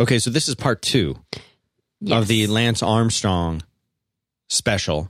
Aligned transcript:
Okay, 0.00 0.18
so 0.18 0.30
this 0.30 0.48
is 0.48 0.54
part 0.54 0.82
two 0.82 1.16
Yes. 2.00 2.20
of 2.22 2.28
the 2.28 2.46
Lance 2.48 2.82
Armstrong 2.82 3.62
special, 4.48 5.08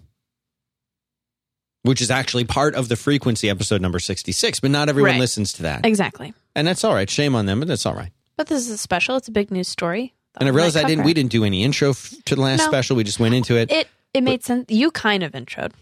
which 1.83 2.01
is 2.03 2.11
actually 2.11 2.45
part 2.45 2.75
of 2.75 2.89
the 2.89 2.97
frequency 2.97 3.49
episode 3.49 3.81
number 3.81 3.99
66, 3.99 4.61
but 4.61 4.71
not 4.71 4.89
everyone 4.89 5.13
Right. 5.13 5.21
listens 5.21 5.53
to 5.55 5.63
that. 5.63 5.87
exactly. 5.87 6.35
And 6.55 6.67
that's 6.67 6.85
all 6.85 6.95
right. 6.95 7.09
Shame 7.09 7.35
on 7.35 7.47
them, 7.47 7.61
but 7.61 7.69
that's 7.69 7.87
all 7.87 7.95
right. 7.95 8.13
But 8.37 8.49
this 8.49 8.61
is 8.67 8.71
a 8.71 8.79
special. 8.79 9.17
It's 9.17 9.29
a 9.29 9.33
big 9.33 9.51
news 9.51 9.69
story. 9.69 10.13
And 10.39 10.49
I 10.49 10.53
realized 10.53 10.77
I 10.77 10.85
didn't. 10.85 11.05
We 11.05 11.15
didn't 11.15 11.31
do 11.33 11.45
any 11.45 11.63
intro 11.63 11.91
f- 11.91 12.15
to 12.27 12.35
the 12.35 12.41
last 12.41 12.61
No. 12.61 12.69
special. 12.69 12.97
We 12.97 13.05
just 13.05 13.21
went 13.21 13.35
into 13.35 13.57
it. 13.57 13.71
It 13.71 13.89
it 14.15 14.23
made 14.23 14.43
sense. 14.45 14.67
You 14.71 14.91
kind 14.91 15.23
of 15.23 15.33
introed. 15.33 15.73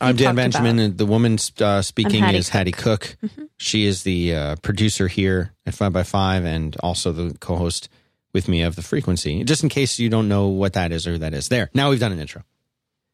I'm 0.00 0.16
Dan 0.16 0.34
Benjamin, 0.36 0.78
and 0.78 0.96
the 0.98 1.06
woman 1.06 1.38
uh, 1.60 1.82
speaking 1.82 2.22
Haddie 2.22 2.38
is 2.38 2.48
Haddie 2.48 2.70
Cooke. 2.72 3.16
Mm-hmm. 3.24 3.44
She 3.58 3.86
is 3.86 4.02
the 4.04 4.34
uh, 4.34 4.56
producer 4.62 5.08
here 5.08 5.52
at 5.66 5.74
Five 5.74 5.92
by 5.92 6.04
Five, 6.04 6.44
and 6.44 6.76
also 6.82 7.12
the 7.12 7.36
co-host 7.38 7.88
with 8.32 8.48
me 8.48 8.62
of 8.62 8.76
the 8.76 8.82
Frequency. 8.82 9.44
Just 9.44 9.62
in 9.62 9.68
case 9.68 9.98
you 9.98 10.08
don't 10.08 10.28
know 10.28 10.48
what 10.48 10.72
that 10.74 10.92
is 10.92 11.06
or 11.06 11.18
that 11.18 11.34
is. 11.34 11.48
There. 11.48 11.70
Now 11.74 11.90
we've 11.90 12.00
done 12.00 12.12
an 12.12 12.20
intro. 12.20 12.42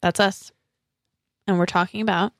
That's 0.02 0.20
us. 0.20 0.52
And 1.46 1.58
we're 1.58 1.66
talking 1.66 2.00
about 2.00 2.32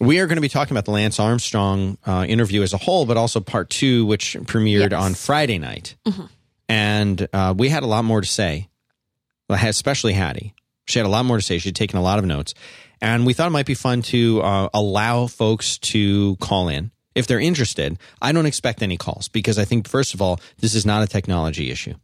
We 0.00 0.18
are 0.20 0.26
going 0.26 0.36
to 0.36 0.42
be 0.42 0.48
talking 0.48 0.72
about 0.72 0.84
the 0.84 0.90
Lance 0.92 1.18
Armstrong 1.20 1.98
uh, 2.06 2.24
interview 2.28 2.62
as 2.62 2.72
a 2.72 2.78
whole, 2.78 3.06
but 3.06 3.16
also 3.16 3.40
part 3.40 3.70
two, 3.70 4.06
which 4.06 4.36
premiered 4.42 4.90
Yes. 4.92 5.02
on 5.02 5.14
Friday 5.14 5.58
night. 5.58 5.96
And 6.68 7.28
uh, 7.32 7.54
we 7.56 7.68
had 7.68 7.82
a 7.82 7.86
lot 7.86 8.04
more 8.04 8.20
to 8.20 8.26
say, 8.26 8.68
especially 9.50 10.14
Haddie. 10.14 10.54
She 10.86 10.98
had 10.98 11.06
a 11.06 11.10
lot 11.10 11.24
more 11.24 11.36
to 11.36 11.42
say. 11.42 11.58
She'd 11.58 11.76
taken 11.76 11.98
a 11.98 12.02
lot 12.02 12.18
of 12.18 12.24
notes. 12.24 12.54
And 13.00 13.26
we 13.26 13.34
thought 13.34 13.48
it 13.48 13.50
might 13.50 13.66
be 13.66 13.74
fun 13.74 14.02
to 14.02 14.40
uh, 14.42 14.68
allow 14.72 15.26
folks 15.26 15.76
to 15.78 16.36
call 16.36 16.68
in 16.68 16.90
if 17.14 17.26
they're 17.26 17.40
interested. 17.40 17.98
I 18.20 18.32
don't 18.32 18.46
expect 18.46 18.82
any 18.82 18.96
calls 18.96 19.28
because 19.28 19.58
I 19.58 19.64
think, 19.64 19.88
first 19.88 20.14
of 20.14 20.22
all, 20.22 20.40
this 20.58 20.74
is 20.74 20.86
not 20.86 21.02
a 21.02 21.06
technology 21.06 21.70
issue. 21.70 21.94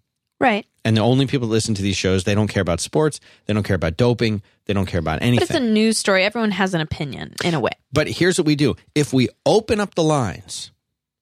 Right. 0.40 0.66
And 0.84 0.96
the 0.96 1.02
only 1.02 1.26
people 1.26 1.48
that 1.48 1.52
listen 1.52 1.74
to 1.74 1.82
these 1.82 1.96
shows, 1.96 2.24
they 2.24 2.34
don't 2.34 2.48
care 2.48 2.62
about 2.62 2.80
sports, 2.80 3.20
they 3.46 3.52
don't 3.54 3.62
care 3.62 3.76
about 3.76 3.96
doping, 3.96 4.40
they 4.64 4.72
don't 4.74 4.86
care 4.86 5.00
about 5.00 5.20
anything. 5.20 5.46
But 5.46 5.56
it's 5.56 5.58
a 5.58 5.68
news 5.68 5.98
story. 5.98 6.24
Everyone 6.24 6.50
has 6.52 6.72
an 6.74 6.80
opinion 6.80 7.34
in 7.44 7.52
a 7.54 7.60
way. 7.60 7.72
But 7.92 8.08
here's 8.08 8.38
what 8.38 8.46
we 8.46 8.54
do. 8.56 8.74
If 8.94 9.12
we 9.12 9.28
open 9.44 9.80
up 9.80 9.94
the 9.94 10.02
lines, 10.02 10.70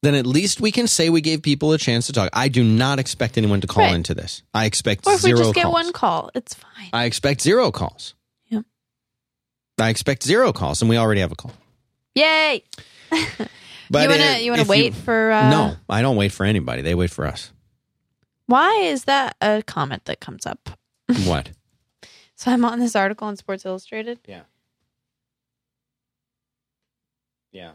then 0.02 0.14
at 0.14 0.24
least 0.26 0.60
we 0.60 0.70
can 0.70 0.86
say 0.86 1.10
we 1.10 1.20
gave 1.20 1.42
people 1.42 1.72
a 1.72 1.78
chance 1.78 2.06
to 2.06 2.12
talk. 2.12 2.30
I 2.32 2.46
do 2.48 2.62
not 2.62 2.98
expect 3.00 3.36
anyone 3.38 3.60
to 3.62 3.66
call 3.66 3.84
Right. 3.84 3.94
into 3.94 4.14
this. 4.14 4.42
I 4.54 4.66
expect 4.66 5.06
Or 5.06 5.14
if 5.14 5.20
zero 5.20 5.38
we 5.38 5.42
just 5.44 5.54
get 5.54 5.62
calls. 5.64 5.72
one 5.74 5.92
call, 5.92 6.30
it's 6.34 6.54
fine. 6.54 6.90
I 6.92 7.04
expect 7.06 7.40
zero 7.40 7.72
calls. 7.72 8.14
Yeah. 8.46 8.60
I 9.80 9.88
expect 9.88 10.22
zero 10.22 10.52
calls, 10.52 10.80
and 10.80 10.88
we 10.88 10.96
already 10.96 11.22
have 11.22 11.32
a 11.32 11.36
call. 11.36 11.52
Yay! 12.14 12.62
But 13.88 14.02
you 14.02 14.08
wanna 14.10 14.22
if- 14.24 14.42
you 14.42 14.50
wanna 14.50 14.62
if 14.62 14.68
wait 14.68 14.94
for 14.94 15.30
uh, 15.30 15.48
no, 15.50 15.76
I 15.88 16.02
don't 16.02 16.16
wait 16.16 16.32
for 16.32 16.44
anybody. 16.44 16.82
They 16.82 16.96
wait 16.96 17.10
for 17.10 17.24
us. 17.24 17.52
Why 18.46 18.74
is 18.82 19.04
that 19.04 19.36
a 19.40 19.62
comment 19.66 20.04
that 20.06 20.20
comes 20.20 20.46
up? 20.46 20.70
What? 21.24 21.50
So 22.36 22.50
I'm 22.50 22.64
on 22.64 22.78
this 22.80 22.94
article 22.94 23.28
in 23.28 23.36
Sports 23.36 23.64
Illustrated. 23.64 24.18
Yeah. 24.26 24.42
Yeah. 27.52 27.72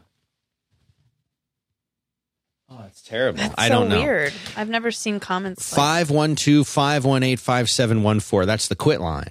Oh, 2.70 2.84
it's 2.86 3.02
terrible. 3.02 3.38
That's 3.38 3.54
I 3.58 3.68
so 3.68 3.74
don't 3.80 3.88
know. 3.88 4.00
weird. 4.00 4.32
I've 4.56 4.68
never 4.68 4.90
seen 4.90 5.20
comments. 5.20 5.72
like- 5.72 6.06
512 6.06 6.66
518 6.66 7.36
5714. 7.36 8.46
That's 8.46 8.68
the 8.68 8.76
quit 8.76 9.00
line. 9.00 9.30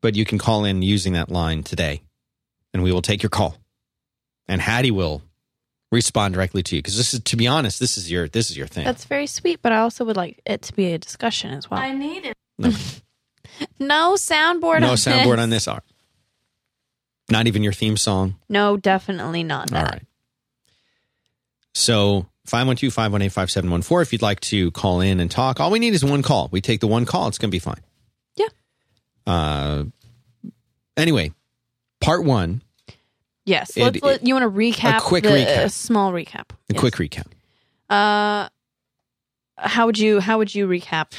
But 0.00 0.14
you 0.16 0.24
can 0.24 0.38
call 0.38 0.64
in 0.64 0.82
using 0.82 1.12
that 1.12 1.28
line 1.30 1.62
today, 1.62 2.02
and 2.72 2.82
we 2.82 2.92
will 2.92 3.02
take 3.02 3.22
your 3.22 3.30
call. 3.30 3.56
And 4.48 4.60
Haddie 4.60 4.90
will 4.90 5.22
respond 5.92 6.34
directly 6.34 6.62
to 6.64 6.76
you 6.76 6.82
because 6.82 6.96
this 6.96 7.14
is, 7.14 7.20
to 7.20 7.36
be 7.36 7.46
honest, 7.46 7.78
this 7.78 7.96
is 7.96 8.10
your 8.10 8.26
this 8.26 8.50
is 8.50 8.56
your 8.56 8.66
thing. 8.66 8.84
That's 8.84 9.04
very 9.04 9.28
sweet, 9.28 9.60
but 9.62 9.70
I 9.70 9.78
also 9.78 10.04
would 10.04 10.16
like 10.16 10.40
it 10.44 10.62
to 10.62 10.72
be 10.72 10.92
a 10.92 10.98
discussion 10.98 11.52
as 11.52 11.70
well. 11.70 11.78
I 11.78 11.92
need 11.92 12.24
it. 12.24 12.36
no 13.78 14.14
soundboard. 14.16 14.80
no 14.80 14.90
on 14.90 14.96
soundboard 14.96 15.36
this. 15.36 15.42
on 15.42 15.50
this 15.50 15.68
art. 15.68 15.84
Not 17.30 17.46
even 17.46 17.62
your 17.62 17.72
theme 17.72 17.96
song. 17.96 18.34
No, 18.48 18.76
definitely 18.76 19.44
not 19.44 19.70
that. 19.70 19.84
All 19.84 19.90
right. 19.92 20.02
So 21.74 22.26
512 22.46 22.92
518 22.92 23.30
5714. 23.30 24.02
If 24.02 24.12
you'd 24.12 24.22
like 24.22 24.40
to 24.40 24.70
call 24.72 25.00
in 25.00 25.20
and 25.20 25.30
talk, 25.30 25.60
all 25.60 25.70
we 25.70 25.78
need 25.78 25.94
is 25.94 26.04
one 26.04 26.22
call. 26.22 26.48
We 26.50 26.60
take 26.60 26.80
the 26.80 26.86
one 26.86 27.06
call, 27.06 27.28
it's 27.28 27.38
going 27.38 27.50
to 27.50 27.54
be 27.54 27.58
fine. 27.60 27.80
Yeah. 28.36 28.48
Uh, 29.26 29.84
anyway, 30.96 31.32
part 32.00 32.24
one, 32.24 32.62
Yes. 33.44 33.76
It- 33.76 33.82
let's, 33.82 34.02
let, 34.02 34.26
you 34.26 34.34
want 34.34 34.52
to 34.52 34.58
recap? 34.58 34.98
a 34.98 35.00
quick 35.00 35.24
the, 35.24 35.30
recap. 35.30 35.64
A 35.64 35.68
small 35.68 36.12
recap. 36.12 36.50
a 36.50 36.56
Yes. 36.72 36.80
quick 36.80 36.94
recap. 36.94 37.26
Uh, 37.90 38.48
how 39.58 39.86
would 39.86 39.98
you 39.98 40.20
how 40.20 40.38
would 40.38 40.54
you 40.54 40.66
recap 40.66 41.12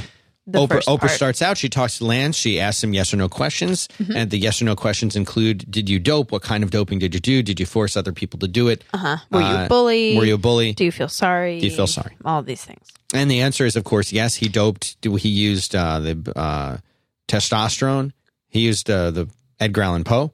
the 0.45 0.59
Oprah, 0.59 0.83
Oprah 0.83 1.09
starts 1.09 1.41
out. 1.41 1.57
She 1.57 1.69
talks 1.69 1.99
to 1.99 2.05
Lance. 2.05 2.35
She 2.35 2.59
asks 2.59 2.83
him 2.83 2.93
yes 2.93 3.13
or 3.13 3.17
no 3.17 3.29
questions. 3.29 3.87
Mm-hmm. 3.97 4.17
And 4.17 4.29
the 4.29 4.37
yes 4.37 4.61
or 4.61 4.65
no 4.65 4.75
questions 4.75 5.15
include 5.15 5.65
Did 5.71 5.87
you 5.89 5.99
dope? 5.99 6.33
What 6.33 6.41
kind 6.41 6.63
of 6.65 6.71
doping 6.71 6.99
did 6.99 7.13
you 7.13 7.21
do? 7.21 7.41
Did 7.41 7.61
you 7.61 7.65
force 7.65 7.95
other 7.95 8.11
people 8.11 8.39
to 8.39 8.47
do 8.47 8.67
it? 8.67 8.83
Uh 8.93 8.97
huh. 8.97 9.17
Were 9.31 9.39
you 9.39 9.45
Uh, 9.45 9.65
a 9.65 9.67
bully? 9.69 10.17
Were 10.17 10.25
you 10.25 10.35
a 10.35 10.37
bully? 10.37 10.73
Do 10.73 10.83
you 10.83 10.91
feel 10.91 11.07
sorry? 11.07 11.59
Do 11.61 11.67
you 11.67 11.73
feel 11.73 11.87
sorry? 11.87 12.17
All 12.25 12.41
these 12.41 12.63
things. 12.65 12.87
And 13.13 13.31
the 13.31 13.39
answer 13.41 13.65
is, 13.65 13.75
of 13.77 13.83
course, 13.85 14.11
yes, 14.11 14.35
he 14.35 14.49
doped. 14.49 14.97
He 15.01 15.29
used 15.29 15.75
uh, 15.75 15.99
the 15.99 16.33
uh, 16.35 16.77
testosterone. 17.29 18.11
He 18.49 18.61
used 18.61 18.89
uh, 18.89 19.11
the 19.11 19.29
Edgar 19.59 19.83
Allan 19.83 20.03
Poe. 20.03 20.33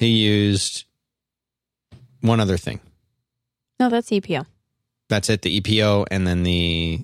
He 0.00 0.08
used 0.08 0.84
one 2.20 2.40
other 2.40 2.56
thing. 2.56 2.80
No, 3.78 3.88
that's 3.88 4.10
EPO. 4.10 4.46
That's 5.08 5.30
it. 5.30 5.42
The 5.42 5.60
EPO, 5.60 6.06
and 6.10 6.26
then 6.26 6.42
the 6.42 7.00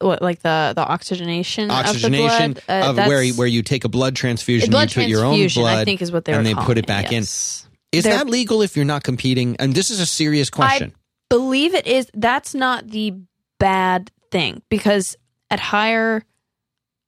What 0.00 0.22
like 0.22 0.40
the 0.42 0.72
the 0.74 0.84
oxygenation, 0.84 1.70
oxygenation 1.70 2.50
of, 2.52 2.54
the 2.56 2.62
blood? 2.66 2.82
Uh, 2.84 2.90
of 2.90 2.96
where 3.08 3.26
where 3.34 3.46
you 3.46 3.62
take 3.62 3.84
a 3.84 3.88
blood 3.88 4.16
transfusion, 4.16 4.70
blood 4.70 4.94
you 4.94 5.02
put 5.02 5.08
your 5.08 5.24
own 5.24 5.46
blood, 5.54 5.78
I 5.78 5.84
think 5.84 6.02
is 6.02 6.10
what 6.12 6.24
they 6.24 6.32
and 6.32 6.46
they 6.46 6.54
put 6.54 6.78
it 6.78 6.86
back 6.86 7.06
in. 7.06 7.20
yes. 7.22 7.66
Is 7.92 8.04
They're- 8.04 8.14
that 8.14 8.26
legal 8.28 8.62
if 8.62 8.74
you're 8.74 8.86
not 8.86 9.02
competing? 9.04 9.56
And 9.58 9.74
this 9.74 9.90
is 9.90 10.00
a 10.00 10.06
serious 10.06 10.48
question. 10.50 10.94
believe 11.28 11.74
it 11.74 11.86
is 11.86 12.10
that's 12.14 12.54
not 12.54 12.88
the 12.88 13.14
bad 13.58 14.10
thing 14.30 14.62
because 14.70 15.14
at 15.50 15.60
higher 15.60 16.24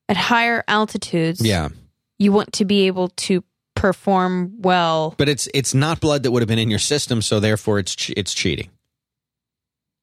at 0.08 0.16
higher 0.16 0.62
altitudes 0.68 1.40
yeah, 1.44 1.70
you 2.18 2.30
want 2.32 2.52
to 2.52 2.64
be 2.66 2.86
able 2.86 3.08
to 3.08 3.42
perform 3.74 4.52
well 4.60 5.14
but 5.18 5.28
it's 5.28 5.48
it's 5.54 5.74
not 5.74 6.00
blood 6.00 6.22
that 6.22 6.30
would 6.30 6.40
have 6.42 6.48
been 6.48 6.58
in 6.58 6.70
your 6.70 6.78
system, 6.78 7.20
so 7.22 7.40
therefore 7.40 7.78
it's 7.78 7.94
che- 7.94 8.14
it's 8.16 8.32
cheating. 8.34 8.70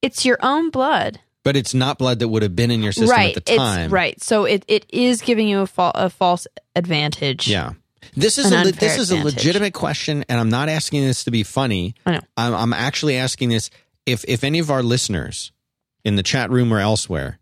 it's 0.01 0.25
your 0.25 0.37
own 0.41 0.69
blood 0.69 1.19
But 1.43 1.55
it's 1.55 1.73
not 1.73 1.97
blood 1.97 2.19
that 2.19 2.27
would 2.27 2.43
have 2.43 2.55
been 2.55 2.69
in 2.71 2.83
your 2.83 2.91
system 2.91 3.09
right 3.17 3.35
at 3.35 3.45
the 3.45 3.55
time. 3.55 3.85
it's 3.85 3.91
right 3.93 4.21
so 4.21 4.45
it, 4.45 4.63
it 4.67 4.85
is 4.89 5.21
giving 5.21 5.47
you 5.47 5.61
a, 5.61 5.67
fa- 5.67 5.91
a 5.95 6.09
false 6.09 6.47
advantage 6.75 7.47
Yeah. 7.47 7.73
This 8.15 8.37
is 8.39 8.51
An 8.51 8.67
a 8.67 8.71
this 8.71 8.97
is 8.97 9.11
a 9.11 9.23
legitimate 9.23 9.73
question, 9.73 10.25
and 10.27 10.39
I'm 10.39 10.49
not 10.49 10.69
asking 10.69 11.01
this 11.03 11.23
to 11.25 11.31
be 11.31 11.43
funny. 11.43 11.93
I 12.05 12.11
know. 12.13 12.19
I'm, 12.35 12.53
I'm 12.53 12.73
actually 12.73 13.15
asking 13.15 13.49
this 13.49 13.69
if 14.07 14.25
if 14.27 14.43
any 14.43 14.57
of 14.59 14.71
our 14.71 14.81
listeners 14.83 15.51
in 16.03 16.15
the 16.15 16.23
chat 16.23 16.49
room 16.49 16.73
or 16.73 16.79
elsewhere, 16.79 17.39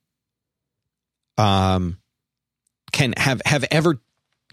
um, 1.37 1.97
can 2.91 3.13
have 3.17 3.41
have 3.45 3.63
ever 3.71 3.99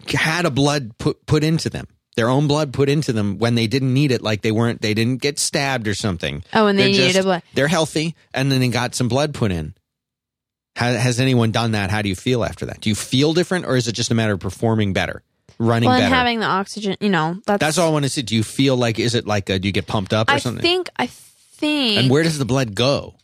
had 0.09 0.45
a 0.45 0.51
blood 0.51 0.97
put 0.97 1.25
put 1.25 1.43
into 1.43 1.69
them, 1.69 1.87
their 2.15 2.29
own 2.29 2.47
blood 2.47 2.73
put 2.73 2.89
into 2.89 3.13
them 3.13 3.37
when 3.37 3.55
they 3.55 3.67
didn't 3.67 3.93
need 3.93 4.11
it, 4.11 4.21
like 4.21 4.41
they 4.41 4.51
weren't 4.51 4.81
they 4.81 4.93
didn't 4.93 5.21
get 5.21 5.39
stabbed 5.39 5.87
or 5.87 5.93
something. 5.93 6.43
oh 6.53 6.67
and 6.67 6.77
they 6.77 6.83
They're 6.83 6.91
needed 6.91 7.07
just- 7.07 7.19
a 7.19 7.23
blood 7.23 7.43
They're 7.53 7.67
healthy, 7.67 8.15
and 8.33 8.51
then 8.51 8.59
they 8.59 8.69
got 8.69 8.95
some 8.95 9.07
blood 9.07 9.33
put 9.33 9.51
in. 9.51 9.73
Has, 10.75 10.95
has 11.01 11.19
anyone 11.19 11.51
done 11.51 11.71
that? 11.71 11.89
How 11.89 12.03
do 12.03 12.09
you 12.09 12.15
feel 12.15 12.43
after 12.43 12.67
that? 12.67 12.81
Do 12.81 12.89
you 12.89 12.95
feel 12.95 13.33
different, 13.33 13.65
or 13.65 13.75
is 13.75 13.87
it 13.87 13.93
just 13.93 14.11
a 14.11 14.13
matter 14.13 14.33
of 14.33 14.39
performing 14.39 14.93
better, 14.93 15.23
running 15.57 15.89
well 15.89 15.99
better? 15.99 16.13
having 16.13 16.39
the 16.39 16.45
oxygen 16.45 16.95
you 16.99 17.09
know 17.09 17.41
that's 17.47 17.59
That's 17.59 17.77
all 17.79 17.89
I 17.89 17.91
want 17.91 18.05
to 18.05 18.09
see. 18.09 18.21
Do 18.21 18.35
you 18.35 18.43
feel 18.43 18.77
like 18.77 18.99
is 18.99 19.15
it 19.15 19.25
like 19.25 19.49
a, 19.49 19.57
do 19.57 19.67
you 19.67 19.71
get 19.71 19.87
pumped 19.87 20.13
up 20.13 20.29
or 20.29 20.33
i 20.33 20.37
something? 20.37 20.59
I 20.59 20.67
think 20.67 20.89
i 20.97 21.07
think 21.07 21.97
and 21.97 22.11
where 22.11 22.21
does 22.21 22.37
the 22.37 22.45
blood 22.45 22.75
go? 22.75 23.15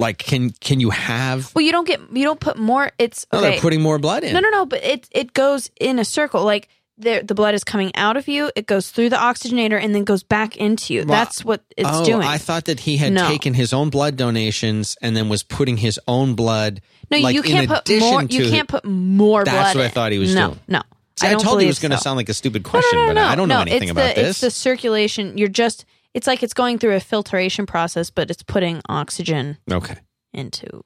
Like 0.00 0.18
can 0.18 0.50
can 0.50 0.80
you 0.80 0.90
have? 0.90 1.54
well 1.54 1.64
you 1.64 1.72
don't 1.72 1.86
get 1.86 2.00
you 2.12 2.24
don't 2.24 2.40
put 2.40 2.56
more 2.56 2.90
it's 2.98 3.26
No, 3.32 3.38
okay 3.38 3.50
they're 3.50 3.60
putting 3.60 3.82
more 3.82 3.98
blood 3.98 4.24
in. 4.24 4.32
No, 4.32 4.40
no, 4.40 4.48
no. 4.50 4.66
But 4.66 4.82
it 4.82 5.08
it 5.10 5.32
goes 5.34 5.70
in 5.78 5.98
a 5.98 6.04
circle. 6.04 6.42
Like 6.42 6.68
the 6.96 7.22
the 7.26 7.34
blood 7.34 7.54
is 7.54 7.64
coming 7.64 7.92
out 7.96 8.16
of 8.16 8.28
you. 8.28 8.50
It 8.56 8.66
goes 8.66 8.90
through 8.90 9.10
the 9.10 9.16
oxygenator 9.16 9.82
and 9.82 9.94
then 9.94 10.04
goes 10.04 10.22
back 10.22 10.56
into 10.56 10.94
you. 10.94 11.00
Well, 11.00 11.18
That's 11.18 11.44
what 11.44 11.62
it's 11.76 11.88
oh, 11.90 12.04
doing. 12.04 12.22
I 12.22 12.38
thought 12.38 12.64
that 12.64 12.80
he 12.80 12.96
had 12.96 13.12
No. 13.12 13.28
taken 13.28 13.54
his 13.54 13.72
own 13.72 13.90
blood 13.90 14.16
donations 14.16 14.96
and 15.02 15.16
then 15.16 15.28
was 15.28 15.42
putting 15.42 15.76
his 15.76 16.00
own 16.06 16.34
blood. 16.34 16.80
no, 17.10 17.18
like, 17.18 17.34
you 17.34 17.42
can't 17.42 17.68
put 17.68 17.88
more. 18.00 18.22
You 18.22 18.50
can't 18.50 18.68
put 18.68 18.84
more 18.84 19.44
blood. 19.44 19.54
That's 19.54 19.74
blood. 19.74 19.82
what 19.82 19.86
I 19.86 19.88
thought 19.88 20.12
he 20.12 20.18
was 20.18 20.34
no, 20.34 20.48
doing. 20.48 20.60
No, 20.68 20.82
See, 21.20 21.26
I, 21.26 21.30
don't 21.32 21.42
told 21.42 21.60
you 21.60 21.66
it 21.66 21.68
was 21.68 21.78
going 21.78 21.90
to 21.90 21.98
so. 21.98 22.02
sound 22.02 22.16
like 22.16 22.28
a 22.30 22.34
stupid 22.34 22.64
question, 22.64 22.98
no, 22.98 23.02
no, 23.02 23.08
but 23.08 23.20
no, 23.20 23.26
I 23.26 23.34
don't 23.34 23.48
know 23.48 23.56
no, 23.56 23.70
anything 23.70 23.90
about 23.90 24.14
this. 24.14 24.30
It's 24.30 24.40
the 24.40 24.50
circulation. 24.50 25.36
You're 25.36 25.48
just. 25.48 25.84
It's 26.14 26.26
like 26.26 26.42
it's 26.42 26.54
going 26.54 26.78
through 26.78 26.94
a 26.96 27.00
filtration 27.00 27.66
process, 27.66 28.10
but 28.10 28.30
it's 28.30 28.42
putting 28.42 28.80
oxygen 28.88 29.58
okay, 29.70 29.96
into 30.32 30.82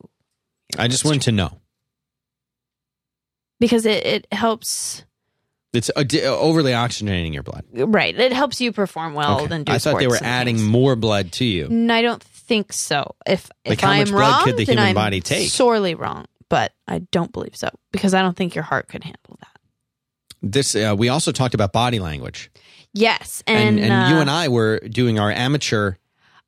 I 0.79 0.89
just 0.89 1.05
wanted 1.05 1.23
to 1.23 1.33
know. 1.33 1.61
because 3.61 3.87
it 3.87 4.05
it 4.07 4.27
helps. 4.33 5.05
It's 5.73 5.91
uh, 5.97 6.05
di- 6.05 6.23
overly 6.23 6.71
oxygenating 6.73 7.33
your 7.35 7.43
blood. 7.43 7.65
Right, 7.73 8.17
it 8.17 8.33
helps 8.33 8.61
you 8.61 8.71
perform 8.71 9.15
well 9.15 9.39
Okay. 9.39 9.47
than 9.49 9.65
do. 9.65 9.73
I 9.73 9.79
thought 9.79 9.99
they 9.99 10.07
were 10.07 10.17
and 10.17 10.25
adding 10.27 10.57
things. 10.57 10.69
more 10.69 10.95
blood 10.95 11.33
to 11.33 11.45
you. 11.45 11.69
No, 11.69 11.93
I 11.95 12.03
don't 12.03 12.23
think 12.23 12.73
so. 12.73 13.17
If 13.27 13.51
Like, 13.67 13.79
if 13.79 13.81
how 13.81 13.91
I'm 13.91 13.99
much 14.01 14.11
blood 14.11 14.21
wrong, 14.21 14.45
could 14.45 14.57
the 14.57 14.65
then 14.67 14.77
human 14.77 14.89
I'm 14.91 14.95
body 14.95 15.21
take? 15.21 15.49
sorely 15.49 15.95
wrong. 15.97 16.27
But 16.49 16.73
I 16.87 16.99
don't 17.11 17.33
believe 17.33 17.57
so 17.57 17.71
because 17.91 18.15
I 18.15 18.23
don't 18.23 18.37
think 18.37 18.55
your 18.55 18.63
heart 18.63 18.87
could 18.87 19.03
handle 19.03 19.37
that. 19.41 19.49
This 20.43 20.77
uh, 20.77 20.95
we 20.97 21.09
also 21.09 21.33
talked 21.33 21.55
about 21.55 21.73
body 21.73 21.99
language, 21.99 22.51
Yes, 22.95 23.43
and 23.47 23.81
and, 23.81 23.93
and, 23.93 24.11
you 24.11 24.17
uh, 24.17 24.21
and 24.21 24.31
I 24.31 24.49
were 24.49 24.79
doing 24.79 25.19
our 25.19 25.31
amateur. 25.31 25.95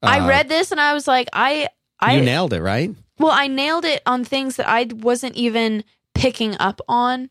I 0.02 0.20
uh, 0.20 0.28
read 0.28 0.48
this 0.48 0.70
and 0.70 0.81
I 0.81 0.94
was 0.94 1.08
like, 1.08 1.28
I, 1.32 1.69
I 2.00 2.16
you 2.16 2.22
nailed 2.22 2.52
it, 2.52 2.62
right? 2.62 2.94
well, 3.19 3.32
I 3.32 3.48
nailed 3.48 3.84
it 3.84 4.00
on 4.06 4.25
things 4.25 4.56
that 4.56 4.69
I 4.69 4.84
wasn't 4.93 5.34
even 5.34 5.84
picking 6.14 6.56
up 6.58 6.81
on. 6.88 7.31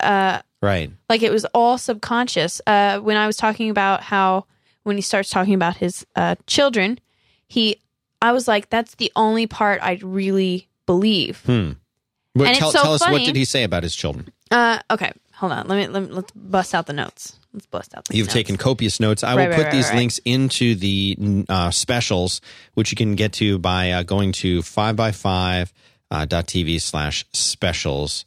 Uh, 0.00 0.40
Right. 0.60 0.90
like 1.08 1.22
it 1.22 1.30
was 1.30 1.44
all 1.46 1.78
subconscious. 1.78 2.60
Uh, 2.66 2.98
when 2.98 3.16
I 3.16 3.26
was 3.28 3.36
talking 3.36 3.70
about 3.70 4.02
how 4.02 4.46
when 4.82 4.96
he 4.96 5.02
starts 5.02 5.30
talking 5.30 5.54
about 5.54 5.76
his 5.76 6.04
uh, 6.16 6.34
children, 6.46 6.98
he, 7.46 7.80
I 8.20 8.32
was 8.32 8.48
like, 8.48 8.68
that's 8.68 8.96
the 8.96 9.12
only 9.14 9.46
part 9.46 9.80
I 9.82 10.00
really 10.02 10.68
believe. 10.86 11.42
Hmm. 11.46 11.72
But 12.34 12.48
And 12.48 12.56
tell, 12.56 12.72
so 12.72 12.82
tell 12.82 12.94
us 12.94 13.08
what 13.08 13.24
did 13.24 13.36
he 13.36 13.44
say 13.44 13.62
about 13.64 13.82
his 13.84 13.94
children? 13.94 14.32
Uh, 14.50 14.80
okay, 14.90 15.12
hold 15.32 15.52
on. 15.52 15.68
Let 15.68 15.76
me, 15.76 15.86
let 15.86 16.02
me 16.02 16.08
let's 16.08 16.32
bust 16.32 16.74
out 16.74 16.86
the 16.86 16.92
notes. 16.92 17.38
Let's 17.52 17.66
bust 17.66 17.94
out. 17.96 18.06
You've 18.10 18.26
notes. 18.26 18.34
taken 18.34 18.56
copious 18.56 19.00
notes. 19.00 19.24
I 19.24 19.34
Right, 19.36 19.48
will 19.48 19.56
put 19.56 19.64
right, 19.64 19.72
these 19.72 19.88
right. 19.88 19.96
links 19.96 20.18
into 20.24 20.74
the 20.74 21.44
uh, 21.48 21.70
specials, 21.70 22.40
which 22.74 22.90
you 22.92 22.96
can 22.96 23.14
get 23.14 23.32
to 23.34 23.58
by 23.58 23.90
uh, 23.92 24.02
going 24.02 24.32
to 24.32 24.60
5by5 24.60 25.72
uh, 26.10 26.24
dot 26.26 26.46
TV 26.46 26.80
slash 26.80 27.24
specials. 27.32 28.24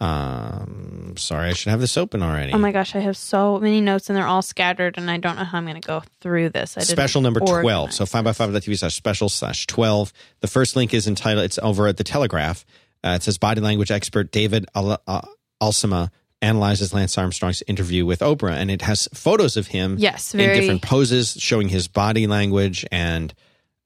Um, 0.00 1.14
sorry, 1.16 1.48
I 1.48 1.52
should 1.54 1.70
have 1.70 1.80
this 1.80 1.96
open 1.96 2.22
already. 2.22 2.52
Oh 2.52 2.58
my 2.58 2.72
gosh, 2.72 2.94
I 2.94 2.98
have 2.98 3.16
so 3.16 3.58
many 3.58 3.80
notes 3.80 4.10
and 4.10 4.16
they're 4.16 4.26
all 4.26 4.42
scattered, 4.42 4.98
and 4.98 5.10
I 5.10 5.16
don't 5.18 5.36
know 5.36 5.44
how 5.44 5.58
I'm 5.58 5.64
going 5.64 5.80
to 5.80 5.86
go 5.86 6.02
through 6.20 6.50
this. 6.50 6.76
I 6.76 6.80
didn't 6.80 6.90
Special 6.90 7.22
number 7.22 7.40
12. 7.40 7.92
So 7.92 8.04
five 8.06 8.24
by 8.24 8.32
five. 8.32 8.52
dot 8.52 8.62
tv 8.62 8.78
slash 8.78 8.94
special 8.94 9.28
slash 9.28 9.66
12. 9.66 10.12
The 10.40 10.46
first 10.46 10.76
link 10.76 10.92
is 10.92 11.06
entitled, 11.06 11.44
it's 11.44 11.58
over 11.62 11.86
at 11.86 11.96
the 11.96 12.04
Telegraph. 12.04 12.64
Uh, 13.02 13.10
it 13.16 13.22
says 13.22 13.38
body 13.38 13.60
language 13.60 13.90
expert 13.90 14.30
David 14.30 14.66
Al- 14.74 15.00
uh, 15.06 15.22
Alsima 15.60 16.10
analyzes 16.44 16.92
Lance 16.92 17.16
Armstrong's 17.18 17.62
interview 17.66 18.04
with 18.04 18.20
Oprah. 18.20 18.52
And 18.52 18.70
it 18.70 18.82
has 18.82 19.08
photos 19.14 19.56
of 19.56 19.68
him 19.68 19.96
Yes, 19.98 20.34
in 20.34 20.38
different 20.40 20.82
poses 20.82 21.36
showing 21.38 21.68
his 21.68 21.88
body 21.88 22.26
language 22.26 22.84
and, 22.92 23.32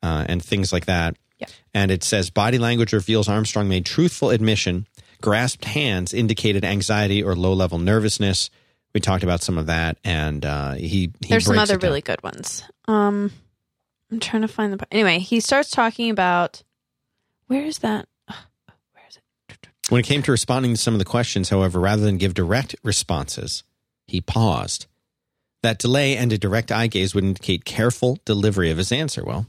uh, 0.02 0.26
and 0.28 0.44
things 0.44 0.72
like 0.72 0.86
that. 0.86 1.16
Yeah. 1.38 1.46
And 1.72 1.90
it 1.90 2.02
says 2.02 2.30
body 2.30 2.58
language 2.58 2.92
reveals 2.92 3.28
Armstrong 3.28 3.68
made 3.68 3.86
truthful 3.86 4.30
admission. 4.30 4.86
Grasped 5.22 5.64
hands 5.64 6.12
indicated 6.12 6.64
anxiety 6.64 7.22
or 7.22 7.34
low 7.34 7.52
level 7.52 7.78
nervousness. 7.78 8.50
We 8.94 9.00
talked 9.00 9.22
about 9.22 9.42
some 9.42 9.58
of 9.58 9.66
that, 9.66 9.98
and 10.02 10.44
uh, 10.44 10.72
he, 10.74 11.12
he 11.20 11.28
There's 11.28 11.44
some 11.44 11.58
other 11.58 11.76
really 11.78 12.00
good 12.00 12.22
ones. 12.22 12.62
Um, 12.86 13.30
I'm 14.10 14.18
trying 14.20 14.42
to 14.42 14.48
find 14.48 14.72
the. 14.72 14.86
Anyway, 14.90 15.18
he 15.18 15.40
starts 15.40 15.70
talking 15.70 16.10
about 16.10 16.62
where 17.48 17.64
is 17.64 17.78
that? 17.78 18.08
Where 19.88 20.00
is 20.00 20.04
it? 20.04 20.08
When 20.08 20.12
it 20.12 20.14
came 20.14 20.22
to 20.22 20.32
responding 20.32 20.74
to 20.74 20.80
some 20.80 20.94
of 20.94 20.98
the 20.98 21.04
questions, 21.04 21.50
however, 21.50 21.80
rather 21.80 22.02
than 22.02 22.18
give 22.18 22.34
direct 22.34 22.76
responses, 22.82 23.64
he 24.06 24.20
paused. 24.20 24.86
That 25.62 25.78
delay 25.78 26.16
and 26.16 26.32
a 26.32 26.38
direct 26.38 26.70
eye 26.70 26.86
gaze 26.86 27.14
would 27.14 27.24
indicate 27.24 27.64
careful 27.64 28.18
delivery 28.24 28.70
of 28.70 28.78
his 28.78 28.92
answer. 28.92 29.24
Well, 29.24 29.46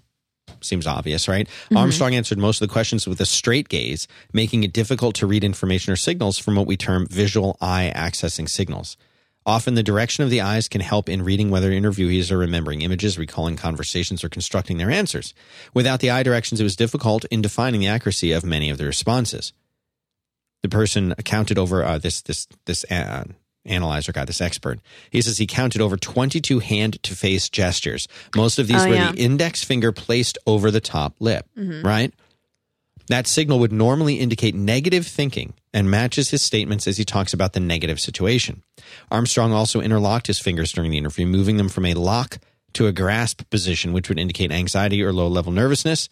seems 0.62 0.88
obvious, 0.88 1.28
right? 1.28 1.48
Mm-hmm. 1.48 1.78
Armstrong 1.78 2.16
answered 2.16 2.38
most 2.38 2.62
of 2.62 2.68
the 2.68 2.74
questions 2.74 3.08
with 3.08 3.22
a 3.22 3.26
straight 3.26 3.70
gaze, 3.70 4.08
making 4.34 4.64
it 4.64 4.74
difficult 4.74 5.16
to 5.16 5.28
read 5.28 5.44
information 5.44 5.94
or 5.94 5.96
signals 5.96 6.38
from 6.38 6.56
what 6.56 6.68
we 6.68 6.78
term 6.78 7.06
visual 7.08 7.58
eye 7.62 7.92
accessing 7.96 8.50
signals. 8.50 8.98
Often, 9.46 9.76
the 9.76 9.84
direction 9.84 10.24
of 10.24 10.30
the 10.30 10.42
eyes 10.42 10.68
can 10.68 10.82
help 10.82 11.10
in 11.10 11.24
reading 11.24 11.50
whether 11.50 11.72
interviewees 11.72 12.32
are 12.32 12.38
remembering 12.38 12.82
images, 12.82 13.18
recalling 13.18 13.56
conversations, 13.56 14.24
or 14.24 14.30
constructing 14.30 14.78
their 14.78 14.92
answers. 14.92 15.34
Without 15.74 16.02
the 16.02 16.10
eye 16.10 16.24
directions, 16.24 16.60
it 16.60 16.66
was 16.66 16.76
difficult 16.76 17.26
in 17.26 17.42
defining 17.42 17.80
the 17.80 17.88
accuracy 17.88 18.32
of 18.32 18.44
many 18.44 18.70
of 18.70 18.78
the 18.78 18.86
responses 18.86 19.54
the 20.64 20.70
person 20.70 21.14
counted 21.26 21.58
over 21.58 21.84
uh, 21.84 21.98
this 21.98 22.22
this 22.22 22.48
this 22.66 22.84
uh, 22.92 23.24
analyzer 23.66 24.12
guy, 24.12 24.26
this 24.26 24.42
expert. 24.42 24.80
He 25.12 25.22
says 25.22 25.38
he 25.38 25.46
counted 25.48 25.82
over 25.82 25.98
22 25.98 26.60
hand 26.60 27.02
to 27.04 27.16
face 27.16 27.50
gestures. 27.50 28.08
Most 28.36 28.58
of 28.60 28.68
these 28.68 28.82
Oh, 28.84 28.90
were 28.90 28.96
yeah. 28.96 29.12
the 29.12 29.18
index 29.20 29.64
finger 29.64 29.92
placed 29.92 30.38
over 30.48 30.72
the 30.72 30.82
top 30.82 31.16
lip, 31.20 31.46
right? 31.56 32.14
That 33.08 33.26
signal 33.28 33.58
would 33.60 33.72
normally 33.72 34.16
indicate 34.20 34.54
negative 34.54 35.06
thinking 35.08 35.54
and 35.74 35.90
matches 35.90 36.30
his 36.30 36.44
statements 36.44 36.88
as 36.88 36.98
he 36.98 37.04
talks 37.04 37.34
about 37.34 37.54
the 37.54 37.60
negative 37.60 38.00
situation. 38.00 38.62
Armstrong 39.10 39.52
also 39.52 39.82
interlocked 39.82 40.28
his 40.28 40.40
fingers 40.40 40.72
during 40.72 40.92
the 40.92 40.98
interview, 41.00 41.26
moving 41.26 41.58
them 41.58 41.70
from 41.70 41.86
a 41.86 41.96
lock 41.96 42.38
to 42.74 42.86
a 42.86 42.92
grasp 42.92 43.50
position, 43.50 43.94
which 43.94 44.10
would 44.10 44.20
indicate 44.20 44.52
anxiety 44.52 45.02
or 45.04 45.12
low 45.12 45.28
level 45.28 45.52
nervousness. 45.52 46.08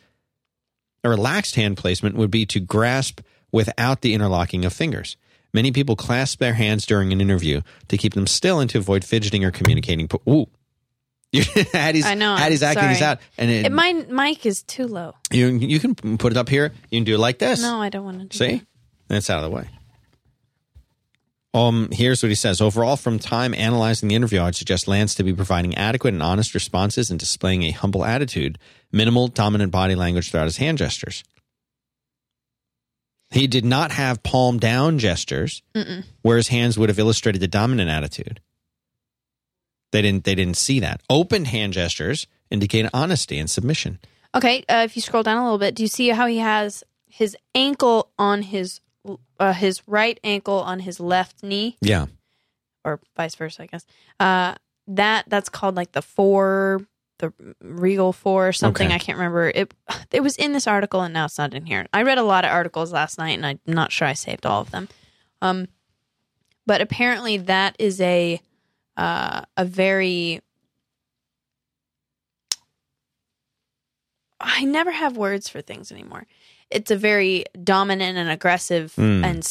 A 1.04 1.10
relaxed 1.10 1.54
hand 1.56 1.78
placement 1.78 2.16
would 2.16 2.32
be 2.32 2.48
to 2.48 2.60
grasp 2.60 3.22
without 3.52 4.02
the 4.02 4.14
interlocking 4.14 4.66
of 4.66 4.74
fingers. 4.74 5.18
Many 5.54 5.72
people 5.72 5.96
clasp 5.96 6.40
their 6.40 6.54
hands 6.54 6.86
during 6.86 7.12
an 7.14 7.22
interview 7.22 7.62
to 7.88 7.98
keep 7.98 8.14
them 8.14 8.28
still 8.28 8.60
and 8.60 8.70
to 8.70 8.78
avoid 8.78 9.04
fidgeting 9.04 9.44
or 9.44 9.52
communicating. 9.52 10.10
Ooh. 10.30 10.48
Haddie's, 11.74 12.06
I 12.06 12.14
know, 12.14 12.34
I'm 12.34 12.42
acting 12.42 12.58
sorry. 12.58 13.02
out. 13.02 13.20
And 13.38 13.50
it, 13.52 13.66
It, 13.66 13.72
my 13.72 13.94
mic 13.94 14.46
is 14.46 14.64
too 14.64 14.88
low. 14.88 15.14
you, 15.32 15.48
you 15.48 15.80
can 15.80 16.18
put 16.18 16.32
it 16.32 16.38
up 16.38 16.48
here. 16.50 16.72
You 16.90 17.00
can 17.00 17.04
do 17.06 17.16
it 17.16 17.20
like 17.20 17.40
this. 17.40 17.62
No, 17.62 17.82
I 17.82 17.90
don't 17.90 18.06
want 18.06 18.20
to. 18.20 18.26
Do 18.28 18.38
See? 18.38 18.62
That's 19.08 19.30
out 19.30 19.44
of 19.44 19.50
the 19.50 19.56
way. 19.56 19.70
Um, 21.54 21.90
here's 21.92 22.22
what 22.22 22.30
he 22.30 22.36
says. 22.36 22.62
Overall, 22.62 22.98
from 22.98 23.20
time 23.20 23.54
analyzing 23.56 24.10
the 24.10 24.16
interview, 24.16 24.42
I'd 24.42 24.56
suggest 24.56 24.88
Lance 24.88 25.16
to 25.16 25.24
be 25.24 25.34
providing 25.34 25.76
adequate 25.76 26.14
and 26.14 26.22
honest 26.22 26.54
responses 26.54 27.10
and 27.10 27.20
displaying 27.20 27.64
a 27.64 27.72
humble 27.72 28.06
attitude, 28.06 28.60
minimal 28.92 29.28
dominant 29.28 29.72
body 29.72 29.96
language 29.96 30.30
throughout 30.30 30.44
his 30.46 30.58
hand 30.58 30.78
gestures. 30.78 31.24
He 33.32 33.48
did 33.48 33.66
not 33.66 33.92
have 33.92 34.24
palm 34.24 34.58
down 34.58 35.00
gestures, 35.00 35.62
where 36.22 36.38
his 36.38 36.48
hands 36.48 36.78
would 36.78 36.90
have 36.90 37.00
illustrated 37.00 37.40
the 37.40 37.48
dominant 37.48 37.90
attitude. 37.90 38.40
They 39.92 40.02
didn't. 40.02 40.24
They 40.24 40.36
didn't 40.36 40.58
see 40.58 40.80
that. 40.80 41.02
Open 41.10 41.46
hand 41.46 41.74
gestures 41.74 42.28
indicate 42.50 42.90
honesty 42.94 43.38
and 43.38 43.50
submission. 43.50 44.00
Okay, 44.36 44.64
uh, 44.70 44.84
if 44.86 44.96
you 44.96 45.02
scroll 45.02 45.24
down 45.24 45.38
a 45.38 45.44
little 45.44 45.58
bit, 45.58 45.76
do 45.76 45.84
you 45.84 45.88
see 45.88 46.10
how 46.10 46.28
he 46.28 46.38
has 46.40 46.84
his 47.10 47.36
ankle 47.56 48.12
on 48.20 48.42
his 48.44 48.82
uh, 49.40 49.54
his 49.54 49.82
right 49.88 50.20
ankle 50.24 50.60
on 50.60 50.80
his 50.80 51.00
left 51.00 51.42
knee, 51.44 51.78
Yeah. 51.82 52.08
or 52.84 53.00
vice 53.16 53.36
versa, 53.36 53.64
I 53.64 53.66
guess. 53.68 53.86
Uh, 54.20 54.56
that 54.88 55.26
that's 55.28 55.50
called 55.50 55.76
like 55.76 55.94
the 55.94 56.02
four, 56.02 56.82
the 57.20 57.34
Regal 57.62 58.14
four 58.14 58.48
or 58.48 58.54
something. 58.54 58.88
Okay. 58.88 58.96
I 58.96 59.00
can't 59.00 59.18
remember. 59.18 59.50
It 59.54 59.74
it 60.12 60.22
was 60.22 60.36
in 60.38 60.54
this 60.54 60.68
article 60.68 61.02
and 61.02 61.14
now 61.14 61.26
it's 61.26 61.38
not 61.38 61.54
in 61.54 61.66
here. 61.66 61.86
I 61.94 62.04
read 62.04 62.18
a 62.18 62.24
lot 62.24 62.46
of 62.46 62.52
articles 62.52 62.92
last 62.92 63.18
night 63.18 63.38
and 63.38 63.46
I'm 63.46 63.60
not 63.66 63.92
sure 63.92 64.08
I 64.08 64.14
saved 64.14 64.46
all 64.46 64.62
of 64.62 64.72
them. 64.72 64.88
Um, 65.42 65.68
but 66.66 66.82
apparently 66.82 67.38
that 67.38 67.76
is 67.80 68.00
a 68.02 68.42
uh, 68.98 69.42
a 69.56 69.66
very 69.66 70.42
I 74.40 74.66
never 74.66 74.92
have 74.92 75.18
words 75.18 75.50
for 75.50 75.62
things 75.62 75.92
anymore. 75.92 76.28
It's 76.70 76.92
a 76.92 76.96
very 76.98 77.46
dominant 77.64 78.18
and 78.18 78.30
aggressive 78.30 78.94
Mm. 78.98 79.24
and 79.26 79.44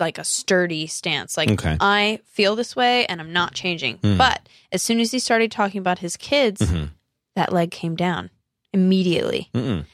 like 0.00 0.18
a 0.18 0.24
sturdy 0.24 0.86
stance. 0.86 1.36
Like 1.36 1.50
Okay. 1.50 1.76
I 1.80 2.20
feel 2.32 2.56
this 2.56 2.74
way 2.76 3.06
and 3.06 3.20
I'm 3.20 3.32
not 3.32 3.54
changing. 3.54 3.98
Mm. 3.98 4.18
But 4.18 4.48
as 4.72 4.82
soon 4.82 5.00
as 5.00 5.10
he 5.12 5.18
started 5.18 5.50
talking 5.50 5.78
about 5.78 5.98
his 6.00 6.16
kids, 6.16 6.60
Mhm. 6.60 6.90
that 7.36 7.52
leg 7.52 7.70
came 7.70 7.96
down 7.96 8.30
immediately. 8.72 9.50
Mm-mm. 9.54 9.84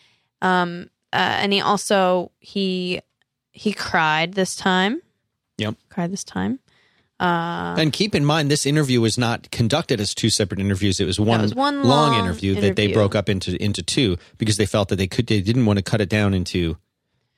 Um, 0.43 0.91
uh, 1.12 1.17
and 1.17 1.53
he 1.53 1.61
also 1.61 2.31
he 2.39 3.00
he 3.53 3.73
cried 3.73 4.35
this 4.35 4.57
time. 4.57 5.03
Yep. 5.59 5.75
cried 5.91 6.11
this 6.12 6.25
time. 6.25 6.59
Uh, 7.19 7.75
And 7.77 7.93
keep 7.93 8.15
in 8.15 8.25
mind, 8.25 8.50
this 8.50 8.65
interview 8.65 8.99
was 9.03 9.19
not 9.19 9.50
conducted 9.50 10.00
as 10.00 10.15
two 10.15 10.31
separate 10.31 10.59
interviews. 10.59 11.00
It 11.00 11.05
was 11.05 11.21
one, 11.21 11.43
was 11.43 11.55
one 11.55 11.83
long, 11.83 12.12
long 12.12 12.19
interview, 12.25 12.55
that 12.59 12.77
they 12.77 12.87
broke 12.93 13.15
up 13.15 13.29
into 13.29 13.62
into 13.62 13.83
two 13.83 14.17
because 14.39 14.57
they 14.57 14.65
felt 14.65 14.89
that 14.89 14.97
they 14.97 15.07
could 15.07 15.27
they 15.27 15.43
didn't 15.43 15.67
want 15.67 15.77
to 15.77 15.83
cut 15.83 16.00
it 16.00 16.09
down 16.09 16.33
into 16.33 16.79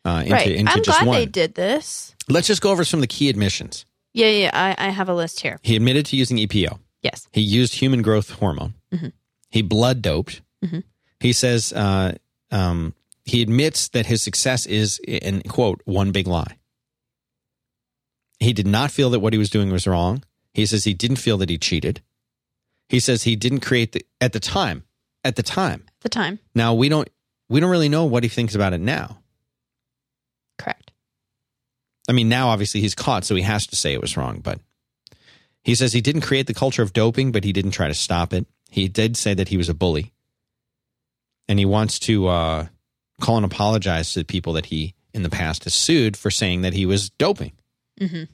uh, 0.04 0.23
into, 0.25 0.32
right. 0.32 0.49
into 0.49 0.73
I'm 0.73 0.82
just 0.82 0.99
glad 0.99 1.06
one. 1.06 1.18
they 1.18 1.26
did 1.26 1.54
this. 1.54 2.14
Let's 2.28 2.47
just 2.47 2.62
go 2.62 2.71
over 2.71 2.85
some 2.85 2.99
of 2.99 3.02
the 3.02 3.09
key 3.09 3.28
admissions. 3.28 3.85
Yeah, 4.12 4.28
yeah. 4.28 4.50
I, 4.52 4.87
I 4.87 4.90
have 4.90 5.09
a 5.09 5.14
list 5.14 5.40
here. 5.40 5.59
He 5.62 5.76
admitted 5.76 6.06
to 6.06 6.16
using 6.16 6.37
EPO. 6.37 6.78
Yes. 7.02 7.26
He 7.32 7.40
used 7.40 7.75
human 7.75 8.02
growth 8.02 8.30
hormone. 8.30 8.75
Mm-hmm. 8.92 9.09
He 9.50 9.62
blood 9.62 10.02
doped. 10.02 10.42
He 11.23 11.32
says 11.32 11.73
uh, 11.73 12.14
um, 12.50 12.94
he 13.25 13.42
admits 13.42 13.88
that 13.90 14.06
his 14.06 14.23
success 14.23 14.66
is, 14.66 14.99
in 15.06 15.42
quote, 15.42 15.80
one 15.85 16.11
big 16.11 16.26
lie. 16.26 16.59
He 18.40 18.52
did 18.52 18.66
not 18.66 18.90
feel 18.90 19.11
that 19.11 19.21
what 19.21 19.32
he 19.32 19.38
was 19.38 19.50
doing 19.50 19.71
was 19.71 19.87
wrong. 19.87 20.25
He 20.52 20.66
says 20.66 20.82
he 20.82 20.94
didn't 20.94 21.16
feel 21.16 21.38
that 21.38 21.49
he 21.49 21.59
cheated. 21.59 22.02
He 22.88 22.99
says 22.99 23.23
he 23.23 23.37
didn't 23.37 23.61
create 23.61 23.92
the 23.92 24.04
at 24.21 24.32
the 24.32 24.40
time. 24.40 24.82
At 25.25 25.37
the 25.37 25.44
time. 25.44 25.85
At 25.87 26.00
the 26.00 26.09
time. 26.09 26.40
Now 26.54 26.75
we 26.75 26.88
don't 26.88 27.09
we 27.49 27.61
don't 27.61 27.71
really 27.71 27.88
know 27.88 28.04
what 28.04 28.25
he 28.25 28.28
thinks 28.28 28.56
about 28.56 28.73
it 28.73 28.80
now. 28.80 29.22
I 32.09 32.12
mean, 32.12 32.28
now 32.28 32.49
obviously 32.49 32.80
he's 32.80 32.94
caught, 32.94 33.25
so 33.25 33.35
he 33.35 33.42
has 33.42 33.66
to 33.68 33.76
say 33.76 33.92
it 33.92 34.00
was 34.00 34.16
wrong. 34.16 34.40
But 34.40 34.59
he 35.62 35.75
says 35.75 35.92
he 35.92 36.00
didn't 36.00 36.23
create 36.23 36.47
the 36.49 36.54
culture 36.54 36.82
of 36.82 36.92
doping, 36.92 37.30
but 37.32 37.44
he 37.44 37.52
didn't 37.52 37.71
try 37.71 37.88
to 37.88 37.94
stop 37.94 38.32
it. 38.32 38.47
He 38.71 38.88
did 38.88 39.16
say 39.16 39.35
that 39.35 39.49
he 39.49 39.56
was 39.56 39.68
a 39.68 39.75
bully. 39.75 40.12
and 41.49 41.59
he 41.59 41.64
wants 41.66 41.99
to 41.99 42.28
uh, 42.28 42.66
call 43.21 43.37
and 43.37 43.44
apologize 43.44 44.12
to 44.12 44.21
the 44.21 44.25
people 44.25 44.52
that 44.54 44.66
he 44.66 44.94
in 45.12 45.23
the 45.23 45.28
past 45.30 45.64
has 45.64 45.75
sued 45.75 46.16
for 46.16 46.30
saying 46.30 46.62
that 46.62 46.73
he 46.73 46.87
was 46.87 47.11
doping. 47.11 47.52
Mm-hmm. 48.00 48.25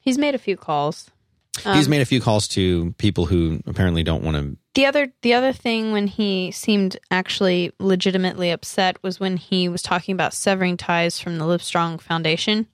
He's 0.00 0.18
made 0.18 0.34
a 0.34 0.38
few 0.38 0.56
calls. 0.56 1.10
He's 1.56 1.86
Um, 1.86 1.90
made 1.90 2.02
a 2.02 2.06
few 2.06 2.20
calls 2.20 2.46
to 2.48 2.94
people 2.98 3.26
who 3.26 3.60
apparently 3.66 4.02
don't 4.04 4.22
want 4.22 4.36
to. 4.36 4.56
The 4.78 4.86
other 4.86 5.12
the 5.22 5.34
other 5.34 5.52
thing 5.52 5.90
when 5.90 6.06
he 6.06 6.52
seemed 6.52 6.96
actually 7.10 7.72
legitimately 7.80 8.52
upset 8.52 9.02
was 9.02 9.18
when 9.18 9.36
he 9.36 9.68
was 9.68 9.82
talking 9.82 10.12
about 10.12 10.32
severing 10.32 10.76
ties 10.76 11.18
from 11.18 11.38
the 11.38 11.44
Livestrong 11.44 12.00
Foundation 12.00 12.68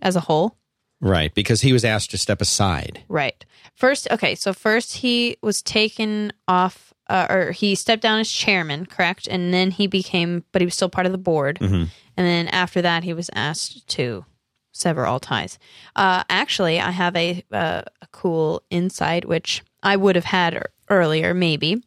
as 0.00 0.14
a 0.14 0.20
whole. 0.20 0.56
Right, 1.00 1.34
because 1.34 1.62
he 1.62 1.72
was 1.72 1.84
asked 1.84 2.12
to 2.12 2.18
step 2.18 2.40
aside. 2.40 3.02
Right. 3.08 3.44
First, 3.74 4.06
okay, 4.12 4.36
so 4.36 4.52
first 4.52 4.98
he 4.98 5.36
was 5.42 5.60
taken 5.60 6.32
off, 6.46 6.94
uh, 7.08 7.26
or 7.28 7.50
he 7.50 7.74
stepped 7.74 8.02
down 8.02 8.20
as 8.20 8.30
chairman, 8.30 8.86
correct? 8.86 9.26
And 9.26 9.52
then 9.52 9.72
he 9.72 9.88
became, 9.88 10.44
but 10.52 10.62
he 10.62 10.66
was 10.66 10.74
still 10.74 10.88
part 10.88 11.06
of 11.06 11.12
the 11.12 11.18
board. 11.18 11.58
Mhm. 11.58 11.88
And 12.16 12.26
then 12.26 12.46
after 12.48 12.80
that, 12.82 13.02
he 13.02 13.12
was 13.12 13.30
asked 13.34 13.88
to 13.88 14.24
sever 14.72 15.06
all 15.06 15.18
ties. 15.18 15.58
Uh, 15.96 16.22
actually, 16.30 16.78
I 16.78 16.92
have 16.92 17.16
a, 17.16 17.42
uh, 17.50 17.82
a 18.00 18.06
cool 18.12 18.62
insight, 18.70 19.24
which 19.24 19.62
I 19.82 19.96
would 19.96 20.14
have 20.14 20.24
had 20.24 20.62
earlier, 20.90 21.34
maybe. 21.34 21.82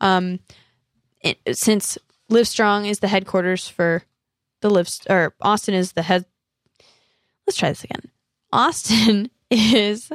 Um, 0.00 0.40
it, 1.20 1.38
since 1.52 1.98
Livestrong 2.30 2.88
is 2.88 3.00
the 3.00 3.08
headquarters 3.08 3.68
for 3.68 4.02
the 4.60 4.70
Live, 4.70 4.88
or 5.08 5.34
Austin 5.40 5.74
is 5.74 5.92
the 5.92 6.02
head. 6.02 6.24
Let's 7.46 7.56
try 7.56 7.70
this 7.70 7.84
again. 7.84 8.10
Austin 8.52 9.30
is 9.50 10.10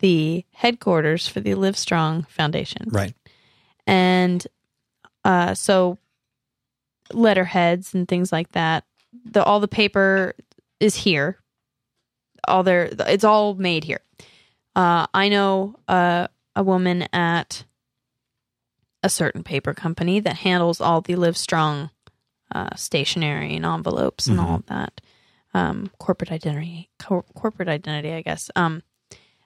the 0.00 0.44
headquarters 0.52 1.28
for 1.28 1.40
the 1.40 1.54
Livestrong 1.54 2.28
Foundation. 2.28 2.88
Right. 2.88 3.14
And 3.86 4.46
uh, 5.24 5.54
so 5.54 5.98
letterheads 7.12 7.94
and 7.94 8.08
things 8.08 8.32
like 8.32 8.52
that, 8.52 8.84
the 9.24 9.42
all 9.42 9.60
the 9.60 9.68
paper 9.68 10.34
is 10.80 10.94
here. 10.96 11.38
All 12.46 12.62
their 12.62 12.90
it's 13.06 13.24
all 13.24 13.54
made 13.54 13.84
here. 13.84 14.00
Uh, 14.76 15.06
I 15.14 15.28
know 15.28 15.76
uh, 15.86 16.26
a 16.56 16.62
woman 16.62 17.08
at 17.12 17.64
a 19.04 19.08
certain 19.10 19.44
paper 19.44 19.74
company 19.74 20.18
that 20.18 20.36
handles 20.38 20.80
all 20.80 21.02
the 21.02 21.14
Livestrong 21.14 21.90
uh, 22.52 22.74
stationery 22.74 23.54
and 23.54 23.66
envelopes 23.66 24.26
and 24.26 24.40
all 24.40 24.56
of 24.56 24.66
that 24.66 25.00
um, 25.52 25.90
corporate 25.98 26.32
identity, 26.32 26.88
cor- 26.98 27.24
corporate 27.34 27.68
identity, 27.68 28.12
I 28.12 28.22
guess. 28.22 28.50
Um, 28.56 28.82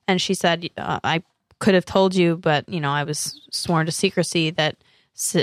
and 0.06 0.22
she 0.22 0.32
said, 0.32 0.70
uh, 0.78 1.00
I 1.02 1.22
could 1.58 1.74
have 1.74 1.84
told 1.84 2.14
you, 2.14 2.36
but 2.36 2.68
you 2.68 2.80
know, 2.80 2.90
I 2.90 3.02
was 3.02 3.40
sworn 3.50 3.86
to 3.86 3.92
secrecy 3.92 4.50
that 4.50 4.76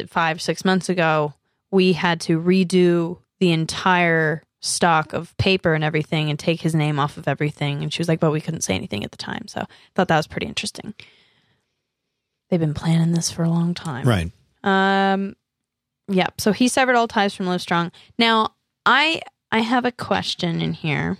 five, 0.07 0.41
six 0.41 0.63
months 0.63 0.87
ago, 0.87 1.33
we 1.69 1.91
had 1.91 2.21
to 2.21 2.41
redo 2.41 3.19
the 3.39 3.51
entire 3.51 4.43
stock 4.61 5.11
of 5.11 5.35
paper 5.37 5.73
and 5.73 5.83
everything 5.83 6.29
and 6.29 6.39
take 6.39 6.61
his 6.61 6.73
name 6.73 6.99
off 6.99 7.17
of 7.17 7.27
everything. 7.27 7.83
And 7.83 7.93
she 7.93 7.99
was 7.99 8.07
like, 8.07 8.21
but 8.21 8.31
we 8.31 8.39
couldn't 8.41 8.61
say 8.61 8.75
anything 8.75 9.03
at 9.03 9.11
the 9.11 9.17
time. 9.17 9.47
So 9.47 9.59
I 9.61 9.65
thought 9.93 10.07
that 10.07 10.17
was 10.17 10.27
pretty 10.27 10.47
interesting. 10.47 10.93
They've 12.49 12.59
been 12.59 12.73
planning 12.73 13.11
this 13.13 13.31
for 13.31 13.43
a 13.43 13.49
long 13.49 13.73
time. 13.73 14.07
Right. 14.07 14.31
Um, 14.63 15.35
yeah. 16.07 16.27
So 16.37 16.51
he 16.51 16.67
severed 16.67 16.95
all 16.95 17.07
ties 17.07 17.33
from 17.33 17.47
Livestrong. 17.47 17.91
Now, 18.19 18.53
I 18.85 19.21
I 19.51 19.59
have 19.59 19.85
a 19.85 19.91
question 19.91 20.61
in 20.61 20.73
here. 20.73 21.17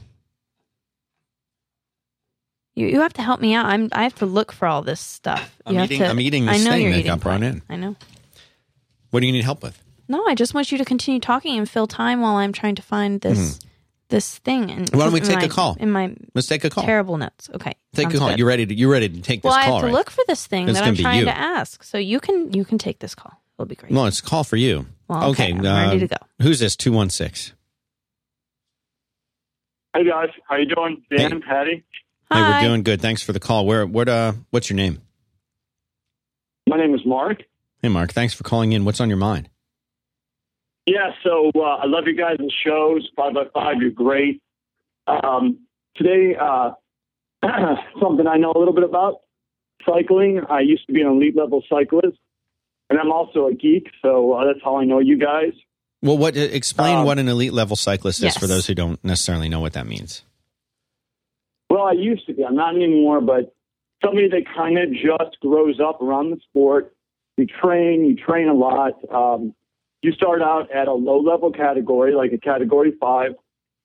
You 2.75 2.88
you 2.88 3.00
have 3.01 3.13
to 3.13 3.22
help 3.22 3.39
me 3.41 3.53
out. 3.53 3.65
I'm 3.67 3.89
I 3.94 4.03
have 4.03 4.15
to 4.15 4.25
look 4.25 4.51
for 4.51 4.67
all 4.67 4.82
this 4.82 5.00
stuff. 5.00 5.55
I'm 5.65 5.74
You 5.74 5.79
have 5.82 5.91
eating- 5.91 6.01
to- 6.03 6.10
I'm 6.10 6.20
eating 6.20 6.50
I 6.50 6.58
know 6.58 6.72
thing 6.72 6.82
you're 6.84 6.91
that 6.91 7.00
eating 7.00 7.10
got 7.12 7.20
brought 7.22 7.41
in. 7.44 7.62
I 7.70 7.75
know. 7.77 7.96
What 9.12 9.22
do 9.22 9.27
you 9.27 9.32
need 9.32 9.46
help 9.46 9.63
with? 9.63 9.82
No, 10.08 10.25
I 10.27 10.36
just 10.36 10.53
want 10.53 10.72
you 10.72 10.77
to 10.77 10.86
continue 10.86 11.20
talking 11.20 11.58
and 11.58 11.67
fill 11.70 11.88
time 11.88 12.22
while 12.22 12.36
I'm 12.36 12.51
trying 12.51 12.75
to 12.75 12.82
find 12.82 13.22
this 13.22 13.60
this 14.10 14.38
thing. 14.40 14.72
And. 14.72 14.90
Why 14.92 15.04
don't 15.06 15.14
we 15.14 15.20
in 15.22 15.26
take 15.26 15.44
a 15.44 15.50
call? 15.50 15.76
in 15.80 15.92
my 15.92 16.16
Let's 16.34 16.48
take 16.48 16.64
a 16.64 16.70
call. 16.70 16.84
terrible 16.84 17.18
notes? 17.18 17.50
Okay, 17.54 17.74
take 17.94 18.14
a 18.14 18.18
call. 18.18 18.30
good. 18.30 18.40
You 18.40 18.46
ready 18.48 18.66
to? 18.66 18.74
You 18.74 18.92
ready 18.92 19.10
to 19.10 19.22
take 19.22 19.42
this 19.42 19.50
well, 19.50 19.58
I 19.60 19.66
call? 19.66 19.74
have 19.76 19.82
to 19.82 19.86
right? 19.88 19.94
look 19.94 20.10
for 20.10 20.24
this 20.28 20.46
thing 20.48 20.68
It's 20.70 20.78
that 20.80 20.88
I'm 20.88 20.96
trying 20.96 21.20
you. 21.20 21.26
to 21.26 21.38
ask. 21.38 21.84
So 21.84 21.98
you 21.98 22.20
can 22.20 22.52
you 22.54 22.66
can 22.66 22.78
take 22.78 23.00
this 23.00 23.16
call. 23.16 23.34
It'll 23.58 23.66
be 23.68 23.76
great. 23.76 23.92
No, 23.92 24.06
it's 24.06 24.20
a 24.20 24.24
call 24.24 24.44
for 24.44 24.58
you. 24.58 24.86
Well, 25.08 25.30
okay, 25.32 25.52
I'm 25.54 25.62
ready 25.62 26.00
to 26.00 26.08
go. 26.08 26.18
Who's 26.42 26.60
this? 26.60 26.76
Two 26.76 26.92
one 26.92 27.10
six. 27.10 27.54
Hey 29.96 30.04
guys, 30.10 30.30
how 30.50 30.58
you 30.58 30.66
doing? 30.66 31.04
Dan, 31.16 31.32
Hey. 31.32 31.40
Patty. 31.40 31.84
Hey, 32.32 32.42
we're 32.42 32.62
doing 32.70 32.84
good. 32.84 33.02
Thanks 33.02 33.22
for 33.22 33.32
the 33.34 33.40
call. 33.40 33.66
Where? 33.66 33.86
What? 33.86 34.10
Uh, 34.10 34.34
what's 34.50 34.70
your 34.70 34.76
name? 34.76 35.02
My 36.68 36.76
name 36.78 36.94
is 36.96 37.02
Mark. 37.06 37.44
Hey, 37.82 37.90
Mark. 37.90 38.12
Thanks 38.12 38.34
for 38.34 38.44
calling 38.44 38.72
in. 38.74 38.84
What's 38.84 39.00
on 39.00 39.10
your 39.10 39.18
mind? 39.20 39.48
Yeah, 40.86 41.12
so 41.24 41.51
uh, 41.56 41.62
I 41.62 41.86
love 41.86 42.04
you 42.06 42.15
guys' 42.15 42.38
and 42.39 42.51
shows. 42.63 43.10
Five 43.15 43.34
by 43.34 43.46
five, 43.54 43.77
you're 43.82 43.89
great. 43.89 44.42
Um, 45.08 45.60
today, 45.96 46.36
uh, 46.39 46.72
something 48.00 48.27
I 48.27 48.38
know 48.38 48.54
a 48.56 48.60
little 48.60 48.74
bit 48.74 48.84
about 48.84 49.22
cycling. 49.86 50.42
I 50.50 50.60
used 50.62 50.86
to 50.88 50.94
be 50.94 51.01
an 51.01 51.08
elite 51.08 51.36
level 51.36 51.63
cyclist, 51.68 52.18
and 52.89 53.00
I'm 53.00 53.12
also 53.12 53.48
a 53.48 53.54
geek, 53.54 53.88
so 54.01 54.34
uh, 54.34 54.46
that's 54.46 54.60
how 54.63 54.77
I 54.77 54.86
know 54.86 55.00
you 55.00 55.18
guys. 55.18 55.54
Well, 56.01 56.18
what? 56.20 56.38
Explain 56.38 56.98
Um, 56.98 57.06
what 57.06 57.18
an 57.18 57.27
elite 57.27 57.54
level 57.54 57.75
cyclist 57.75 58.24
is 58.24 58.38
for 58.38 58.46
those 58.46 58.68
who 58.68 58.75
don't 58.75 59.04
necessarily 59.04 59.50
know 59.50 59.60
what 59.60 59.74
that 59.74 59.88
means. 59.88 60.24
Well, 61.70 61.84
I 61.84 61.94
used 61.94 62.27
to 62.27 62.34
be. 62.34 62.46
I'm 62.46 62.56
not 62.56 62.75
anymore, 62.75 63.22
but 63.22 63.56
somebody 64.04 64.30
that 64.30 64.44
kind 64.56 64.77
of 64.77 64.92
just 64.92 65.39
grows 65.42 65.80
up 65.80 66.00
around 66.01 66.30
the 66.30 66.38
sport. 66.50 66.94
You 67.38 67.48
train, 67.48 68.06
you 68.06 68.15
train 68.15 68.48
a 68.48 68.54
lot. 68.54 68.94
Um, 69.12 69.56
you 70.06 70.12
start 70.12 70.42
out 70.42 70.70
at 70.72 70.88
a 70.88 70.94
low 70.94 71.20
level 71.20 71.52
category, 71.52 72.14
like 72.14 72.32
a 72.32 72.38
category 72.38 72.94
five, 73.02 73.32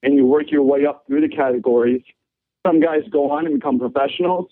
and 0.02 0.14
you 0.14 0.26
work 0.26 0.50
your 0.50 0.62
way 0.62 0.84
up 0.84 1.04
through 1.06 1.22
the 1.22 1.34
categories. 1.34 2.02
Some 2.66 2.80
guys 2.80 3.00
go 3.10 3.30
on 3.30 3.46
and 3.46 3.54
become 3.54 3.78
professionals. 3.78 4.50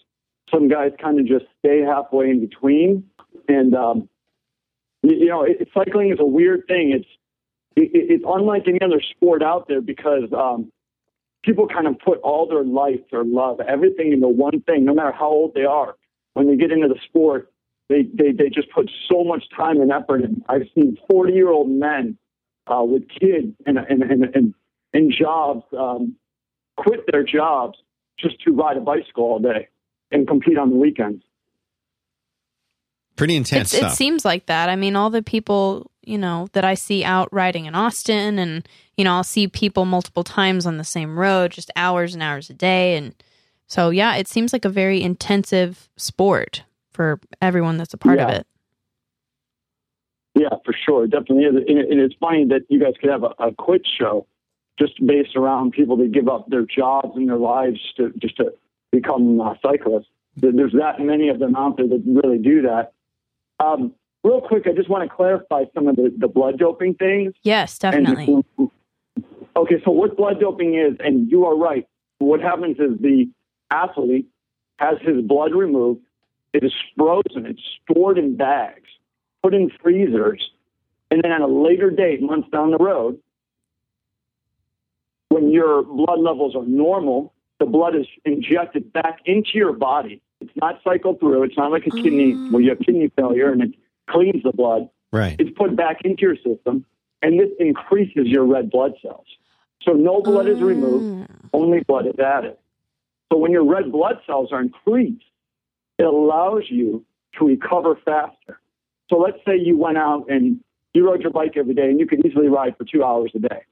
Some 0.51 0.69
guys 0.69 0.93
kind 1.01 1.21
of 1.21 1.27
just 1.27 1.45
stay 1.59 1.81
halfway 1.83 2.31
in 2.31 2.41
between. 2.41 3.05
And, 3.49 3.75
um, 3.75 4.09
you, 5.03 5.27
know, 5.27 5.43
it, 5.43 5.69
cycling 5.75 6.11
is 6.11 6.19
a 6.21 6.25
weird 6.25 6.67
thing. 6.67 6.93
It's, 6.93 7.09
it, 7.77 7.91
it's 7.93 8.25
unlike 8.27 8.63
any 8.67 8.81
other 8.81 9.03
sport 9.03 9.43
out 9.43 9.69
there 9.69 9.83
because, 9.83 10.33
um, 10.33 10.73
people 11.45 11.69
kind 11.69 11.87
of 11.87 11.99
put 11.99 12.19
all 12.21 12.49
their 12.49 12.65
life, 12.65 13.01
their 13.11 13.25
love, 13.25 13.61
everything 13.61 14.13
into 14.13 14.29
one 14.29 14.63
thing, 14.63 14.87
no 14.87 14.95
matter 14.95 15.13
how 15.13 15.29
old 15.29 15.55
they 15.55 15.65
are. 15.65 15.97
When 16.33 16.47
they 16.47 16.57
get 16.57 16.73
into 16.73 16.89
the 16.89 16.99
sport, 17.05 17.53
they, 17.89 18.03
they, 18.15 18.33
they 18.33 18.49
just 18.49 18.71
put 18.71 18.91
so 19.11 19.25
much 19.25 19.45
time 19.57 19.81
and 19.81 19.91
effort 19.91 20.23
in. 20.23 20.43
I've 20.49 20.67
seen 20.75 20.99
40 21.11 21.33
year 21.33 21.51
old 21.51 21.71
men 21.71 22.19
uh, 22.67 22.83
with 22.85 23.09
kids 23.09 23.55
and, 23.67 23.79
and, 23.79 24.03
and, 24.03 24.25
and, 24.35 24.55
and 24.93 25.13
jobs 25.13 25.65
um, 25.79 26.17
quit 26.77 27.01
their 27.11 27.25
jobs 27.25 27.79
just 28.19 28.41
to 28.43 28.53
ride 28.53 28.77
a 28.77 28.81
bicycle 28.81 29.25
all 29.25 29.39
day 29.39 29.69
and 30.11 30.27
compete 30.27 30.59
on 30.59 30.71
the 30.71 30.77
weekends. 30.77 31.23
Pretty 33.17 33.37
intense 33.37 33.75
It's, 33.75 33.83
it 33.83 33.97
seems 33.97 34.25
like 34.25 34.47
that. 34.47 34.69
I 34.69 34.77
mean, 34.77 34.95
all 34.95 35.11
the 35.11 35.23
people 35.23 35.91
you 36.09 36.17
know 36.17 36.49
that 36.53 36.65
I 36.65 36.75
see 36.75 37.05
out 37.05 37.29
riding 37.33 37.67
in 37.67 37.75
Austin, 37.75 38.39
and 38.39 38.67
you 38.97 39.05
know 39.05 39.15
I'll 39.15 39.25
see 39.25 39.47
people 39.47 39.85
multiple 39.85 40.25
times 40.25 40.67
on 40.67 40.79
the 40.79 40.85
same 40.85 41.19
road, 41.19 41.51
just 41.51 41.71
hours 41.77 42.15
and 42.15 42.23
hours 42.23 42.49
a 42.49 42.55
day, 42.55 42.97
and 42.97 43.15
so 43.67 43.91
yeah, 43.91 44.15
it 44.17 44.29
seems 44.29 44.53
like 44.53 44.65
a 44.65 44.71
very 44.71 45.03
intensive 45.03 45.89
sport 45.97 46.63
for 46.99 47.21
everyone 47.41 47.77
that's 47.77 47.95
a 47.95 47.97
part 47.97 48.19
of 48.19 48.29
it. 48.29 48.45
Yeah, 50.35 50.49
for 50.65 50.75
sure. 50.85 51.07
Definitely 51.07 51.45
is. 51.45 51.55
And, 51.69 52.01
it's 52.01 52.15
funny 52.19 52.45
that 52.47 52.63
you 52.69 52.81
guys 52.81 52.95
could 53.01 53.09
have 53.09 53.23
a, 53.23 53.31
a 53.39 53.53
quit 53.53 53.83
show 53.87 54.27
just 54.81 54.95
based 55.07 55.37
around 55.37 55.71
people 55.73 55.97
that 55.99 56.11
give 56.11 56.29
up 56.29 56.49
their 56.49 56.65
jobs 56.65 57.13
and 57.15 57.29
their 57.29 57.37
lives 57.39 57.79
to 57.99 58.13
just 58.19 58.37
to 58.39 58.53
become 58.91 59.41
uh, 59.41 59.55
cyclists. 59.63 60.09
There's 60.37 60.73
that 60.73 60.99
many 60.99 61.29
of 61.29 61.39
them 61.39 61.55
out 61.55 61.77
there 61.77 61.87
that 61.87 62.03
really 62.05 62.39
do 62.39 62.63
that. 62.63 62.93
Um, 63.61 63.95
real 64.25 64.41
quick, 64.41 64.67
I 64.67 64.73
just 64.73 64.89
want 64.91 65.09
to 65.09 65.15
clarify 65.15 65.65
some 65.75 65.87
of 65.87 65.95
the, 65.95 66.13
the 66.17 66.29
blood 66.29 66.59
doping 66.59 66.95
things. 66.95 67.33
Yes, 67.45 67.79
And- 67.85 68.07
definitely. 68.07 68.45
okay, 69.57 69.77
so 69.85 69.93
what 69.93 70.17
blood 70.17 70.41
doping 70.41 70.75
is, 70.75 70.97
and 70.99 71.31
you 71.31 71.47
are 71.47 71.57
right. 71.57 71.87
What 72.19 72.41
happens 72.41 72.79
is 72.81 73.01
the 73.01 73.29
athlete 73.71 74.27
has 74.79 74.97
his 75.01 75.23
blood 75.25 75.53
removed. 75.55 76.03
It 76.53 76.65
is 76.65 76.73
frozen. 76.97 77.47
It's 77.47 77.63
stored 77.83 78.19
in 78.19 78.37
bags, 78.37 78.89
put 79.43 79.55
in 79.55 79.71
freezers, 79.83 80.51
and 81.11 81.23
then 81.23 81.31
at 81.33 81.41
a 81.41 81.47
later 81.47 81.91
date, 81.91 82.23
months 82.23 82.49
down 82.51 82.71
the 82.71 82.79
road, 82.79 83.19
when 85.29 85.51
your 85.51 85.83
blood 85.83 86.21
levels 86.21 86.57
are 86.57 86.65
normal, 86.65 87.33
the 87.61 87.67
blood 87.67 87.95
is 87.95 88.07
injected 88.25 88.93
back 88.93 89.19
into 89.25 89.51
your 89.55 89.73
body. 89.73 90.23
It's 90.41 90.53
not 90.57 90.81
cycled 90.85 91.21
through. 91.21 91.43
It's 91.45 91.57
not 91.57 91.71
like 91.71 91.87
a 91.87 91.91
kidney 91.91 92.35
Mm. 92.35 92.51
where 92.51 92.63
you 92.63 92.71
have 92.71 92.79
kidney 92.81 93.09
failure 93.09 93.51
and 93.51 93.63
it 93.63 93.75
cleans 94.07 94.43
the 94.43 94.53
blood 94.53 94.89
right. 95.13 95.37
it's 95.39 95.51
put 95.57 95.77
back 95.77 96.01
into 96.05 96.23
your 96.23 96.37
system, 96.37 96.85
and 97.23 97.39
this 97.39 97.51
increases 97.59 98.27
your 98.27 98.45
red 98.45 98.71
blood 98.71 98.95
cells. 99.03 99.27
So 99.83 99.93
no 99.93 100.23
blood 100.23 100.49
is 100.49 100.61
removed, 100.61 101.09
Mm. 101.09 101.27
only 101.53 101.81
blood 101.81 102.07
is 102.07 102.19
added. 102.19 102.57
So 103.31 103.39
when 103.39 103.53
your 103.53 103.65
red 103.65 103.93
blood 103.93 104.21
cells 104.27 104.53
are 104.53 104.61
increased, 104.61 105.25
it 105.99 106.05
allows 106.05 106.65
you 106.69 107.05
to 107.39 107.47
recover 107.47 107.99
faster. 108.05 108.61
So 109.11 109.17
let's 109.17 109.39
say 109.47 109.59
you 109.59 109.77
went 109.77 109.99
out 109.99 110.27
and 110.29 110.61
you 110.95 111.07
rode 111.07 111.23
your 111.23 111.31
bike 111.31 111.57
every 111.57 111.75
day 111.75 111.91
and 111.91 111.99
you 112.01 112.07
could 112.07 112.25
easily 112.25 112.49
ride 112.49 112.77
for 112.77 112.85
two 112.85 113.05
hours 113.05 113.33
a 113.35 113.39
day. 113.39 113.63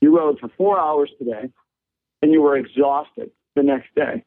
You 0.00 0.16
rode 0.16 0.38
for 0.38 0.48
four 0.56 0.78
hours 0.78 1.10
today 1.18 1.50
and 2.20 2.32
you 2.32 2.42
were 2.42 2.56
exhausted 2.56 3.30
the 3.54 3.62
next 3.62 3.94
day. 3.94 4.24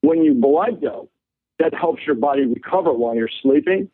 When 0.00 0.22
you 0.22 0.34
blood 0.34 0.80
dope, 0.80 1.10
that 1.58 1.74
helps 1.74 2.02
your 2.06 2.16
body 2.16 2.44
recover 2.44 2.92
while 2.92 3.14
you're 3.14 3.30
sleeping. 3.42 3.88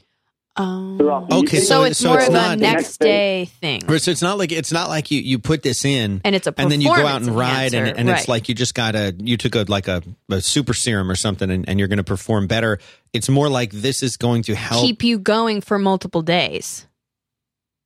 Um, 0.58 1.00
Okay, 1.00 1.58
so, 1.60 1.64
so 1.66 1.84
it's 1.84 1.98
so 2.00 2.08
more 2.08 2.18
it's 2.18 2.26
of 2.28 2.34
not- 2.34 2.56
a 2.58 2.60
next 2.60 2.98
day 2.98 3.44
thing, 3.60 3.80
So 3.98 4.10
it's 4.10 4.22
not 4.22 4.38
like 4.38 4.50
it's 4.50 4.72
not 4.72 4.88
like 4.88 5.10
you 5.10 5.20
you 5.20 5.38
put 5.38 5.62
this 5.62 5.84
in 5.84 6.20
and 6.24 6.34
it's 6.34 6.46
a 6.48 6.54
and 6.58 6.70
then 6.70 6.80
you 6.80 6.88
go 6.88 7.06
out 7.06 7.16
and 7.22 7.26
performance 7.26 7.36
ride 7.36 7.74
and, 7.74 7.96
and 7.96 8.08
right. 8.08 8.18
it's 8.18 8.28
like 8.28 8.48
you 8.48 8.54
just 8.56 8.74
got 8.74 8.94
a 8.96 9.14
you 9.18 9.36
took 9.36 9.54
a 9.54 9.64
like 9.68 9.86
a, 9.88 10.02
a 10.30 10.40
super 10.40 10.74
serum 10.74 11.10
or 11.10 11.14
something 11.14 11.48
and, 11.50 11.68
and 11.68 11.78
you're 11.78 11.86
going 11.88 11.98
to 11.98 12.04
perform 12.04 12.46
better. 12.48 12.78
It's 13.12 13.28
more 13.28 13.48
like 13.48 13.70
this 13.70 14.02
is 14.02 14.16
going 14.16 14.42
to 14.44 14.54
help. 14.56 14.84
keep 14.84 15.02
you 15.04 15.18
going 15.18 15.60
for 15.60 15.78
multiple 15.78 16.22
days. 16.22 16.86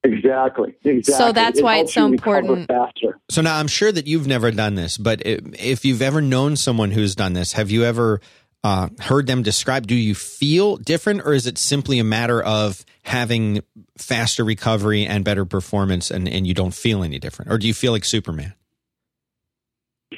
Exactly. 0.04 0.74
Exactly. 0.82 1.02
So 1.14 1.30
that's 1.32 1.60
It 1.60 1.64
why 1.64 1.76
it's 1.78 1.94
so 1.94 2.06
important. 2.06 2.66
Faster. 2.66 3.20
so 3.30 3.40
now 3.40 3.56
I'm 3.58 3.68
sure 3.68 3.92
that 3.92 4.08
you've 4.08 4.26
never 4.26 4.50
done 4.50 4.74
this, 4.74 4.98
but 4.98 5.20
i- 5.24 5.38
if 5.60 5.84
you've 5.84 6.02
ever 6.02 6.20
known 6.20 6.56
someone 6.56 6.90
who's 6.90 7.14
done 7.14 7.34
this, 7.34 7.52
have 7.52 7.70
you 7.70 7.84
ever 7.84 8.20
uh, 8.64 8.88
heard 9.00 9.26
them 9.26 9.42
describe? 9.42 9.86
Do 9.86 9.94
you 9.94 10.14
feel 10.14 10.76
different, 10.76 11.22
or 11.24 11.32
is 11.32 11.46
it 11.46 11.58
simply 11.58 11.98
a 11.98 12.04
matter 12.04 12.40
of 12.42 12.84
having 13.02 13.62
faster 13.98 14.44
recovery 14.44 15.04
and 15.06 15.24
better 15.24 15.44
performance, 15.44 16.10
and, 16.10 16.28
and 16.28 16.46
you 16.46 16.54
don't 16.54 16.74
feel 16.74 17.02
any 17.02 17.18
different, 17.18 17.50
or 17.50 17.58
do 17.58 17.66
you 17.66 17.74
feel 17.74 17.92
like 17.92 18.04
Superman? 18.04 18.54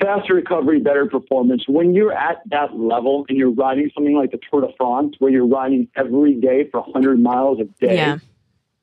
faster 0.00 0.34
recovery, 0.34 0.80
better 0.80 1.06
performance. 1.06 1.64
When 1.68 1.94
you're 1.94 2.12
at 2.12 2.42
that 2.50 2.76
level 2.76 3.24
and 3.28 3.38
you're 3.38 3.52
riding 3.52 3.90
something 3.94 4.16
like 4.16 4.32
the 4.32 4.40
Tour 4.50 4.62
de 4.62 4.68
France, 4.76 5.14
where 5.20 5.30
you're 5.30 5.46
riding 5.46 5.86
every 5.96 6.34
day 6.34 6.68
for 6.68 6.80
100 6.80 7.20
miles 7.20 7.60
a 7.60 7.64
day, 7.80 7.94
Yeah. 7.96 8.18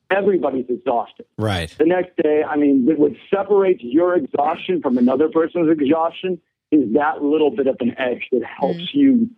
everybody's 0.09 0.67
exhausted. 0.69 1.25
Right. 1.37 1.69
The 1.77 1.85
next 1.85 2.15
day, 2.15 2.43
I 2.43 2.55
mean, 2.55 2.85
what 2.97 3.11
separates 3.29 3.83
your 3.83 4.15
exhaustion 4.15 4.81
from 4.81 4.97
another 4.97 5.27
person's 5.27 5.69
exhaustion 5.69 6.39
is 6.71 6.93
that 6.93 7.21
little 7.21 7.51
bit 7.51 7.67
of 7.67 7.75
an 7.81 7.93
edge 7.99 8.27
that 8.31 8.43
helps 8.45 8.93
you 8.93 9.29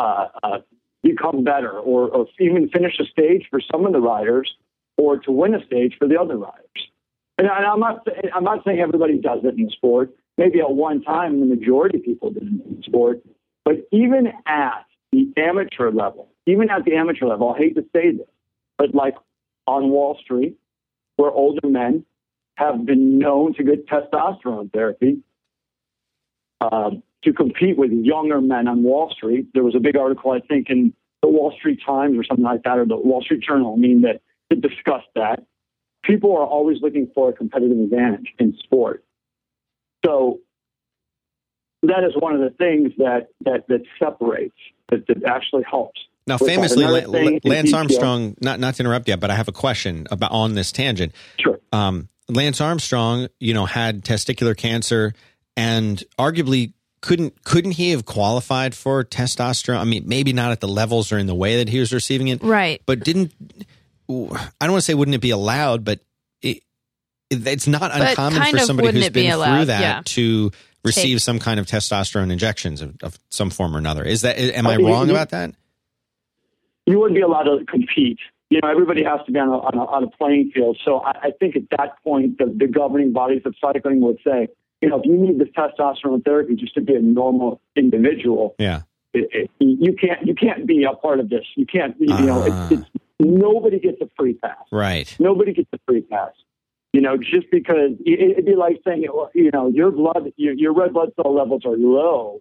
uh, 0.00 0.28
uh, 0.42 0.58
become 1.02 1.44
better 1.44 1.70
or, 1.78 2.08
or 2.08 2.26
even 2.38 2.68
finish 2.70 2.94
a 3.00 3.04
stage 3.04 3.46
for 3.50 3.60
some 3.70 3.86
of 3.86 3.92
the 3.92 4.00
riders 4.00 4.50
or 4.96 5.18
to 5.18 5.30
win 5.30 5.54
a 5.54 5.64
stage 5.66 5.94
for 5.98 6.08
the 6.08 6.18
other 6.18 6.36
riders. 6.36 6.82
And 7.38 7.48
I- 7.48 7.64
I'm 7.64 7.80
not, 7.80 8.06
I'm 8.34 8.44
not 8.44 8.64
saying 8.64 8.80
everybody 8.80 9.18
does 9.18 9.40
it 9.44 9.54
in 9.58 9.64
the 9.64 9.70
sport. 9.70 10.10
Maybe 10.38 10.60
at 10.60 10.70
one 10.70 11.02
time, 11.02 11.40
the 11.40 11.46
majority 11.46 11.98
of 11.98 12.04
people 12.04 12.30
did 12.30 12.44
it 12.44 12.48
in 12.48 12.76
the 12.78 12.82
sport. 12.82 13.20
But 13.64 13.86
even 13.92 14.32
at 14.46 14.86
the 15.12 15.32
amateur 15.36 15.90
level, 15.90 16.28
even 16.46 16.70
at 16.70 16.84
the 16.84 16.94
amateur 16.96 17.26
level, 17.26 17.52
I 17.54 17.58
hate 17.58 17.74
to 17.76 17.84
say 17.94 18.12
this, 18.12 18.26
but 18.78 18.94
like 18.94 19.16
on 19.66 19.90
Wall 19.90 20.16
Street, 20.22 20.56
where 21.16 21.30
older 21.30 21.68
men 21.68 22.04
have 22.56 22.86
been 22.86 23.18
known 23.18 23.54
to 23.54 23.62
get 23.64 23.86
testosterone 23.86 24.72
therapy 24.72 25.18
um, 26.60 27.02
to 27.24 27.32
compete 27.32 27.76
with 27.76 27.90
younger 27.92 28.40
men 28.40 28.66
on 28.68 28.82
Wall 28.82 29.10
Street. 29.10 29.48
There 29.52 29.64
was 29.64 29.74
a 29.74 29.80
big 29.80 29.96
article, 29.96 30.32
I 30.32 30.40
think, 30.40 30.70
in 30.70 30.94
the 31.22 31.28
Wall 31.28 31.52
Street 31.58 31.80
Times 31.84 32.18
or 32.18 32.24
something 32.24 32.44
like 32.44 32.62
that, 32.62 32.78
or 32.78 32.86
the 32.86 32.96
Wall 32.96 33.22
Street 33.22 33.42
Journal, 33.42 33.74
I 33.76 33.80
mean, 33.80 34.02
that, 34.02 34.22
that 34.48 34.60
discussed 34.60 35.08
that. 35.14 35.44
People 36.02 36.34
are 36.36 36.46
always 36.46 36.78
looking 36.80 37.10
for 37.14 37.28
a 37.28 37.32
competitive 37.32 37.78
advantage 37.78 38.32
in 38.38 38.56
sport. 38.64 39.04
So 40.04 40.38
that 41.82 42.04
is 42.04 42.12
one 42.18 42.34
of 42.34 42.40
the 42.40 42.50
things 42.56 42.92
that, 42.96 43.28
that, 43.44 43.68
that 43.68 43.82
separates, 43.98 44.56
that, 44.90 45.06
that 45.08 45.24
actually 45.24 45.64
helps. 45.70 46.00
Now, 46.26 46.38
famously, 46.38 46.84
Lance 47.44 47.72
Armstrong. 47.72 48.36
Not 48.40 48.60
not 48.60 48.74
to 48.74 48.82
interrupt 48.82 49.08
you, 49.08 49.16
but 49.16 49.30
I 49.30 49.34
have 49.34 49.48
a 49.48 49.52
question 49.52 50.06
about 50.10 50.30
on 50.30 50.54
this 50.54 50.70
tangent. 50.70 51.12
Sure. 51.40 51.58
Um, 51.72 52.08
Lance 52.28 52.60
Armstrong, 52.60 53.28
you 53.40 53.52
know, 53.52 53.66
had 53.66 54.04
testicular 54.04 54.56
cancer, 54.56 55.12
and 55.56 56.02
arguably 56.18 56.74
couldn't 57.02 57.44
couldn't 57.44 57.72
he 57.72 57.90
have 57.90 58.04
qualified 58.04 58.74
for 58.74 59.02
testosterone? 59.04 59.78
I 59.78 59.84
mean, 59.84 60.04
maybe 60.06 60.32
not 60.32 60.52
at 60.52 60.60
the 60.60 60.68
levels 60.68 61.12
or 61.12 61.18
in 61.18 61.26
the 61.26 61.34
way 61.34 61.56
that 61.56 61.68
he 61.68 61.78
was 61.80 61.92
receiving 61.92 62.28
it, 62.28 62.42
Right. 62.42 62.82
but 62.86 63.00
didn't. 63.00 63.32
I 64.08 64.12
don't 64.12 64.72
want 64.72 64.76
to 64.76 64.80
say 64.82 64.94
wouldn't 64.94 65.14
it 65.14 65.20
be 65.20 65.30
allowed, 65.30 65.84
but 65.84 66.00
it, 66.42 66.62
it- 67.30 67.46
it's 67.46 67.66
not 67.66 67.92
But 67.92 68.08
uncommon 68.10 68.42
for 68.50 68.58
somebody 68.58 68.88
who's 68.88 68.94
who's 68.96 69.06
it 69.06 69.12
be 69.12 69.22
been 69.22 69.32
through 69.32 69.64
that 69.66 69.80
Yeah. 69.80 70.02
to 70.04 70.50
receive 70.84 71.16
Take- 71.18 71.22
some 71.22 71.38
kind 71.38 71.60
of 71.60 71.66
testosterone 71.66 72.32
injections 72.32 72.80
of, 72.82 72.96
of 73.02 73.18
some 73.30 73.50
form 73.50 73.74
or 73.74 73.78
another. 73.78 74.02
Is 74.04 74.22
that 74.22 74.36
am 74.38 74.66
I 74.66 74.74
I 74.74 74.76
mean, 74.78 74.86
wrong 74.86 75.06
you- 75.08 75.12
about 75.14 75.30
that? 75.30 75.54
you 76.86 76.98
wouldn't 76.98 77.14
be 77.16 77.20
allowed 77.22 77.44
to 77.44 77.64
compete. 77.66 78.18
You 78.48 78.58
know, 78.62 78.68
everybody 78.68 79.04
has 79.04 79.20
to 79.26 79.32
be 79.32 79.38
on 79.38 79.48
a, 79.48 79.58
on 79.58 79.74
a, 79.78 79.84
on 79.84 80.04
a 80.04 80.08
playing 80.08 80.50
field. 80.52 80.76
So 80.84 80.98
I, 81.00 81.10
I 81.28 81.30
think 81.38 81.54
at 81.54 81.62
that 81.78 82.02
point, 82.02 82.38
the, 82.38 82.46
the 82.46 82.66
governing 82.66 83.12
bodies 83.12 83.42
of 83.44 83.54
cycling 83.60 84.00
would 84.00 84.18
say, 84.24 84.48
you 84.80 84.88
know, 84.88 84.98
if 85.00 85.06
you 85.06 85.16
need 85.16 85.38
this 85.38 85.48
testosterone 85.56 86.24
therapy 86.24 86.54
just 86.56 86.74
to 86.74 86.80
be 86.80 86.94
a 86.94 87.00
normal 87.00 87.60
individual, 87.76 88.54
Yeah. 88.58 88.82
it, 89.12 89.28
it, 89.32 89.50
you 89.58 89.94
can't 89.94 90.26
you 90.26 90.34
can't 90.34 90.66
be 90.66 90.84
a 90.84 90.92
part 90.94 91.20
of 91.20 91.28
this. 91.28 91.44
You 91.56 91.66
can't. 91.66 91.96
You 92.00 92.06
know, 92.08 92.44
Ah. 92.48 92.68
it's, 92.70 92.80
it's 92.80 92.90
nobody 93.18 93.78
gets 93.78 94.00
a 94.00 94.08
free 94.16 94.34
pass. 94.34 94.56
Right. 94.72 95.14
Nobody 95.18 95.52
gets 95.52 95.68
a 95.72 95.78
free 95.86 96.02
pass. 96.02 96.32
You 96.92 97.00
know, 97.00 97.16
just 97.16 97.50
because 97.52 97.92
it, 98.04 98.30
it'd 98.32 98.46
be 98.46 98.56
like 98.56 98.80
saying, 98.84 99.02
you 99.34 99.50
know, 99.52 99.68
your 99.68 99.90
blood, 99.92 100.32
your, 100.36 100.54
your 100.54 100.72
red 100.74 100.92
blood 100.92 101.10
cell 101.14 101.32
levels 101.34 101.62
are 101.64 101.76
low. 101.76 102.40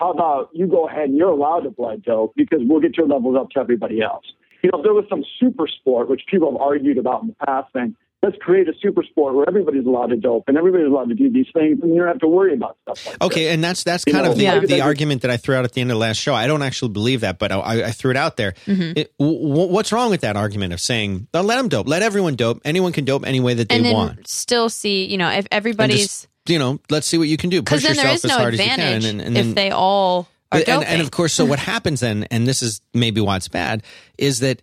How 0.00 0.12
about 0.12 0.48
you 0.54 0.66
go 0.66 0.88
ahead 0.88 1.10
and 1.10 1.16
you're 1.18 1.28
allowed 1.28 1.60
to 1.60 1.70
blood 1.70 2.02
dope 2.02 2.32
because 2.34 2.60
we'll 2.62 2.80
get 2.80 2.96
your 2.96 3.06
levels 3.06 3.36
up 3.38 3.50
to 3.50 3.60
everybody 3.60 4.00
else. 4.00 4.24
You 4.62 4.70
know, 4.72 4.78
if 4.78 4.84
there 4.84 4.94
was 4.94 5.04
some 5.10 5.24
super 5.38 5.66
sport, 5.68 6.08
which 6.08 6.22
people 6.28 6.50
have 6.52 6.60
argued 6.60 6.96
about 6.96 7.22
in 7.22 7.28
the 7.28 7.46
past, 7.46 7.68
saying, 7.74 7.94
let's 8.22 8.36
create 8.40 8.68
a 8.68 8.72
super 8.80 9.02
sport 9.02 9.34
where 9.34 9.44
everybody's 9.48 9.84
allowed 9.84 10.06
to 10.06 10.16
dope 10.16 10.44
and 10.46 10.56
everybody's 10.56 10.86
allowed 10.86 11.08
to 11.08 11.14
do 11.14 11.28
these 11.30 11.46
things 11.52 11.80
and 11.82 11.90
you 11.92 11.98
don't 11.98 12.06
have 12.06 12.20
to 12.20 12.28
worry 12.28 12.54
about 12.54 12.76
stuff 12.82 13.04
like 13.06 13.20
Okay, 13.22 13.44
this. 13.44 13.54
and 13.54 13.64
that's 13.64 13.82
that's 13.82 14.04
You 14.06 14.12
kind 14.12 14.24
know, 14.26 14.30
of 14.32 14.38
the, 14.38 14.44
Yeah. 14.44 14.60
the 14.60 14.80
argument 14.80 15.22
that 15.22 15.30
I 15.30 15.36
threw 15.36 15.56
out 15.56 15.64
at 15.64 15.72
the 15.72 15.80
end 15.80 15.90
of 15.90 15.96
the 15.96 16.00
last 16.00 16.18
show. 16.18 16.32
I 16.34 16.46
don't 16.46 16.62
actually 16.62 16.90
believe 16.92 17.22
that, 17.22 17.38
but 17.40 17.50
I, 17.50 17.86
I 17.86 17.90
threw 17.90 18.10
it 18.12 18.16
out 18.16 18.36
there. 18.36 18.52
Mm-hmm. 18.66 18.92
It, 18.96 19.12
w- 19.18 19.66
what's 19.68 19.90
wrong 19.92 20.10
with 20.10 20.20
that 20.20 20.36
argument 20.36 20.72
of 20.72 20.78
saying, 20.80 21.26
"Oh, 21.34 21.40
let 21.42 21.56
them 21.56 21.68
dope, 21.68 21.88
let 21.88 22.02
everyone 22.02 22.36
dope, 22.36 22.60
anyone 22.64 22.92
can 22.92 23.04
dope 23.04 23.26
any 23.26 23.40
way 23.40 23.54
that 23.54 23.68
they 23.68 23.76
and 23.76 23.84
then 23.84 23.92
want? 23.92 24.28
still 24.28 24.68
see, 24.68 25.04
you 25.04 25.18
know, 25.18 25.28
if 25.28 25.46
everybody's 25.50 26.02
just, 26.06 26.28
you 26.46 26.58
know, 26.60 26.78
let's 26.90 27.06
see 27.08 27.18
what 27.18 27.26
you 27.28 27.36
can 27.36 27.50
do. 27.50 27.60
because 27.60 27.80
Push 27.80 27.88
then 27.88 27.96
there 27.96 28.12
yourself 28.12 28.16
is 28.18 28.24
as 28.26 28.30
no 28.30 28.36
hard 28.38 28.54
as 28.54 28.60
you 28.60 28.70
advantage 28.70 29.02
can. 29.02 29.10
And, 29.10 29.20
and 29.20 29.36
then, 29.36 29.48
if 29.48 29.54
they 29.56 29.70
all 29.70 30.28
are 30.52 30.58
and, 30.58 30.66
doping. 30.66 30.88
and 30.88 31.00
of 31.02 31.10
course, 31.10 31.32
so 31.32 31.44
what 31.44 31.58
happens 31.72 31.98
then, 32.00 32.24
and 32.30 32.46
this 32.46 32.62
is 32.62 32.80
maybe 32.94 33.20
why 33.20 33.36
it's 33.36 33.48
bad, 33.48 33.82
is 34.16 34.38
that 34.40 34.62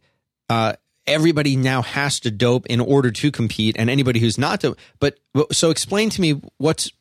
uh, 0.50 0.74
everybody 1.10 1.56
now 1.56 1.82
has 1.82 2.20
to 2.22 2.32
dope 2.32 2.66
in 2.68 2.80
order 2.80 3.12
to 3.12 3.32
compete, 3.32 3.76
and 3.78 3.90
anybody 3.90 4.20
who's 4.20 4.38
not 4.38 4.62
dope. 4.62 4.78
But 5.00 5.20
so 5.52 5.70
explain 5.70 6.10
to 6.12 6.22
me 6.22 6.42
what's 6.58 6.92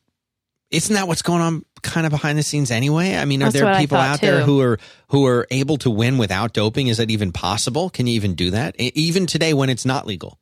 isn't 0.71 0.94
that 0.94 1.09
what's 1.09 1.23
going 1.23 1.40
on 1.40 1.64
kind 1.83 2.07
of 2.07 2.11
behind 2.11 2.38
the 2.38 2.42
scenes 2.42 2.71
anyway? 2.71 3.16
I 3.16 3.25
mean, 3.25 3.42
are 3.42 3.47
That's 3.47 3.62
there 3.62 3.75
people 3.77 3.97
thought, 3.97 4.09
out 4.09 4.21
there 4.21 4.42
who 4.42 4.61
are 4.61 4.79
who 5.09 5.27
are 5.27 5.47
able 5.51 5.79
to 5.79 5.90
win 5.90 6.18
without 6.18 6.53
doping? 6.53 6.88
Is 6.88 6.99
that 6.99 7.11
even 7.11 7.33
possible? 7.33 7.88
Can 7.90 8.07
you 8.07 8.14
even 8.14 8.35
do 8.35 8.51
that 8.51 8.75
even 8.79 9.27
today 9.27 9.55
when 9.55 9.71
it's 9.71 9.85
not 9.85 10.07
legal? 10.07 10.38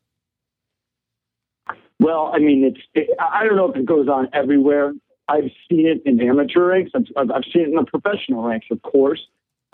Well, 1.98 2.30
I 2.34 2.38
mean, 2.38 2.64
it's. 2.64 2.80
It, 2.94 3.16
I 3.18 3.44
don't 3.44 3.56
know 3.56 3.70
if 3.70 3.76
it 3.76 3.86
goes 3.86 4.08
on 4.08 4.28
everywhere. 4.32 4.92
I've 5.28 5.50
seen 5.68 5.86
it 5.86 6.02
in 6.04 6.20
amateur 6.20 6.66
ranks. 6.66 6.90
I've, 6.94 7.06
I've 7.16 7.30
I've 7.30 7.44
seen 7.52 7.62
it 7.62 7.68
in 7.68 7.74
the 7.74 7.84
professional 7.84 8.42
ranks, 8.42 8.66
of 8.70 8.82
course. 8.82 9.20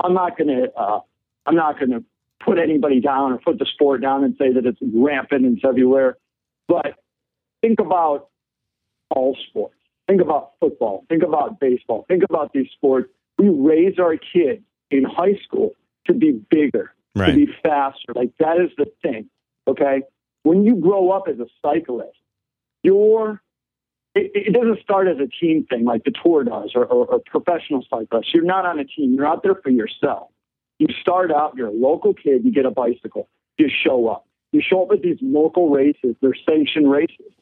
I'm 0.02 0.14
not 0.14 0.36
going 0.36 0.48
to. 0.48 0.72
Uh, 0.74 1.00
I'm 1.46 1.56
not 1.56 1.78
going 1.78 1.90
to 1.90 2.04
put 2.44 2.58
anybody 2.58 3.00
down 3.00 3.32
or 3.32 3.38
put 3.38 3.58
the 3.58 3.66
sport 3.66 4.02
down 4.02 4.24
and 4.24 4.36
say 4.38 4.52
that 4.52 4.66
it's 4.66 4.78
rampant 4.94 5.44
and 5.44 5.56
it's 5.56 5.64
everywhere. 5.64 6.16
But 6.68 6.94
think 7.60 7.80
about 7.80 8.28
all 9.10 9.36
sports. 9.48 9.76
Think 10.08 10.20
about 10.20 10.52
football. 10.60 11.04
Think 11.08 11.22
about 11.22 11.60
baseball. 11.60 12.04
Think 12.08 12.24
about 12.28 12.52
these 12.52 12.68
sports. 12.74 13.08
We 13.38 13.48
raise 13.48 13.98
our 13.98 14.16
kids 14.16 14.62
in 14.90 15.04
high 15.04 15.38
school 15.44 15.72
to 16.06 16.14
be 16.14 16.32
bigger, 16.50 16.92
to 17.16 17.34
be 17.34 17.48
faster. 17.62 18.12
Like 18.14 18.32
that 18.38 18.60
is 18.60 18.70
the 18.76 18.86
thing. 19.02 19.28
Okay. 19.68 20.02
When 20.42 20.64
you 20.64 20.76
grow 20.76 21.10
up 21.10 21.24
as 21.28 21.38
a 21.38 21.46
cyclist, 21.64 22.18
you're 22.82 23.40
it, 24.14 24.30
it 24.34 24.52
doesn't 24.52 24.80
start 24.82 25.08
as 25.08 25.16
a 25.18 25.26
team 25.26 25.64
thing 25.70 25.84
like 25.84 26.04
the 26.04 26.12
tour 26.22 26.44
does 26.44 26.72
or, 26.74 26.84
or, 26.84 27.06
or 27.06 27.20
professional 27.24 27.84
cyclists. 27.88 28.34
You're 28.34 28.44
not 28.44 28.66
on 28.66 28.78
a 28.78 28.84
team. 28.84 29.14
You're 29.14 29.26
out 29.26 29.42
there 29.42 29.54
for 29.54 29.70
yourself. 29.70 30.31
You 30.78 30.88
start 31.00 31.30
out, 31.30 31.54
you're 31.56 31.68
a 31.68 31.72
local 31.72 32.14
kid, 32.14 32.44
you 32.44 32.52
get 32.52 32.66
a 32.66 32.70
bicycle, 32.70 33.28
you 33.58 33.68
show 33.68 34.08
up. 34.08 34.26
You 34.52 34.60
show 34.60 34.82
up 34.84 34.90
at 34.92 35.02
these 35.02 35.18
local 35.22 35.70
races, 35.70 36.14
they're 36.20 36.36
sanctioned 36.48 36.90
races. 36.90 37.32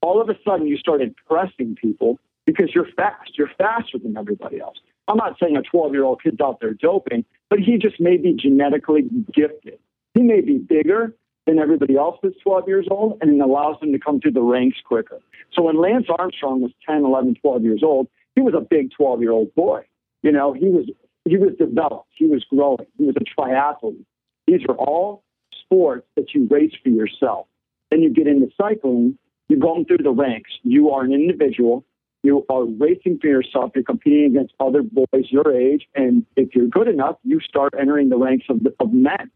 All 0.00 0.20
of 0.20 0.28
a 0.28 0.34
sudden, 0.44 0.66
you 0.66 0.76
start 0.76 1.02
impressing 1.02 1.76
people 1.80 2.18
because 2.46 2.70
you're 2.74 2.88
fast. 2.96 3.36
You're 3.36 3.50
faster 3.58 3.98
than 3.98 4.16
everybody 4.16 4.60
else. 4.60 4.78
I'm 5.08 5.16
not 5.16 5.36
saying 5.40 5.56
a 5.56 5.62
12 5.62 5.92
year 5.92 6.04
old 6.04 6.22
kid's 6.22 6.40
out 6.40 6.60
there 6.60 6.72
doping, 6.72 7.24
but 7.50 7.58
he 7.58 7.76
just 7.76 8.00
may 8.00 8.16
be 8.16 8.32
genetically 8.32 9.02
gifted. 9.32 9.78
He 10.14 10.22
may 10.22 10.40
be 10.40 10.58
bigger 10.58 11.14
than 11.46 11.58
everybody 11.58 11.96
else 11.96 12.18
that's 12.22 12.38
12 12.42 12.66
years 12.66 12.86
old, 12.90 13.18
and 13.20 13.30
it 13.30 13.40
allows 13.44 13.76
him 13.80 13.92
to 13.92 13.98
come 13.98 14.20
through 14.20 14.32
the 14.32 14.42
ranks 14.42 14.78
quicker. 14.84 15.20
So 15.52 15.62
when 15.62 15.80
Lance 15.80 16.06
Armstrong 16.18 16.60
was 16.60 16.72
10, 16.86 17.04
11, 17.04 17.36
12 17.40 17.62
years 17.62 17.82
old, 17.82 18.08
he 18.34 18.42
was 18.42 18.54
a 18.54 18.60
big 18.60 18.90
12 18.96 19.20
year 19.20 19.30
old 19.30 19.54
boy. 19.54 19.82
You 20.22 20.32
know, 20.32 20.52
he 20.52 20.66
was 20.66 20.90
he 21.26 21.36
was 21.36 21.52
developed. 21.58 22.08
He 22.14 22.26
was 22.26 22.44
growing. 22.44 22.86
He 22.98 23.04
was 23.04 23.16
a 23.16 23.40
triathlete. 23.40 24.04
These 24.46 24.60
are 24.68 24.76
all 24.76 25.24
sports 25.62 26.06
that 26.16 26.34
you 26.34 26.46
race 26.50 26.72
for 26.82 26.88
yourself. 26.88 27.46
Then 27.90 28.02
you 28.02 28.10
get 28.12 28.26
into 28.26 28.48
cycling. 28.56 29.18
You're 29.48 29.58
going 29.58 29.84
through 29.84 29.98
the 29.98 30.10
ranks. 30.10 30.50
You 30.62 30.90
are 30.90 31.02
an 31.02 31.12
individual. 31.12 31.84
You 32.22 32.44
are 32.48 32.64
racing 32.64 33.18
for 33.20 33.28
yourself. 33.28 33.72
You're 33.74 33.84
competing 33.84 34.26
against 34.26 34.54
other 34.58 34.82
boys 34.82 35.26
your 35.30 35.52
age. 35.52 35.86
And 35.94 36.24
if 36.36 36.54
you're 36.54 36.68
good 36.68 36.88
enough, 36.88 37.16
you 37.24 37.40
start 37.40 37.74
entering 37.78 38.08
the 38.08 38.16
ranks 38.16 38.46
of, 38.48 38.62
the, 38.62 38.74
of 38.80 38.92
men. 38.92 39.30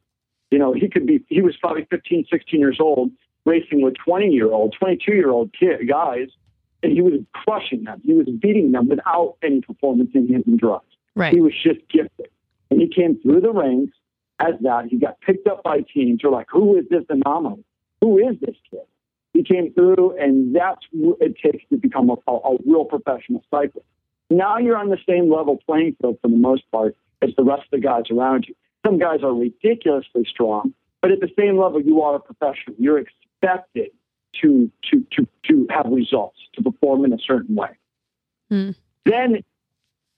You 0.50 0.58
know, 0.58 0.72
he 0.72 0.88
could 0.88 1.06
be, 1.06 1.24
he 1.28 1.42
was 1.42 1.56
probably 1.56 1.86
15, 1.90 2.26
16 2.30 2.58
years 2.58 2.78
old, 2.80 3.10
racing 3.44 3.82
with 3.82 3.94
20 4.04 4.28
year 4.28 4.50
old, 4.52 4.74
22 4.78 5.12
year 5.12 5.30
old 5.30 5.52
kid, 5.58 5.88
guys, 5.88 6.28
and 6.82 6.92
he 6.92 7.00
was 7.00 7.20
crushing 7.32 7.84
them. 7.84 8.00
He 8.04 8.14
was 8.14 8.26
beating 8.26 8.72
them 8.72 8.88
without 8.88 9.36
any 9.42 9.60
performance 9.60 10.10
enhancing 10.14 10.56
drugs. 10.56 10.89
Right. 11.14 11.32
He 11.32 11.40
was 11.40 11.52
just 11.62 11.80
gifted. 11.88 12.28
And 12.70 12.80
he 12.80 12.88
came 12.88 13.20
through 13.20 13.40
the 13.40 13.52
ranks 13.52 13.96
as 14.38 14.54
that. 14.60 14.86
He 14.86 14.96
got 14.96 15.20
picked 15.20 15.46
up 15.46 15.62
by 15.62 15.80
teams. 15.80 16.20
They're 16.22 16.30
like, 16.30 16.46
who 16.50 16.78
is 16.78 16.84
this 16.88 17.04
anomaly? 17.08 17.64
Who 18.00 18.18
is 18.18 18.38
this 18.40 18.56
kid? 18.70 18.80
He 19.32 19.44
came 19.44 19.72
through, 19.72 20.16
and 20.18 20.54
that's 20.54 20.84
what 20.92 21.18
it 21.20 21.36
takes 21.38 21.64
to 21.70 21.76
become 21.76 22.10
a, 22.10 22.16
a, 22.26 22.32
a 22.32 22.56
real 22.66 22.84
professional 22.84 23.44
cyclist. 23.50 23.86
Now 24.28 24.58
you're 24.58 24.76
on 24.76 24.88
the 24.88 24.98
same 25.08 25.30
level 25.32 25.58
playing 25.66 25.96
field 26.00 26.18
for 26.22 26.28
the 26.28 26.36
most 26.36 26.68
part 26.70 26.96
as 27.22 27.30
the 27.36 27.44
rest 27.44 27.62
of 27.64 27.70
the 27.70 27.80
guys 27.80 28.04
around 28.10 28.46
you. 28.48 28.54
Some 28.86 28.98
guys 28.98 29.20
are 29.22 29.34
ridiculously 29.34 30.24
strong, 30.28 30.72
but 31.02 31.10
at 31.10 31.20
the 31.20 31.30
same 31.38 31.58
level, 31.58 31.80
you 31.80 32.02
are 32.02 32.16
a 32.16 32.20
professional. 32.20 32.76
You're 32.78 32.98
expected 32.98 33.90
to 34.40 34.70
to 34.90 35.06
to 35.12 35.26
to 35.48 35.66
have 35.70 35.86
results, 35.90 36.38
to 36.54 36.62
perform 36.62 37.04
in 37.04 37.12
a 37.12 37.18
certain 37.18 37.54
way. 37.54 37.70
Hmm. 38.48 38.70
Then 39.04 39.44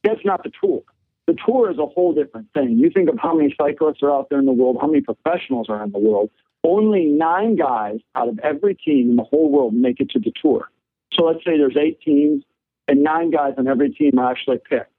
that's 0.03 0.25
not 0.25 0.43
the 0.43 0.51
tour. 0.61 0.83
The 1.27 1.37
tour 1.47 1.71
is 1.71 1.79
a 1.79 1.87
whole 1.87 2.13
different 2.13 2.49
thing. 2.53 2.79
You 2.79 2.91
think 2.91 3.09
of 3.09 3.19
how 3.19 3.35
many 3.35 3.55
cyclists 3.57 4.03
are 4.03 4.11
out 4.11 4.29
there 4.29 4.39
in 4.39 4.47
the 4.47 4.53
world, 4.53 4.79
how 4.81 4.89
many 4.89 5.01
professionals 5.01 5.69
are 5.69 5.83
in 5.85 5.93
the 5.93 5.99
world. 5.99 6.31
Only 6.65 7.07
nine 7.07 7.57
guys 7.57 8.01
out 8.15 8.29
of 8.29 8.39
every 8.41 8.75
team 8.75 9.11
in 9.11 9.17
the 9.17 9.25
whole 9.25 9.51
world 9.51 9.75
make 9.75 10.01
it 10.01 10.11
to 10.11 10.19
the 10.19 10.33
tour. 10.41 10.71
So 11.13 11.25
let's 11.25 11.45
say 11.45 11.59
there's 11.59 11.77
eight 11.77 12.01
teams, 12.01 12.45
and 12.89 13.03
nine 13.03 13.31
guys 13.31 13.55
on 13.59 13.69
every 13.69 13.91
team 13.91 14.19
are 14.19 14.31
actually 14.31 14.59
picked 14.59 14.91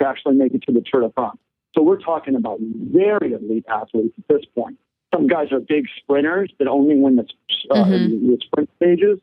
to 0.00 0.06
actually 0.06 0.36
make 0.36 0.54
it 0.54 0.62
to 0.62 0.72
the 0.72 0.82
Tour 0.82 1.02
de 1.02 1.10
France. 1.10 1.38
So 1.74 1.82
we're 1.82 2.00
talking 2.00 2.34
about 2.34 2.58
very 2.60 3.32
elite 3.32 3.64
athletes 3.68 4.14
at 4.18 4.28
this 4.28 4.44
point. 4.54 4.78
Some 5.14 5.26
guys 5.26 5.52
are 5.52 5.60
big 5.60 5.86
sprinters 5.96 6.50
that 6.58 6.68
only 6.68 6.96
win 6.96 7.16
the, 7.16 7.26
uh, 7.70 7.84
Mhm. 7.84 8.28
the 8.28 8.38
sprint 8.42 8.70
stages. 8.76 9.20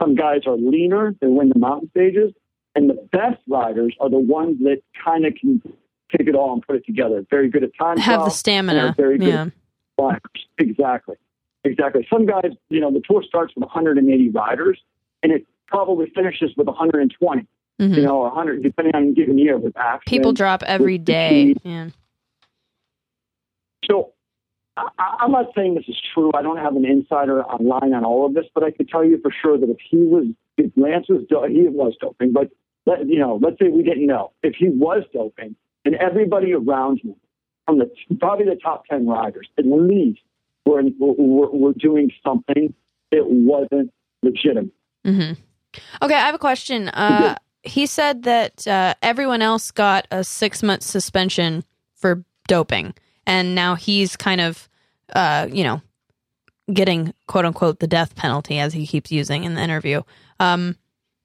Some 0.00 0.14
guys 0.14 0.46
are 0.46 0.56
leaner, 0.56 1.14
they 1.20 1.28
win 1.28 1.50
the 1.50 1.58
mountain 1.58 1.90
stages. 1.90 2.32
And 2.74 2.90
the 2.90 2.94
best 3.12 3.40
riders 3.48 3.94
are 4.00 4.10
the 4.10 4.18
ones 4.18 4.58
that 4.64 4.82
kind 5.04 5.24
of 5.26 5.34
can 5.40 5.60
take 6.16 6.28
it 6.28 6.34
all 6.34 6.52
and 6.52 6.62
put 6.66 6.76
it 6.76 6.84
together. 6.86 7.24
Very 7.30 7.48
good 7.48 7.62
at 7.64 7.70
time. 7.78 7.96
Have 7.98 8.24
the 8.24 8.30
stamina. 8.30 8.94
very 8.96 9.18
good 9.18 9.28
Yeah. 9.28 9.46
climbers. 9.96 10.20
Exactly. 10.58 11.16
Exactly. 11.64 12.06
Some 12.12 12.26
guys, 12.26 12.52
you 12.68 12.80
know, 12.80 12.90
the 12.90 13.00
tour 13.08 13.22
starts 13.26 13.54
with 13.54 13.62
180 13.64 14.28
riders 14.30 14.78
and 15.22 15.32
it 15.32 15.46
probably 15.66 16.10
finishes 16.14 16.50
with 16.56 16.66
120, 16.68 17.46
Mhm. 17.80 17.96
you 17.96 18.02
know, 18.02 18.24
100, 18.24 18.62
depending 18.62 18.94
on 18.94 19.02
a 19.04 19.12
given 19.12 19.38
year 19.38 19.56
with 19.56 19.76
accidents. 19.76 20.10
People 20.10 20.32
drop 20.32 20.62
every 20.64 20.98
day. 20.98 21.54
Yeah. 21.64 21.88
So 23.88 24.12
I, 24.76 24.88
I'm 25.20 25.30
not 25.30 25.46
saying 25.54 25.74
this 25.74 25.88
is 25.88 26.00
true. 26.12 26.30
I 26.34 26.42
don't 26.42 26.56
have 26.58 26.76
an 26.76 26.84
insider 26.84 27.42
online 27.44 27.94
on 27.94 28.04
all 28.04 28.26
of 28.26 28.34
this, 28.34 28.46
but 28.54 28.64
I 28.64 28.70
could 28.70 28.88
tell 28.88 29.04
you 29.04 29.18
for 29.20 29.30
sure 29.30 29.56
that 29.58 29.68
if 29.70 29.78
he 29.88 29.98
was, 29.98 30.26
if 30.58 30.70
Lance 30.76 31.06
was, 31.08 31.22
he 31.50 31.68
was 31.68 31.94
doping, 32.00 32.32
but 32.32 32.50
let, 32.86 33.08
you 33.08 33.18
know, 33.18 33.38
let's 33.42 33.58
say 33.58 33.68
we 33.68 33.82
didn't 33.82 34.06
know 34.06 34.32
if 34.42 34.54
he 34.58 34.68
was 34.68 35.02
doping, 35.12 35.56
and 35.84 35.94
everybody 35.94 36.52
around 36.52 37.00
him, 37.02 37.14
from 37.66 37.78
the 37.78 37.90
probably 38.20 38.44
the 38.44 38.56
top 38.62 38.84
ten 38.86 39.06
riders, 39.06 39.48
at 39.58 39.64
least 39.66 40.20
were 40.66 40.82
were, 40.98 41.50
were 41.50 41.72
doing 41.72 42.10
something 42.22 42.74
that 43.10 43.24
wasn't 43.26 43.92
legitimate. 44.22 44.72
hmm 45.04 45.32
Okay, 46.02 46.14
I 46.14 46.20
have 46.20 46.34
a 46.34 46.38
question. 46.38 46.88
Uh, 46.90 47.34
he 47.62 47.86
said 47.86 48.22
that 48.24 48.66
uh, 48.68 48.94
everyone 49.02 49.42
else 49.42 49.70
got 49.70 50.06
a 50.10 50.22
six 50.22 50.62
month 50.62 50.82
suspension 50.82 51.64
for 51.94 52.24
doping, 52.46 52.94
and 53.26 53.54
now 53.54 53.74
he's 53.74 54.16
kind 54.16 54.40
of, 54.40 54.68
uh, 55.14 55.48
you 55.50 55.64
know, 55.64 55.80
getting 56.72 57.12
quote 57.26 57.44
unquote 57.44 57.80
the 57.80 57.86
death 57.86 58.14
penalty 58.14 58.58
as 58.58 58.72
he 58.72 58.86
keeps 58.86 59.10
using 59.10 59.44
in 59.44 59.54
the 59.54 59.62
interview. 59.62 60.02
Um, 60.38 60.76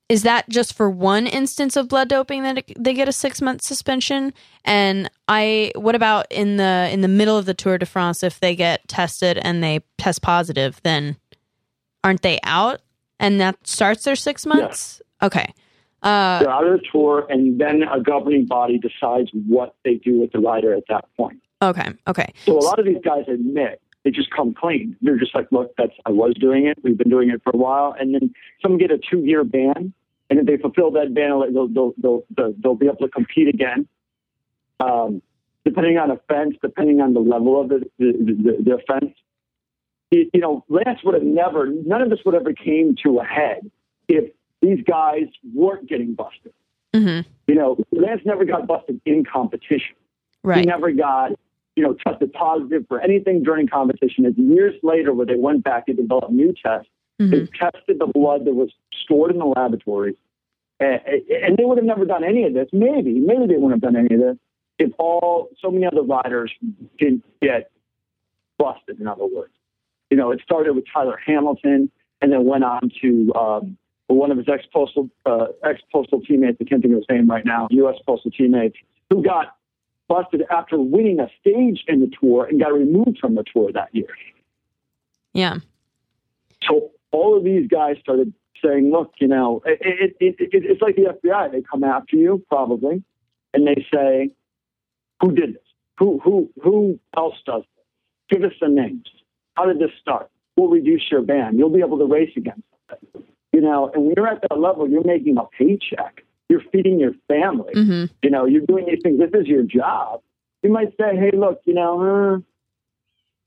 is 0.10 0.24
that 0.24 0.50
just 0.50 0.74
for 0.74 0.90
one 0.90 1.28
instance 1.28 1.76
of 1.76 1.88
blood 1.88 2.10
doping 2.10 2.42
that 2.44 2.58
it, 2.58 2.74
they 2.78 2.94
get 2.94 3.08
a 3.08 3.12
six 3.12 3.42
month 3.42 3.62
suspension? 3.62 4.34
And 4.66 5.10
I, 5.28 5.72
what 5.76 5.96
about 5.96 6.26
in 6.32 6.58
the 6.58 6.90
in 6.92 7.02
the 7.02 7.08
middle 7.08 7.38
of 7.38 7.46
the 7.46 7.54
Tour 7.54 7.78
de 7.78 7.86
France 7.86 8.24
if 8.24 8.40
they 8.40 8.56
get 8.56 8.88
tested 8.88 9.38
and 9.38 9.64
they 9.64 9.82
test 9.98 10.22
positive, 10.22 10.82
then 10.84 11.18
aren't 12.04 12.24
they 12.24 12.40
out? 12.44 12.82
And 13.20 13.40
that 13.40 13.68
starts 13.68 14.04
their 14.04 14.16
six 14.16 14.46
months. 14.46 15.02
Okay. 15.22 15.54
Uh, 16.02 16.40
They're 16.40 16.50
out 16.50 16.66
of 16.66 16.80
the 16.80 16.86
tour, 16.90 17.28
and 17.30 17.60
then 17.60 17.84
a 17.84 18.00
governing 18.00 18.46
body 18.46 18.80
decides 18.80 19.30
what 19.34 19.76
they 19.84 19.96
do 19.96 20.18
with 20.18 20.32
the 20.32 20.40
rider 20.40 20.74
at 20.74 20.84
that 20.88 21.06
point. 21.18 21.42
okay. 21.62 21.90
Okay. 22.08 22.34
So 22.46 22.58
a 22.58 22.64
lot 22.64 22.80
of 22.80 22.86
these 22.86 23.02
guys 23.04 23.26
admit 23.28 23.82
they 24.06 24.12
just 24.12 24.30
come 24.32 24.54
clean. 24.54 24.96
They're 25.02 25.18
just 25.18 25.36
like, 25.36 25.52
look, 25.52 25.74
that's 25.78 25.92
I 26.06 26.12
was 26.12 26.34
doing 26.40 26.68
it. 26.68 26.78
We've 26.84 26.98
been 26.98 27.10
doing 27.10 27.30
it 27.30 27.42
for 27.44 27.52
a 27.54 27.58
while, 27.58 27.94
and 28.00 28.14
then 28.14 28.34
some 28.62 28.78
get 28.78 28.92
a 28.92 28.98
two-year 28.98 29.44
ban, 29.44 29.94
and 30.30 30.40
if 30.40 30.46
they 30.46 30.58
fulfill 30.58 30.92
that 30.92 31.14
ban, 31.14 31.30
they'll 31.54 31.68
they'll 31.68 31.94
they'll, 31.98 32.24
they'll, 32.36 32.54
they'll 32.62 32.76
be 32.76 32.86
able 32.86 32.98
to 32.98 33.10
compete 33.10 33.48
again. 33.48 33.88
Um, 34.80 35.22
depending 35.66 35.98
on 35.98 36.12
offense, 36.12 36.56
depending 36.62 37.02
on 37.02 37.14
the 37.14 37.20
level 37.20 37.60
of 37.60 37.70
the 37.70 37.86
the, 37.98 38.14
the, 38.14 38.64
the 38.64 38.76
offense, 38.76 39.14
you, 40.12 40.30
you 40.34 40.40
know, 40.40 40.64
Lance 40.70 41.00
would 41.04 41.16
have 41.16 41.24
never. 41.24 41.68
None 41.68 42.02
of 42.02 42.10
this 42.10 42.20
would 42.26 42.36
ever 42.36 42.54
came 42.54 42.96
to 43.04 43.20
a 43.20 43.24
head 43.24 43.70
if 44.08 44.32
these 44.62 44.80
guys 44.86 45.26
weren't 45.54 45.88
getting 45.88 46.14
busted. 46.14 46.54
hmm 46.94 47.22
You 47.48 47.56
know, 47.56 47.78
Lance 47.92 48.22
never 48.26 48.46
got 48.46 48.68
busted 48.68 49.02
in 49.06 49.24
competition. 49.24 49.96
He 50.62 50.68
never 50.68 50.92
got, 50.92 51.32
you 51.76 51.84
know, 51.84 51.96
tested 52.06 52.34
positive 52.34 52.86
for 52.88 53.02
anything 53.02 53.44
during 53.44 53.68
competition. 53.68 54.26
It's 54.26 54.38
years 54.38 54.76
later 54.84 55.14
where 55.14 55.26
they 55.26 55.36
went 55.36 55.64
back 55.64 55.86
and 55.88 55.98
developed 55.98 56.32
new 56.32 56.54
tests. 56.54 56.90
hmm 57.20 57.30
They 57.30 57.46
tested 57.48 58.00
the 58.00 58.08
blood 58.08 58.46
that 58.46 58.56
was 58.56 58.70
stored 59.10 59.32
in 59.32 59.40
the 59.40 59.46
laboratories. 59.46 60.16
And, 60.80 61.02
and 61.44 61.58
they 61.58 61.66
would 61.66 61.78
have 61.78 61.86
never 61.86 62.06
done 62.06 62.24
any 62.24 62.44
of 62.46 62.54
this. 62.54 62.70
Maybe, 62.72 63.20
maybe 63.20 63.48
they 63.48 63.58
wouldn't 63.58 63.84
have 63.84 63.94
done 63.94 63.98
any 63.98 64.14
of 64.16 64.22
this 64.22 64.38
if 64.78 64.92
all 64.98 65.50
so 65.62 65.72
many 65.72 65.86
other 65.86 66.04
riders 66.04 66.54
didn't 66.98 67.26
get 67.42 67.72
busted. 68.58 69.00
In 69.00 69.08
other 69.08 69.26
words, 69.26 69.54
you 70.10 70.18
know, 70.18 70.32
it 70.32 70.42
started 70.44 70.76
with 70.76 70.86
Tyler 70.92 71.20
Hamilton, 71.26 71.92
and 72.22 72.32
then 72.32 72.46
went 72.46 72.64
on 72.64 72.92
to 73.02 73.34
um, 73.36 73.78
one 74.08 74.32
of 74.32 74.38
his 74.38 74.48
ex 74.50 74.66
postal 74.72 75.10
uh, 75.26 75.48
ex 75.64 75.82
postal 75.92 76.22
teammates. 76.22 76.58
I 76.62 76.64
can't 76.64 76.82
think 76.82 76.94
of 76.94 77.00
his 77.00 77.10
name 77.10 77.30
right 77.30 77.46
now. 77.46 77.68
U.S. 77.72 77.96
postal 78.06 78.32
teammates 78.32 78.78
who 79.10 79.24
got 79.24 79.56
busted 80.08 80.44
after 80.50 80.80
winning 80.80 81.20
a 81.20 81.30
stage 81.40 81.84
in 81.88 82.00
the 82.00 82.12
tour 82.20 82.46
and 82.46 82.60
got 82.60 82.74
removed 82.74 83.20
from 83.20 83.36
the 83.36 83.44
tour 83.54 83.72
that 83.74 83.94
year. 83.94 84.08
Yeah. 85.34 85.58
So 86.68 86.92
all 87.12 87.38
of 87.38 87.44
these 87.44 87.68
guys 87.68 87.98
started 88.02 88.34
saying, 88.64 88.92
"Look, 88.92 89.14
you 89.20 89.28
know, 89.28 89.62
it, 89.66 89.80
it, 89.82 90.16
it, 90.20 90.36
it, 90.40 90.66
it's 90.66 90.82
like 90.82 90.96
the 90.96 91.14
FBI. 91.24 91.52
They 91.52 91.62
come 91.62 91.84
after 91.84 92.16
you 92.16 92.44
probably, 92.50 93.04
and 93.54 93.68
they 93.68 93.86
say, 93.94 94.32
who 95.22 95.32
did 95.34 95.56
this? 95.56 95.64
Who 95.98 96.20
who 96.24 96.50
who 96.62 97.00
else 97.16 97.36
does 97.46 97.64
this? 97.76 97.86
Give 98.30 98.44
us 98.50 98.56
the 98.62 98.70
names. 98.70 99.08
How 99.56 99.66
did 99.66 99.80
this 99.80 99.92
start? 100.00 100.30
We'll 100.56 100.70
reduce 100.70 101.04
your 101.12 101.22
ban. 101.22 101.58
You'll 101.58 101.70
be 101.70 101.82
able 101.82 101.98
to 102.00 102.06
race 102.06 102.32
against 102.36 102.64
them. 102.90 103.24
You 103.52 103.62
know, 103.62 103.92
and 103.94 104.06
when 104.06 104.14
you're 104.16 104.28
at 104.28 104.42
that 104.50 104.60
level, 104.60 104.90
you're 104.90 105.04
making 105.04 105.38
a 105.38 105.46
paycheck. 105.58 106.24
You're 106.48 106.62
feeding 106.72 107.00
your 107.00 107.14
family. 107.28 107.74
hmm 107.74 108.06
You 108.24 108.30
know, 108.30 108.46
you're 108.46 108.66
doing 108.66 108.86
these 108.86 109.00
things. 109.04 109.20
This 109.20 109.42
is 109.42 109.48
your 109.48 109.64
job. 109.64 110.22
You 110.64 110.72
might 110.72 110.96
say, 110.98 111.16
"Hey, 111.16 111.32
look, 111.34 111.62
you 111.66 111.74
know, 111.74 112.02
uh, 112.02 112.40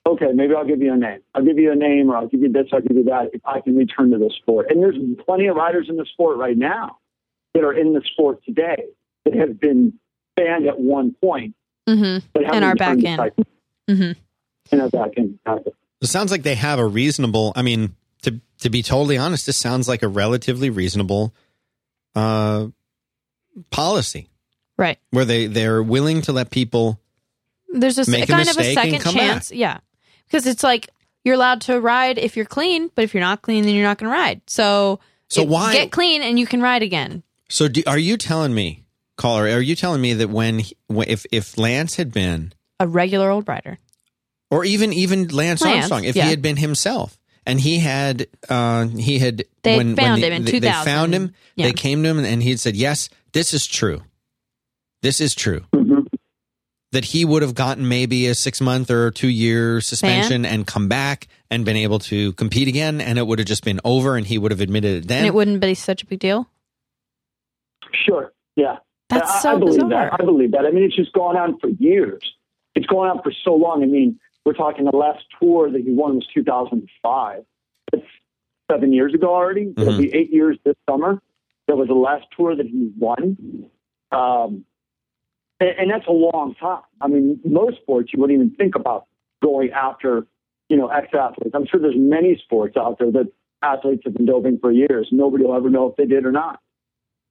okay, 0.06 0.26
maybe 0.34 0.54
I'll 0.54 0.66
give 0.66 0.80
you 0.80 0.92
a 0.92 0.96
name. 0.96 1.20
I'll 1.34 1.44
give 1.44 1.58
you 1.58 1.72
a 1.72 1.76
name, 1.76 2.10
or 2.10 2.16
I'll 2.16 2.26
give 2.28 2.40
you 2.40 2.50
this, 2.52 2.66
I'll 2.72 2.80
give 2.80 2.96
you 2.96 3.04
that. 3.04 3.30
If 3.32 3.40
I 3.44 3.60
can 3.60 3.76
return 3.76 4.10
to 4.10 4.18
the 4.18 4.30
sport." 4.40 4.66
And 4.70 4.82
there's 4.82 4.96
plenty 5.24 5.46
of 5.46 5.56
riders 5.56 5.86
in 5.88 5.96
the 5.96 6.06
sport 6.12 6.36
right 6.38 6.56
now 6.56 6.98
that 7.54 7.62
are 7.64 7.72
in 7.72 7.92
the 7.92 8.02
sport 8.12 8.42
today 8.44 8.84
that 9.24 9.34
have 9.34 9.60
been 9.60 9.94
banned 10.36 10.66
at 10.66 10.78
one 10.80 11.14
point, 11.22 11.54
hmm 11.86 12.18
but 12.32 12.44
haven't 12.44 12.62
And 12.62 12.64
are 12.64 12.74
back 12.74 12.96
in. 12.98 13.02
to 13.04 13.16
cycling. 13.16 13.46
hmm 13.88 14.12
And 14.72 14.80
are 14.82 14.90
back 14.90 15.10
in. 15.16 15.38
It 16.00 16.06
sounds 16.08 16.30
like 16.32 16.42
they 16.42 16.54
have 16.56 16.78
a 16.78 16.86
reasonable. 16.86 17.52
I 17.54 17.62
mean, 17.62 17.94
to 18.22 18.40
to 18.60 18.70
be 18.70 18.82
totally 18.82 19.18
honest, 19.18 19.46
this 19.46 19.56
sounds 19.58 19.88
like 19.88 20.02
a 20.02 20.08
relatively 20.08 20.70
reasonable 20.70 21.34
uh, 22.14 22.68
policy 23.70 24.28
Right. 24.78 24.98
where 25.10 25.24
they 25.24 25.46
they're 25.46 25.82
willing 25.82 26.22
to 26.22 26.32
let 26.32 26.50
people. 26.50 26.98
There's 27.68 27.98
a, 27.98 28.02
s- 28.02 28.08
Make 28.08 28.24
a 28.24 28.26
kind 28.32 28.48
of 28.48 28.56
a 28.56 28.58
mistake 28.58 28.76
and 28.78 28.90
second 28.90 29.00
come 29.00 29.14
chance. 29.14 29.52
Yeah. 29.52 29.78
Because 30.32 30.46
it's 30.46 30.62
like 30.62 30.88
you're 31.24 31.34
allowed 31.34 31.60
to 31.62 31.78
ride 31.78 32.16
if 32.16 32.36
you're 32.36 32.46
clean, 32.46 32.90
but 32.94 33.04
if 33.04 33.12
you're 33.12 33.20
not 33.20 33.42
clean, 33.42 33.64
then 33.64 33.74
you're 33.74 33.84
not 33.86 33.98
going 33.98 34.10
to 34.10 34.16
ride. 34.16 34.40
So, 34.46 34.98
So 35.28 35.42
if- 35.42 35.48
why- 35.48 35.74
get 35.74 35.92
clean 35.92 36.22
and 36.22 36.38
you 36.38 36.46
can 36.46 36.62
ride 36.62 36.82
again? 36.82 37.22
So, 37.50 37.68
do, 37.68 37.82
are 37.86 37.98
you 37.98 38.16
telling 38.16 38.54
me, 38.54 38.84
caller? 39.18 39.42
Are 39.44 39.60
you 39.60 39.76
telling 39.76 40.00
me 40.00 40.14
that 40.14 40.30
when, 40.30 40.60
he, 40.60 40.74
when 40.86 41.06
if 41.10 41.26
if 41.30 41.58
Lance 41.58 41.96
had 41.96 42.10
been, 42.14 42.54
A 42.80 42.88
regular 42.88 43.28
old 43.28 43.46
rider. 43.46 43.78
or 44.50 44.64
even 44.64 44.94
even 44.94 45.28
Lance, 45.28 45.60
Lance, 45.60 45.82
Armstrong, 45.82 46.04
if 46.04 46.16
yeah. 46.16 46.24
he 46.24 46.30
had 46.30 46.40
been 46.40 46.56
himself, 46.56 47.18
and 47.44 47.60
he 47.60 47.78
had 47.78 48.26
uh, 48.48 48.86
he 48.86 49.18
had 49.18 49.44
They 49.62 49.76
found 49.76 50.22
him 50.24 50.32
in 50.32 50.44
they, 50.46 50.60
they 50.60 50.72
found 50.72 51.12
him. 51.12 51.34
Yeah. 51.56 51.66
They 51.66 51.72
came 51.74 52.02
to 52.04 52.08
him, 52.08 52.20
and 52.20 52.42
he 52.42 52.48
had 52.50 52.60
said, 52.60 52.74
"Yes, 52.74 53.10
this 53.32 53.52
is 53.52 53.66
true. 53.66 54.00
This 55.02 55.20
is 55.20 55.34
true." 55.34 55.66
That 56.92 57.06
he 57.06 57.24
would 57.24 57.42
have 57.42 57.54
gotten 57.54 57.88
maybe 57.88 58.26
a 58.26 58.34
six 58.34 58.60
month 58.60 58.90
or 58.90 59.10
two 59.10 59.28
year 59.28 59.80
suspension 59.80 60.44
and 60.44 60.66
come 60.66 60.88
back 60.88 61.26
and 61.50 61.64
been 61.64 61.76
able 61.76 61.98
to 62.00 62.32
compete 62.34 62.68
again, 62.68 63.00
and 63.00 63.18
it 63.18 63.26
would 63.26 63.38
have 63.38 63.48
just 63.48 63.64
been 63.64 63.80
over, 63.84 64.16
and 64.16 64.26
he 64.26 64.36
would 64.38 64.50
have 64.52 64.60
admitted 64.60 65.04
it 65.04 65.08
then. 65.08 65.18
and 65.18 65.26
it 65.26 65.34
wouldn't 65.34 65.60
be 65.60 65.74
such 65.74 66.02
a 66.02 66.06
big 66.06 66.18
deal. 66.20 66.48
Sure. 67.92 68.32
Yeah. 68.56 68.76
That's 69.08 69.30
I, 69.30 69.38
so 69.40 69.56
I 69.56 69.58
believe 69.58 69.80
bizarre. 69.80 70.10
that. 70.10 70.20
I 70.20 70.24
believe 70.24 70.52
that. 70.52 70.64
I 70.66 70.70
mean, 70.70 70.84
it's 70.84 70.96
just 70.96 71.12
gone 71.12 71.36
on 71.36 71.58
for 71.58 71.68
years. 71.68 72.20
It's 72.74 72.86
gone 72.86 73.08
on 73.08 73.22
for 73.22 73.32
so 73.44 73.54
long. 73.54 73.82
I 73.82 73.86
mean, 73.86 74.18
we're 74.44 74.54
talking 74.54 74.84
the 74.84 74.96
last 74.96 75.24
tour 75.40 75.70
that 75.70 75.82
he 75.82 75.90
won 75.92 76.16
was 76.16 76.26
2005. 76.34 77.44
That's 77.90 78.04
seven 78.70 78.92
years 78.92 79.12
ago 79.14 79.28
already. 79.34 79.72
It'll 79.76 79.94
Mhm. 79.94 79.98
be 79.98 80.14
eight 80.14 80.32
years 80.32 80.58
this 80.64 80.76
summer. 80.88 81.20
That 81.68 81.76
was 81.76 81.88
the 81.88 81.94
last 81.94 82.24
tour 82.36 82.56
that 82.56 82.66
he 82.66 82.90
won. 82.98 83.68
Um, 84.10 84.64
and, 85.62 85.78
and 85.78 85.90
that's 85.90 86.06
a 86.06 86.12
long 86.12 86.54
time. 86.56 86.82
I 87.00 87.08
mean, 87.08 87.40
most 87.44 87.76
sports 87.78 88.10
you 88.12 88.20
wouldn't 88.20 88.36
even 88.36 88.54
think 88.56 88.74
about 88.74 89.06
going 89.42 89.70
after, 89.70 90.26
you 90.68 90.76
know, 90.76 90.88
ex-athletes. 90.88 91.54
I'm 91.54 91.66
sure 91.66 91.80
there's 91.80 91.94
many 91.96 92.36
sports 92.42 92.76
out 92.76 92.98
there 92.98 93.10
that 93.12 93.32
athletes 93.62 94.02
have 94.04 94.14
been 94.14 94.26
doping 94.26 94.58
for 94.58 94.72
years. 94.72 95.08
Nobody 95.12 95.44
will 95.44 95.54
ever 95.54 95.70
know 95.70 95.88
if 95.88 95.96
they 95.96 96.06
did 96.06 96.24
or 96.26 96.32
not. 96.32 96.60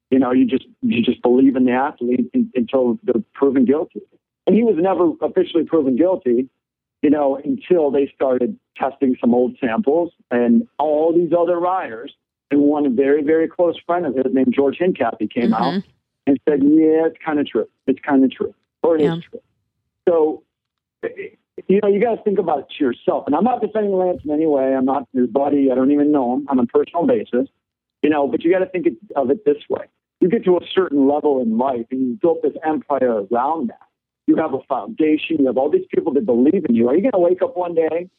You 0.10 0.20
know, 0.20 0.32
you 0.32 0.46
just 0.46 0.66
you 0.82 1.02
just 1.02 1.22
believe 1.22 1.56
in 1.56 1.66
the 1.66 1.72
athlete 1.72 2.30
un- 2.34 2.52
until 2.56 3.00
they're 3.04 3.24
proven 3.34 3.66
guilty. 3.66 4.02
And 4.48 4.56
he 4.56 4.64
was 4.64 4.76
never 4.78 5.12
officially 5.22 5.64
proven 5.64 5.96
guilty, 5.96 6.50
you 7.02 7.10
know, 7.10 7.38
until 7.38 7.92
they 7.92 8.12
started 8.14 8.58
testing 8.76 9.16
some 9.22 9.34
old 9.34 9.56
samples 9.60 10.12
and 10.30 10.68
all 10.80 11.14
these 11.14 11.32
other 11.38 11.60
riders. 11.60 12.14
And 12.50 12.62
one 12.62 12.94
very, 12.96 13.24
very 13.24 13.48
close 13.48 13.78
friend 13.86 14.06
of 14.06 14.16
his 14.16 14.34
named 14.34 14.54
George 14.54 14.78
Hincapie 14.80 15.32
came 15.32 15.54
out 15.54 15.76
Mhm. 15.76 15.84
And 16.28 16.40
said, 16.48 16.64
"Yeah, 16.64 17.08
it's 17.08 17.18
kind 17.24 17.40
of 17.40 17.48
true. 17.48 17.68
It's 17.88 18.00
kind 18.00 18.24
of 18.24 18.32
true, 18.32 18.54
or 18.84 18.96
it 18.96 19.02
is 19.02 19.16
Yeah. 19.16 19.22
true." 19.30 19.42
So, 20.08 20.44
you 21.68 21.80
know, 21.82 21.90
you 21.90 22.02
got 22.02 22.16
to 22.16 22.24
think 22.24 22.40
about 22.40 22.60
it 22.60 22.66
to 22.78 22.84
yourself. 22.84 23.26
And 23.28 23.36
I'm 23.36 23.44
not 23.44 23.62
defending 23.62 23.94
Lance 23.94 24.22
in 24.24 24.32
any 24.32 24.46
way. 24.46 24.76
I'm 24.76 24.86
not 24.86 25.08
his 25.14 25.28
buddy. 25.28 25.72
I 25.72 25.76
don't 25.76 25.92
even 25.92 26.12
know 26.12 26.34
him 26.34 26.48
on 26.50 26.60
a 26.60 26.66
personal 26.66 27.06
basis. 27.06 27.48
You 28.02 28.10
know, 28.10 28.28
but 28.28 28.44
you 28.44 28.52
got 28.52 28.60
to 28.60 28.66
think 28.66 28.88
of 29.16 29.30
it 29.30 29.46
this 29.46 29.58
way: 29.70 29.86
you 30.20 30.30
get 30.30 30.44
to 30.46 30.58
a 30.58 30.62
certain 30.74 31.08
level 31.08 31.42
in 31.42 31.58
life, 31.58 31.86
and 31.92 32.02
you 32.02 32.20
built 32.22 32.42
this 32.42 32.54
empire 32.64 33.24
around 33.32 33.70
that. 33.70 33.88
You 34.28 34.36
have 34.38 34.54
a 34.54 34.62
foundation. 34.70 35.38
You 35.40 35.48
have 35.48 35.58
all 35.58 35.70
these 35.70 35.86
people 35.94 36.14
that 36.14 36.26
believe 36.26 36.66
in 36.68 36.76
you. 36.76 36.88
Are 36.88 36.96
you 36.96 37.02
going 37.02 37.12
to 37.12 37.20
wake 37.20 37.42
up 37.42 37.58
one 37.58 37.76
day, 37.76 38.10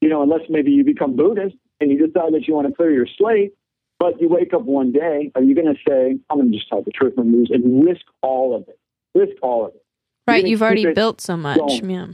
you 0.00 0.08
know, 0.08 0.22
unless 0.22 0.42
maybe 0.50 0.70
you 0.72 0.84
become 0.84 1.16
Buddhist 1.16 1.56
and 1.80 1.90
you 1.90 1.98
decide 2.06 2.34
that 2.34 2.46
you 2.46 2.54
want 2.54 2.68
to 2.68 2.74
clear 2.74 2.90
your 2.90 3.06
slate? 3.06 3.54
But 3.98 4.20
you 4.20 4.28
wake 4.28 4.52
up 4.52 4.62
one 4.62 4.92
day, 4.92 5.30
are 5.34 5.42
you 5.42 5.54
going 5.54 5.72
to 5.72 5.80
say, 5.88 6.18
I'm 6.28 6.38
going 6.38 6.50
to 6.50 6.56
just 6.56 6.68
tell 6.68 6.82
the 6.82 6.90
truth 6.90 7.14
and 7.16 7.32
lose 7.32 7.50
and 7.52 7.84
risk 7.84 8.02
all 8.22 8.54
of 8.54 8.68
it? 8.68 8.78
Risk 9.14 9.36
all 9.42 9.66
of 9.66 9.74
it. 9.74 9.84
Right. 10.26 10.46
You've 10.46 10.62
already 10.62 10.92
built 10.92 11.20
so 11.20 11.36
much. 11.36 11.58
going. 11.58 11.90
Yeah. 11.90 12.06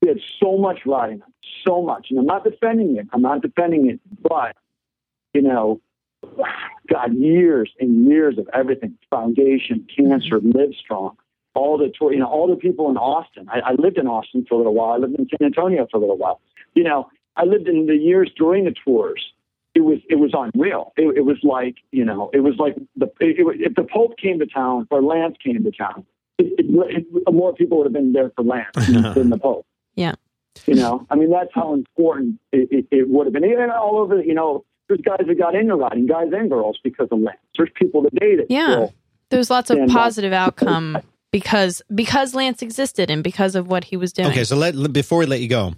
He 0.00 0.08
had 0.08 0.18
so 0.40 0.58
much 0.58 0.80
riding 0.84 1.22
on, 1.22 1.28
it, 1.28 1.46
so 1.66 1.82
much. 1.82 2.08
And 2.10 2.18
I'm 2.18 2.26
not 2.26 2.44
defending 2.44 2.96
it. 2.96 3.06
I'm 3.12 3.22
not 3.22 3.42
defending 3.42 3.88
it. 3.88 4.00
But, 4.22 4.56
you 5.32 5.42
know, 5.42 5.80
God, 6.92 7.14
years 7.14 7.70
and 7.80 8.06
years 8.06 8.38
of 8.38 8.48
everything 8.52 8.96
foundation, 9.10 9.86
mm-hmm. 9.98 10.10
cancer, 10.10 10.40
live 10.40 10.70
strong. 10.78 11.16
All 11.54 11.78
the 11.78 11.90
tour, 11.98 12.12
you 12.12 12.18
know, 12.18 12.26
all 12.26 12.48
the 12.48 12.56
people 12.56 12.90
in 12.90 12.98
Austin. 12.98 13.48
I, 13.48 13.60
I 13.60 13.72
lived 13.72 13.96
in 13.96 14.06
Austin 14.06 14.44
for 14.46 14.54
a 14.54 14.58
little 14.58 14.74
while. 14.74 14.92
I 14.92 14.98
lived 14.98 15.14
in 15.18 15.26
San 15.28 15.46
Antonio 15.46 15.86
for 15.90 15.96
a 15.96 16.00
little 16.00 16.18
while. 16.18 16.40
You 16.74 16.84
know, 16.84 17.08
I 17.36 17.44
lived 17.44 17.66
in 17.66 17.86
the 17.86 17.96
years 17.96 18.30
during 18.36 18.64
the 18.64 18.74
tours. 18.84 19.32
It 19.76 19.84
was 19.84 19.98
it 20.08 20.16
was 20.16 20.30
unreal. 20.32 20.92
It, 20.96 21.18
it 21.18 21.24
was 21.24 21.36
like 21.42 21.76
you 21.92 22.04
know, 22.04 22.30
it 22.32 22.40
was 22.40 22.54
like 22.58 22.74
the 22.96 23.06
it, 23.20 23.36
it, 23.38 23.60
if 23.60 23.74
the 23.74 23.84
Pope 23.84 24.16
came 24.18 24.38
to 24.38 24.46
town 24.46 24.86
or 24.90 25.02
Lance 25.02 25.36
came 25.44 25.62
to 25.62 25.70
town, 25.70 26.04
it, 26.38 26.46
it, 26.58 27.06
it, 27.26 27.32
more 27.32 27.52
people 27.54 27.76
would 27.78 27.84
have 27.84 27.92
been 27.92 28.12
there 28.14 28.32
for 28.34 28.42
Lance 28.42 28.74
than 29.14 29.28
the 29.34 29.38
Pope. 29.38 29.66
Yeah. 29.94 30.14
You 30.66 30.74
know, 30.76 31.06
I 31.10 31.14
mean, 31.16 31.30
that's 31.30 31.50
how 31.54 31.74
important 31.74 32.40
it, 32.52 32.68
it, 32.72 32.86
it 32.90 33.08
would 33.10 33.26
have 33.26 33.34
been. 33.34 33.44
And 33.44 33.70
all 33.70 33.98
over, 33.98 34.22
you 34.22 34.32
know, 34.32 34.64
there's 34.88 35.02
guys 35.02 35.20
that 35.26 35.38
got 35.38 35.54
into 35.54 35.76
riding, 35.76 36.06
guys 36.06 36.28
and 36.32 36.48
girls, 36.48 36.78
because 36.82 37.08
of 37.10 37.18
Lance. 37.20 37.36
There's 37.58 37.68
people 37.74 38.02
today 38.02 38.36
that 38.36 38.46
Yeah. 38.48 38.72
still, 38.72 38.94
There's 39.28 39.50
lots 39.50 39.68
of 39.70 39.76
Stand 39.76 39.90
up. 39.90 39.94
positive 39.96 40.32
outcome 40.32 40.96
because 41.32 41.82
because 41.94 42.34
Lance 42.34 42.62
existed 42.62 43.10
and 43.10 43.22
because 43.22 43.54
of 43.54 43.68
what 43.68 43.84
he 43.84 43.98
was 43.98 44.14
doing. 44.14 44.28
Okay, 44.28 44.44
so 44.44 44.56
let, 44.56 44.74
let- 44.74 44.94
before 44.94 45.18
we 45.18 45.26
let 45.26 45.40
you 45.40 45.48
go, 45.48 45.74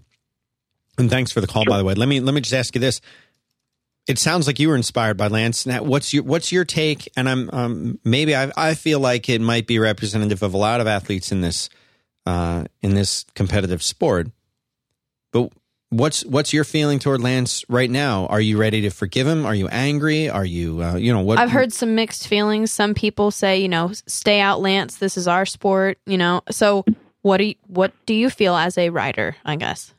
and 0.97 1.11
thanks 1.11 1.33
for 1.33 1.41
the 1.41 1.47
call, 1.49 1.65
by 1.65 1.79
the 1.79 1.85
way. 1.85 1.95
Let 1.95 2.09
me 2.09 2.21
let 2.21 2.35
me 2.35 2.41
just 2.41 2.55
ask 2.55 2.75
you 2.75 2.81
this. 2.81 3.01
It 4.09 4.19
sounds 4.19 4.47
like 4.47 4.59
you 4.59 4.71
were 4.71 4.77
inspired 4.77 5.19
by 5.19 5.29
Lance. 5.29 5.67
Now, 5.67 5.83
what's 5.83 6.15
your 6.15 6.23
what's 6.23 6.51
your 6.51 6.65
take? 6.65 7.13
And 7.15 7.29
I'm 7.29 7.51
um, 7.53 8.01
maybe 8.05 8.35
I 8.35 8.51
I 8.57 8.75
feel 8.75 9.01
like 9.01 9.29
it 9.29 9.43
might 9.43 9.67
be 9.67 9.79
representative 9.79 10.43
of 10.43 10.55
a 10.55 10.57
lot 10.57 10.81
of 10.81 10.87
athletes 10.87 11.31
in 11.31 11.43
this 11.43 11.69
uh, 12.25 12.65
in 12.81 12.95
this 12.95 13.27
competitive 13.35 13.83
sport. 13.83 14.29
But 15.31 15.53
what's 15.91 16.25
what's 16.25 16.55
your 16.55 16.65
feeling 16.65 16.99
toward 16.99 17.21
Lance 17.21 17.65
right 17.69 17.91
now? 17.91 18.27
Are 18.29 18.41
you 18.41 18.57
ready 18.57 18.81
to 18.81 18.91
forgive 18.91 19.27
him? 19.27 19.45
Are 19.45 19.55
you 19.55 19.69
angry? 19.69 20.31
Are 20.31 20.45
you 20.45 20.83
uh, 20.83 20.97
you 20.97 21.13
know 21.13 21.21
what? 21.21 21.39
I've 21.39 21.51
heard 21.51 21.75
some 21.75 21.95
mixed 21.95 22.29
feelings. 22.29 22.73
Some 22.73 22.95
people 22.95 23.31
say, 23.31 23.61
you 23.61 23.69
know, 23.69 23.93
stay 24.07 24.41
out, 24.41 24.63
Lance. 24.63 24.97
This 24.97 25.19
is 25.19 25.29
our 25.29 25.45
sport. 25.45 25.99
You 26.07 26.17
know, 26.17 26.41
so 26.51 26.87
what 27.21 27.37
do 27.37 27.45
you, 27.45 27.55
what 27.67 27.93
do 28.07 28.15
you 28.15 28.31
feel 28.31 28.57
as 28.57 28.79
a 28.79 28.89
rider? 28.89 29.37
I 29.45 29.57
guess. 29.57 29.93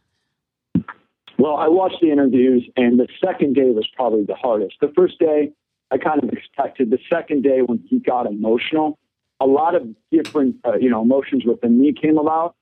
Well, 1.39 1.56
I 1.56 1.69
watched 1.69 2.02
the 2.02 2.12
interviews, 2.12 2.69
and 2.75 2.99
the 2.99 3.08
second 3.23 3.56
day 3.56 3.71
was 3.71 3.88
probably 3.95 4.25
the 4.25 4.36
hardest. 4.36 4.75
The 4.82 4.91
first 4.93 5.19
day, 5.19 5.54
I 5.89 5.97
kind 5.97 6.21
of 6.21 6.30
expected. 6.32 6.89
The 6.89 6.99
second 7.10 7.43
day, 7.43 7.62
when 7.62 7.82
he 7.88 7.99
got 7.99 8.25
emotional, 8.25 8.99
a 9.39 9.45
lot 9.45 9.73
of 9.73 9.88
different, 10.12 10.58
uh, 10.65 10.75
you 10.75 10.89
know, 10.89 11.02
emotions 11.02 11.45
within 11.45 11.80
me 11.80 11.93
came 11.93 12.17
about. 12.17 12.56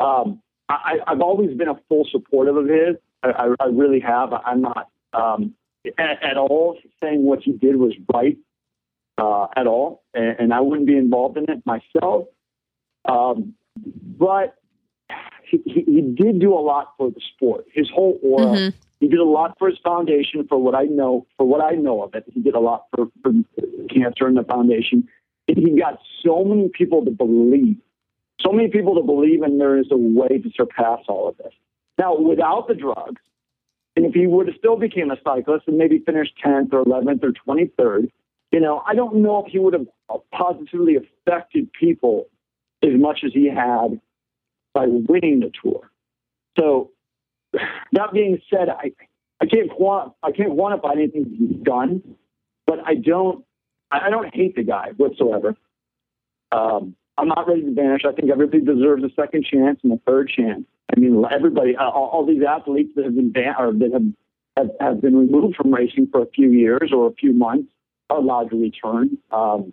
Um, 0.00 0.42
I, 0.68 0.98
I've 1.06 1.20
always 1.20 1.56
been 1.56 1.68
a 1.68 1.80
full 1.88 2.04
supportive 2.10 2.56
of 2.56 2.66
his. 2.66 2.96
I, 3.22 3.28
I, 3.28 3.54
I 3.60 3.66
really 3.66 4.00
have. 4.00 4.32
I'm 4.32 4.62
not 4.62 4.88
um, 5.12 5.54
at, 5.96 6.24
at 6.24 6.36
all 6.36 6.78
saying 7.00 7.22
what 7.22 7.38
he 7.40 7.52
did 7.52 7.76
was 7.76 7.94
right 8.12 8.36
uh, 9.16 9.46
at 9.54 9.68
all, 9.68 10.02
and, 10.12 10.40
and 10.40 10.52
I 10.52 10.60
wouldn't 10.60 10.88
be 10.88 10.96
involved 10.96 11.36
in 11.36 11.44
it 11.48 11.62
myself. 11.64 12.24
Um, 13.04 13.54
but 13.76 14.56
he, 15.52 15.62
he, 15.66 15.82
he 15.82 16.00
did 16.00 16.40
do 16.40 16.54
a 16.54 16.60
lot 16.60 16.94
for 16.96 17.10
the 17.10 17.20
sport. 17.34 17.66
His 17.72 17.90
whole 17.90 18.18
aura. 18.22 18.46
Mhm. 18.56 18.74
He 19.00 19.08
did 19.08 19.18
a 19.18 19.24
lot 19.24 19.58
for 19.58 19.68
his 19.68 19.78
foundation. 19.78 20.46
For 20.48 20.56
what 20.56 20.74
I 20.74 20.84
know, 20.84 21.26
for 21.36 21.46
what 21.46 21.60
I 21.60 21.74
know 21.74 22.02
of 22.02 22.14
it, 22.14 22.24
he 22.32 22.40
did 22.40 22.54
a 22.54 22.60
lot 22.60 22.86
for, 22.94 23.06
for 23.22 23.32
cancer 23.90 24.26
and 24.26 24.36
the 24.36 24.44
foundation. 24.44 25.08
And 25.48 25.58
he 25.58 25.78
got 25.78 25.98
so 26.24 26.44
many 26.44 26.68
people 26.68 27.04
to 27.04 27.10
believe, 27.10 27.76
so 28.40 28.52
many 28.52 28.68
people 28.68 28.94
to 28.94 29.02
believe, 29.02 29.42
and 29.42 29.60
there 29.60 29.76
is 29.76 29.88
a 29.90 29.96
way 29.96 30.28
to 30.28 30.50
surpass 30.56 31.00
all 31.08 31.28
of 31.28 31.36
this. 31.36 31.52
Now, 31.98 32.16
without 32.16 32.68
the 32.68 32.74
drugs, 32.74 33.20
and 33.96 34.06
if 34.06 34.14
he 34.14 34.26
would 34.26 34.46
have 34.46 34.56
still 34.56 34.76
became 34.76 35.10
a 35.10 35.16
cyclist 35.22 35.68
and 35.68 35.76
maybe 35.76 35.98
finished 35.98 36.32
10th 36.42 36.72
or 36.72 36.84
11th 36.84 37.24
or 37.24 37.32
23rd, 37.32 38.10
you 38.52 38.60
know, 38.60 38.82
I 38.86 38.94
don't 38.94 39.16
know 39.16 39.44
if 39.44 39.52
he 39.52 39.58
would 39.58 39.74
have 39.74 39.86
positively 40.30 40.96
affected 40.96 41.70
people 41.72 42.28
as 42.82 42.92
much 42.94 43.20
as 43.24 43.32
he 43.34 43.48
had 43.48 44.00
by 44.74 44.86
winning 44.86 45.40
the 45.40 45.50
tour. 45.62 45.90
So 46.58 46.90
that 47.92 48.12
being 48.12 48.40
said, 48.50 48.68
I 48.68 48.92
I 49.40 49.46
can't 49.46 49.70
quant 49.70 50.12
I 50.22 50.32
can't 50.32 50.52
quantify 50.52 50.92
anything 50.92 51.36
he's 51.38 51.62
done, 51.62 52.02
but 52.66 52.78
I 52.84 52.94
don't 52.94 53.44
I 53.90 54.10
don't 54.10 54.34
hate 54.34 54.56
the 54.56 54.62
guy 54.62 54.92
whatsoever. 54.96 55.54
Um, 56.50 56.96
I'm 57.18 57.28
not 57.28 57.46
ready 57.46 57.62
to 57.62 57.72
vanish. 57.72 58.02
I 58.08 58.12
think 58.12 58.30
everybody 58.30 58.64
deserves 58.64 59.04
a 59.04 59.10
second 59.14 59.44
chance 59.44 59.80
and 59.82 59.92
a 59.92 59.98
third 60.06 60.30
chance. 60.34 60.64
I 60.94 60.98
mean, 60.98 61.22
everybody, 61.30 61.76
all, 61.76 62.08
all 62.12 62.26
these 62.26 62.42
athletes 62.42 62.90
that 62.96 63.04
have 63.04 63.14
been 63.14 63.32
ban- 63.32 63.54
or 63.58 63.72
that 63.72 63.92
have, 63.92 64.02
have 64.56 64.70
have 64.80 65.00
been 65.00 65.16
removed 65.16 65.56
from 65.56 65.72
racing 65.72 66.08
for 66.10 66.22
a 66.22 66.26
few 66.26 66.50
years 66.50 66.90
or 66.94 67.06
a 67.06 67.12
few 67.12 67.32
months 67.32 67.70
are 68.10 68.18
allowed 68.18 68.50
to 68.50 68.60
return. 68.60 69.18
Um, 69.30 69.72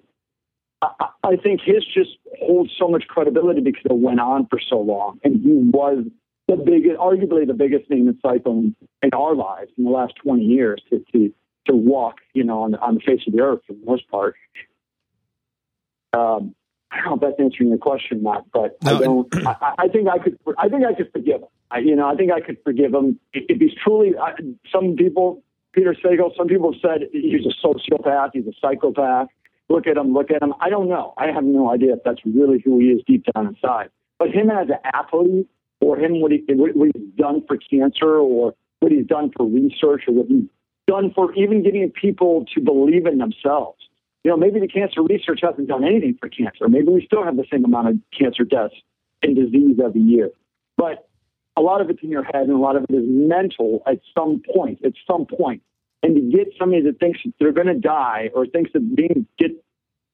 I, 0.81 1.35
think 1.35 1.61
his 1.61 1.85
just 1.85 2.11
holds 2.39 2.71
so 2.77 2.87
much 2.87 3.05
credibility 3.07 3.61
because 3.61 3.83
it 3.85 3.93
went 3.93 4.19
on 4.19 4.47
for 4.47 4.59
so 4.59 4.79
long, 4.79 5.19
and 5.23 5.41
he 5.41 5.51
was 5.51 6.05
the 6.47 6.55
biggest, 6.55 6.97
arguably 6.97 7.45
the 7.45 7.53
biggest 7.53 7.89
name 7.89 8.07
in 8.07 8.17
cycling 8.21 8.75
in 9.01 9.09
our 9.13 9.35
lives 9.35 9.71
in 9.77 9.83
the 9.83 9.89
last 9.89 10.13
20 10.23 10.43
years 10.43 10.81
to 10.89 11.03
to, 11.11 11.33
to 11.67 11.75
walk, 11.75 12.15
you 12.33 12.43
know, 12.43 12.63
on 12.63 12.71
the, 12.71 12.79
on 12.79 12.95
the 12.95 13.01
face 13.01 13.21
of 13.27 13.33
the 13.33 13.41
earth 13.41 13.59
for 13.67 13.73
the 13.73 13.85
most 13.85 14.09
part. 14.09 14.35
Um, 16.13 16.55
I 16.91 16.97
don't 16.97 17.05
know 17.05 17.15
if 17.15 17.21
that's 17.21 17.39
answering 17.39 17.69
your 17.69 17.77
question, 17.77 18.23
Matt, 18.23 18.45
but 18.51 18.77
No, 18.83 18.95
I 18.95 18.99
don't. 18.99 19.47
I, 19.47 19.73
I 19.79 19.87
think 19.89 20.07
I 20.07 20.17
could. 20.17 20.39
I 20.57 20.69
think 20.69 20.85
I 20.85 20.93
could 20.93 21.11
forgive 21.11 21.41
him. 21.41 21.49
I, 21.71 21.79
you 21.79 21.95
know, 21.95 22.07
I 22.07 22.15
think 22.15 22.31
I 22.31 22.41
could 22.41 22.57
forgive 22.63 22.93
him 22.93 23.19
if, 23.31 23.43
if 23.47 23.59
he's 23.59 23.79
truly. 23.83 24.17
I, 24.17 24.33
some 24.71 24.95
people, 24.95 25.43
Peter 25.73 25.95
Sagal, 26.03 26.35
some 26.35 26.47
people 26.47 26.73
have 26.73 26.81
said 26.81 27.09
he's 27.11 27.45
a 27.45 27.67
sociopath, 27.67 28.31
he's 28.33 28.47
a 28.47 28.53
psychopath. 28.59 29.27
Look 29.69 29.87
at 29.87 29.97
him, 29.97 30.13
look 30.13 30.31
at 30.31 30.41
him. 30.41 30.53
I 30.59 30.69
don't 30.69 30.89
know. 30.89 31.13
I 31.17 31.27
have 31.31 31.43
no 31.43 31.71
idea 31.71 31.93
if 31.93 31.99
that's 32.03 32.21
really 32.25 32.61
who 32.63 32.79
he 32.79 32.87
is 32.87 33.01
deep 33.05 33.25
down 33.33 33.47
inside. 33.47 33.89
But 34.17 34.29
him 34.29 34.49
as 34.49 34.67
an 34.69 34.79
athlete, 34.83 35.47
or 35.79 35.97
him 35.97 36.21
what, 36.21 36.31
he, 36.31 36.43
what 36.49 36.89
he's 36.93 37.05
done 37.15 37.43
for 37.47 37.57
cancer, 37.57 38.17
or 38.17 38.53
what 38.79 38.91
he's 38.91 39.05
done 39.05 39.31
for 39.35 39.45
research 39.45 40.03
or 40.07 40.13
what 40.13 40.27
he's 40.27 40.45
done 40.87 41.11
for 41.13 41.33
even 41.35 41.63
getting 41.63 41.89
people 41.91 42.45
to 42.53 42.61
believe 42.61 43.05
in 43.05 43.17
themselves. 43.17 43.77
You 44.23 44.31
know, 44.31 44.37
maybe 44.37 44.59
the 44.59 44.67
cancer 44.67 45.01
research 45.01 45.39
hasn't 45.41 45.67
done 45.67 45.83
anything 45.83 46.17
for 46.19 46.29
cancer. 46.29 46.67
Maybe 46.67 46.87
we 46.87 47.05
still 47.05 47.23
have 47.23 47.37
the 47.37 47.45
same 47.51 47.63
amount 47.63 47.89
of 47.89 47.95
cancer 48.17 48.43
deaths 48.43 48.75
and 49.21 49.35
disease 49.35 49.77
every 49.83 50.01
year. 50.01 50.31
But 50.77 51.07
a 51.55 51.61
lot 51.61 51.81
of 51.81 51.89
it's 51.89 52.01
in 52.03 52.09
your 52.09 52.23
head 52.23 52.43
and 52.43 52.51
a 52.51 52.57
lot 52.57 52.75
of 52.75 52.85
it 52.89 52.93
is 52.93 53.03
mental 53.05 53.81
at 53.85 53.99
some 54.17 54.41
point, 54.53 54.79
at 54.83 54.93
some 55.09 55.25
point. 55.25 55.61
And 56.01 56.15
to 56.15 56.21
get 56.37 56.53
somebody 56.57 56.81
that 56.83 56.99
thinks 56.99 57.19
they're 57.39 57.51
going 57.51 57.67
to 57.67 57.73
die 57.73 58.29
or 58.33 58.45
thinks 58.45 58.71
that 58.73 58.95
being 58.95 59.27
get 59.37 59.51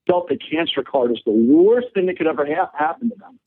dealt 0.08 0.32
a 0.32 0.38
cancer 0.38 0.84
card 0.84 1.12
is 1.12 1.20
the 1.26 1.32
worst 1.32 1.88
thing 1.94 2.08
that 2.08 2.18
could 2.18 2.28
ever 2.28 2.46
ha- 2.46 2.72
happen 2.78 3.10
to 3.10 3.16
them. 3.16 3.40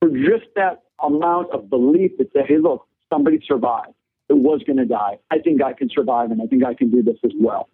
For 0.00 0.08
just 0.08 0.46
that 0.56 0.82
amount 1.02 1.50
of 1.52 1.68
belief 1.68 2.12
that 2.18 2.32
say, 2.32 2.40
hey, 2.46 2.58
look, 2.58 2.86
somebody 3.12 3.40
survived. 3.46 3.94
It 4.28 4.36
was 4.36 4.62
going 4.64 4.76
to 4.76 4.84
die. 4.84 5.18
I 5.30 5.38
think 5.38 5.62
I 5.62 5.72
can 5.72 5.90
survive 5.90 6.30
and 6.30 6.40
I 6.40 6.46
think 6.46 6.64
I 6.64 6.74
can 6.74 6.90
do 6.90 7.02
this 7.02 7.16
as 7.24 7.32
well. 7.38 7.68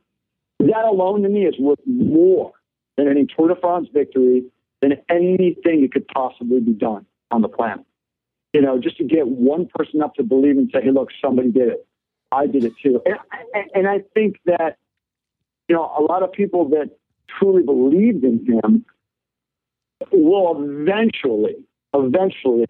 That 0.59 0.85
alone 0.85 1.23
to 1.23 1.29
me 1.29 1.45
is 1.45 1.55
worth 1.59 1.81
more 1.87 2.53
than 2.97 3.09
any 3.09 3.27
Tour 3.27 3.49
de 3.49 3.57
France 3.57 3.89
victory, 3.93 4.45
than 4.81 4.95
anything 5.11 5.83
that 5.83 5.93
could 5.93 6.09
possibly 6.09 6.61
be 6.61 6.73
done 6.73 7.05
on 7.31 7.43
the 7.43 7.49
planet. 7.49 7.85
You 8.53 8.63
know, 8.63 8.79
just 8.79 8.97
to 8.99 9.05
get 9.05 9.29
one 9.29 9.67
person 9.67 10.03
up 10.03 10.15
to 10.15 10.23
believe 10.23 10.57
and 10.57 10.71
say, 10.73 10.81
hey, 10.83 10.91
look, 10.91 11.11
somebody 11.23 11.51
did 11.51 11.69
it. 11.69 11.87
I 12.33 12.47
did 12.47 12.65
it 12.65 12.75
too. 12.83 13.01
And, 13.55 13.71
and 13.75 13.89
I 13.89 14.01
think 14.15 14.41
that, 14.47 14.77
you 15.69 15.77
know, 15.77 15.85
a 15.99 16.03
lot 16.03 16.23
of 16.23 16.33
people 16.33 16.69
that 16.71 16.91
truly 17.39 17.63
believed 17.63 18.25
in 18.25 18.45
him 18.47 18.85
will 20.13 20.63
eventually, 20.63 21.57
eventually, 21.95 22.67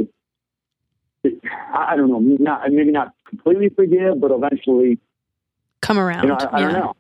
I 1.75 1.97
don't 1.97 2.09
know, 2.09 2.21
not 2.21 2.71
maybe 2.71 2.93
not 2.93 3.13
completely 3.29 3.69
forgive, 3.69 4.21
but 4.21 4.31
eventually 4.31 4.99
come 5.81 5.99
around. 5.99 6.23
You 6.25 6.29
know, 6.29 6.37
I, 6.37 6.45
I 6.45 6.61
yeah. 6.61 6.71
don't 6.71 6.81
know. 6.81 6.95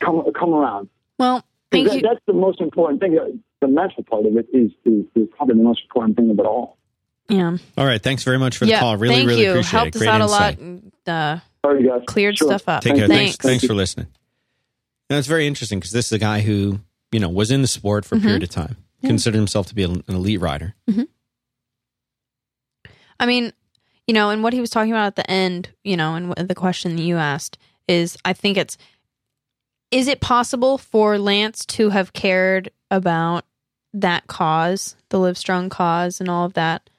Come 0.00 0.32
come 0.38 0.52
around. 0.52 0.88
Well, 1.18 1.44
thank 1.70 1.88
that, 1.88 1.96
you. 1.96 2.02
That's 2.02 2.20
the 2.26 2.32
most 2.32 2.60
important 2.60 3.00
thing. 3.00 3.40
The 3.60 3.68
mental 3.68 4.02
part 4.02 4.26
of 4.26 4.36
it 4.36 4.46
is, 4.52 4.72
is, 4.84 5.04
is 5.14 5.28
probably 5.36 5.56
the 5.56 5.62
most 5.62 5.82
important 5.84 6.16
thing 6.16 6.30
of 6.30 6.38
it 6.38 6.44
all. 6.44 6.76
Yeah. 7.28 7.56
All 7.78 7.86
right. 7.86 8.02
Thanks 8.02 8.22
very 8.22 8.38
much 8.38 8.58
for 8.58 8.66
the 8.66 8.72
yeah. 8.72 8.80
call. 8.80 8.96
Really, 8.96 9.14
thank 9.14 9.28
really 9.28 9.42
you. 9.44 9.50
appreciate 9.52 9.70
Helped 9.70 9.88
it. 9.88 9.96
us 9.96 10.00
Great 10.00 10.08
out 10.10 10.20
insight. 10.20 10.58
a 10.58 10.60
lot. 10.62 10.66
And, 10.66 10.92
uh, 11.06 11.38
All 11.64 11.74
right, 11.74 11.84
guys. 11.86 12.02
cleared 12.06 12.36
Sure. 12.38 12.48
stuff 12.48 12.68
up. 12.68 12.82
Take 12.82 12.96
care. 12.96 13.08
Thanks, 13.08 13.36
Thanks. 13.36 13.44
thanks 13.44 13.64
for 13.66 13.74
listening. 13.74 14.06
And 15.10 15.18
it's 15.18 15.28
very 15.28 15.46
interesting 15.46 15.78
because 15.80 15.92
this 15.92 16.06
is 16.06 16.12
a 16.12 16.18
guy 16.18 16.40
who, 16.40 16.80
you 17.12 17.20
know, 17.20 17.28
was 17.28 17.50
in 17.50 17.62
the 17.62 17.68
sport 17.68 18.04
for 18.04 18.16
a 18.16 18.20
period 18.20 18.42
of 18.42 18.48
time, 18.50 18.76
considered 19.02 19.38
himself 19.38 19.66
to 19.68 19.74
be 19.74 19.82
an 19.84 20.02
elite 20.08 20.40
rider. 20.40 20.74
I 23.20 23.26
mean, 23.26 23.52
you 24.06 24.14
know, 24.14 24.30
and 24.30 24.42
what 24.42 24.52
he 24.52 24.60
was 24.60 24.70
talking 24.70 24.92
about 24.92 25.06
at 25.06 25.16
the 25.16 25.30
end, 25.30 25.70
you 25.82 25.96
know, 25.96 26.14
and 26.14 26.32
the 26.48 26.54
question 26.54 26.96
that 26.96 27.02
you 27.02 27.16
asked 27.16 27.58
is 27.88 28.16
I 28.24 28.32
think 28.32 28.56
it's 28.56 28.76
is 29.90 30.08
it 30.08 30.20
possible 30.20 30.78
for 30.78 31.18
Lance 31.18 31.64
to 31.66 31.90
have 31.90 32.12
cared 32.12 32.70
about 32.90 33.44
that 33.92 34.26
cause, 34.26 34.96
the 35.10 35.18
Livestrong 35.18 35.70
cause 35.70 36.20
and 36.20 36.28
all 36.28 36.44
of 36.46 36.54
that 36.54 36.90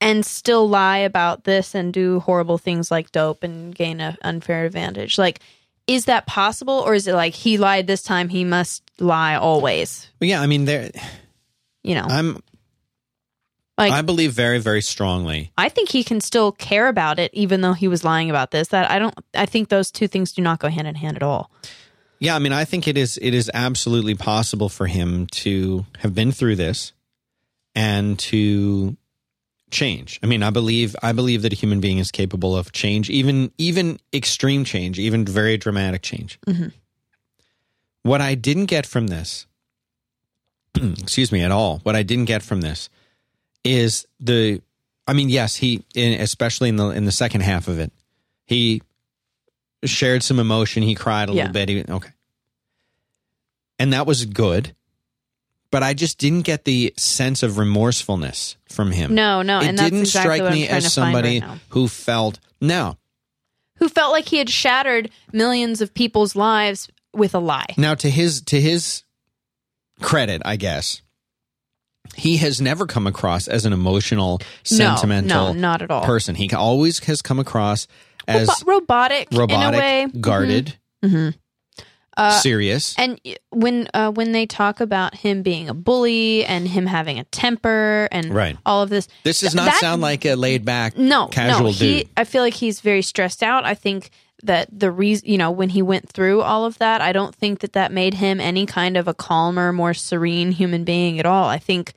and 0.00 0.24
still 0.24 0.68
lie 0.68 0.98
about 0.98 1.44
this 1.44 1.74
and 1.74 1.92
do 1.92 2.20
horrible 2.20 2.58
things 2.58 2.90
like 2.90 3.12
dope 3.12 3.42
and 3.42 3.74
gain 3.74 4.00
an 4.00 4.16
unfair 4.22 4.64
advantage? 4.64 5.18
Like 5.18 5.40
is 5.88 6.04
that 6.04 6.26
possible 6.26 6.74
or 6.74 6.94
is 6.94 7.08
it 7.08 7.14
like 7.14 7.34
he 7.34 7.56
lied 7.56 7.86
this 7.86 8.02
time, 8.02 8.28
he 8.28 8.44
must 8.44 8.82
lie 9.00 9.34
always? 9.36 10.08
But 10.18 10.28
yeah, 10.28 10.40
I 10.40 10.46
mean, 10.46 10.66
there, 10.66 10.90
You 11.82 11.94
know. 11.94 12.06
I'm, 12.08 12.42
like 13.78 13.92
I 13.92 14.02
believe 14.02 14.32
very, 14.32 14.58
very 14.58 14.82
strongly. 14.82 15.52
I 15.56 15.68
think 15.68 15.88
he 15.88 16.04
can 16.04 16.20
still 16.20 16.52
care 16.52 16.88
about 16.88 17.18
it, 17.18 17.32
even 17.32 17.60
though 17.60 17.72
he 17.72 17.88
was 17.88 18.04
lying 18.04 18.28
about 18.28 18.50
this. 18.50 18.68
That 18.68 18.90
I 18.90 18.98
don't. 18.98 19.14
I 19.34 19.46
think 19.46 19.68
those 19.68 19.92
two 19.92 20.08
things 20.08 20.32
do 20.32 20.42
not 20.42 20.58
go 20.58 20.68
hand 20.68 20.88
in 20.88 20.96
hand 20.96 21.16
at 21.16 21.22
all. 21.22 21.52
Yeah, 22.18 22.34
I 22.34 22.40
mean, 22.40 22.52
I 22.52 22.64
think 22.64 22.88
it 22.88 22.98
is 22.98 23.20
it 23.22 23.34
is 23.34 23.48
absolutely 23.54 24.16
possible 24.16 24.68
for 24.68 24.88
him 24.88 25.28
to 25.28 25.86
have 25.98 26.12
been 26.12 26.32
through 26.32 26.56
this 26.56 26.92
and 27.76 28.18
to 28.18 28.96
change. 29.70 30.18
I 30.22 30.26
mean, 30.26 30.42
I 30.42 30.50
believe 30.50 30.94
I 31.02 31.12
believe 31.12 31.42
that 31.42 31.52
a 31.52 31.56
human 31.56 31.80
being 31.80 31.98
is 31.98 32.10
capable 32.10 32.56
of 32.56 32.72
change, 32.72 33.10
even 33.10 33.50
even 33.58 33.98
extreme 34.12 34.64
change, 34.64 34.98
even 34.98 35.24
very 35.24 35.56
dramatic 35.56 36.02
change. 36.02 36.38
Mhm. 36.46 36.72
What 38.02 38.20
I 38.20 38.34
didn't 38.34 38.66
get 38.66 38.86
from 38.86 39.08
this, 39.08 39.46
excuse 40.74 41.32
me, 41.32 41.42
at 41.42 41.50
all. 41.50 41.80
What 41.82 41.96
I 41.96 42.02
didn't 42.02 42.26
get 42.26 42.42
from 42.42 42.60
this 42.60 42.88
is 43.64 44.06
the. 44.20 44.62
I 45.06 45.14
mean, 45.14 45.30
yes, 45.30 45.56
he, 45.56 45.84
in, 45.94 46.20
especially 46.20 46.68
in 46.68 46.76
the 46.76 46.88
in 46.90 47.04
the 47.06 47.12
second 47.12 47.40
half 47.40 47.66
of 47.68 47.78
it, 47.78 47.92
he 48.46 48.82
shared 49.84 50.22
some 50.22 50.38
emotion. 50.38 50.82
He 50.82 50.94
cried 50.94 51.28
a 51.30 51.32
Yeah. 51.32 51.46
little 51.46 51.52
bit. 51.52 51.68
He, 51.68 51.84
okay. 51.88 52.10
And 53.78 53.92
that 53.92 54.06
was 54.06 54.24
good. 54.26 54.74
But 55.70 55.82
I 55.82 55.92
just 55.92 56.18
didn't 56.18 56.42
get 56.42 56.64
the 56.64 56.94
sense 56.96 57.42
of 57.42 57.58
remorsefulness 57.58 58.56
from 58.70 58.90
him. 58.90 59.14
No, 59.14 59.42
no, 59.42 59.60
it 59.60 59.76
didn't 59.76 60.00
exactly 60.00 60.38
strike 60.38 60.52
me 60.52 60.66
as 60.68 60.92
somebody 60.92 61.40
right 61.40 61.58
who 61.70 61.88
felt 61.88 62.40
no. 62.60 62.96
Who 63.76 63.88
felt 63.88 64.12
like 64.12 64.26
he 64.26 64.38
had 64.38 64.48
shattered 64.50 65.10
millions 65.32 65.80
of 65.80 65.92
people's 65.94 66.34
lives 66.34 66.88
with 67.12 67.34
a 67.34 67.38
lie? 67.38 67.66
Now 67.76 67.94
to 67.96 68.08
his 68.10 68.40
to 68.46 68.60
his 68.60 69.04
credit, 70.00 70.40
I 70.44 70.56
guess, 70.56 71.02
he 72.16 72.38
has 72.38 72.60
never 72.60 72.86
come 72.86 73.06
across 73.06 73.46
as 73.46 73.66
an 73.66 73.72
emotional, 73.72 74.40
sentimental 74.64 75.28
no, 75.48 75.52
no, 75.52 75.58
not 75.60 75.82
at 75.82 75.90
all. 75.90 76.02
person. 76.02 76.34
He 76.34 76.50
always 76.52 76.98
has 77.04 77.20
come 77.22 77.38
across 77.38 77.86
as 78.26 78.48
Robo- 78.64 78.80
robotic, 78.80 79.28
robotic, 79.32 79.80
way, 79.80 80.06
guarded, 80.20 80.76
Mhm. 81.04 81.34
Uh, 82.18 82.40
serious. 82.40 82.94
And 82.98 83.20
when 83.50 83.88
uh, 83.94 84.10
when 84.10 84.32
they 84.32 84.44
talk 84.44 84.80
about 84.80 85.14
him 85.14 85.42
being 85.42 85.68
a 85.68 85.74
bully 85.74 86.44
and 86.44 86.66
him 86.68 86.86
having 86.86 87.18
a 87.18 87.24
temper 87.24 88.08
and 88.10 88.34
Right. 88.34 88.56
all 88.66 88.82
of 88.82 88.90
this, 88.90 89.06
This 89.24 89.40
does 89.40 89.54
not 89.54 89.66
that- 89.66 89.80
sound 89.80 90.02
like 90.02 90.24
a 90.24 90.34
laid 90.34 90.64
back, 90.64 90.96
no 90.98 91.28
casual 91.28 91.66
no, 91.68 91.72
he, 91.72 91.98
dude. 92.02 92.08
I 92.16 92.24
feel 92.24 92.42
like 92.42 92.54
he's 92.54 92.80
very 92.80 93.02
stressed 93.02 93.42
out. 93.42 93.64
I 93.64 93.74
think 93.74 94.10
that 94.42 94.68
the 94.70 94.90
reason, 94.90 95.28
you 95.28 95.38
know, 95.38 95.50
when 95.50 95.68
he 95.70 95.82
went 95.82 96.08
through 96.08 96.42
all 96.42 96.64
of 96.64 96.78
that, 96.78 97.00
I 97.00 97.12
don't 97.12 97.34
think 97.34 97.60
that 97.60 97.72
that 97.72 97.90
made 97.92 98.14
him 98.14 98.40
any 98.40 98.66
kind 98.66 98.96
of 98.96 99.08
a 99.08 99.14
calmer, 99.14 99.72
more 99.72 99.94
serene 99.94 100.52
human 100.52 100.84
being 100.84 101.18
at 101.18 101.26
all. 101.26 101.48
I 101.48 101.58
think. 101.58 101.92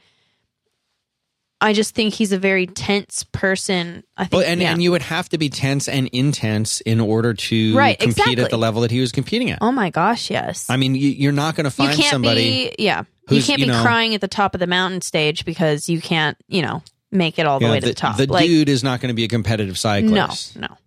I 1.62 1.74
just 1.74 1.94
think 1.96 2.14
he's 2.16 2.32
a 2.32 2.40
very 2.40 2.66
tense 2.68 3.24
person. 3.32 4.04
I 4.18 4.24
think, 4.26 4.34
Well, 4.34 4.42
and, 4.52 4.60
yeah. 4.62 4.72
and 4.72 4.82
you 4.82 4.92
would 4.92 5.04
have 5.04 5.30
to 5.30 5.38
be 5.38 5.48
tense 5.50 5.88
and 5.88 6.10
intense 6.12 6.82
in 6.82 7.00
order 7.00 7.34
to 7.36 7.76
Right, 7.78 7.98
compete 8.00 8.18
exactly. 8.18 8.44
at 8.44 8.50
the 8.50 8.58
level 8.58 8.82
that 8.82 8.90
he 8.92 9.00
was 9.00 9.12
competing 9.12 9.52
at. 9.52 9.60
oh 9.62 9.72
my 9.72 9.92
gosh, 9.92 10.30
yes. 10.32 10.70
I 10.70 10.78
mean, 10.78 10.96
you, 10.96 11.10
you're 11.10 11.32
not 11.32 11.56
going 11.56 11.66
to 11.66 11.72
find 11.72 11.98
somebody. 12.04 12.70
be 12.76 12.84
yeah 12.84 13.04
you 13.30 13.42
can't 13.44 13.60
you 13.60 13.68
be 13.68 13.72
know- 13.72 13.82
crying 13.84 14.16
at 14.16 14.22
the 14.22 14.28
top 14.28 14.54
of 14.56 14.60
the 14.60 14.68
mountain 14.68 15.02
stage 15.02 15.46
because 15.46 15.88
you 15.88 16.02
can't 16.02 16.36
you 16.48 16.62
know 16.64 16.82
make 17.12 17.38
it 17.40 17.46
all 17.46 17.60
the 17.60 17.68
way 17.68 17.80
to 17.80 17.86
the, 17.86 17.92
the 17.92 17.96
top 17.96 18.18
the 18.18 18.26
like 18.26 18.46
dude 18.46 18.68
is 18.68 18.84
not 18.84 19.00
going 19.00 19.08
to 19.10 19.14
be 19.14 19.24
a 19.24 19.28
competitive 19.28 19.78
cyclist. 19.78 20.58
no 20.58 20.68
no. 20.68 20.78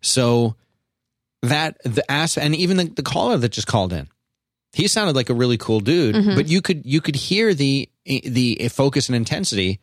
So 0.00 0.56
that 1.42 1.76
the 1.84 2.08
ass 2.10 2.36
and 2.38 2.54
even 2.56 2.76
the, 2.78 2.84
the 2.84 3.02
caller 3.02 3.36
that 3.36 3.50
just 3.50 3.66
called 3.66 3.92
in, 3.92 4.08
he 4.72 4.88
sounded 4.88 5.14
like 5.16 5.30
a 5.30 5.34
really 5.34 5.56
cool 5.58 5.80
dude. 5.80 6.14
Mhm. 6.14 6.34
But 6.36 6.48
you 6.48 6.62
could 6.62 6.84
you 6.86 7.00
could 7.00 7.16
hear 7.16 7.54
the 7.54 7.88
the 8.06 8.68
focus 8.72 9.08
and 9.08 9.16
intensity 9.16 9.80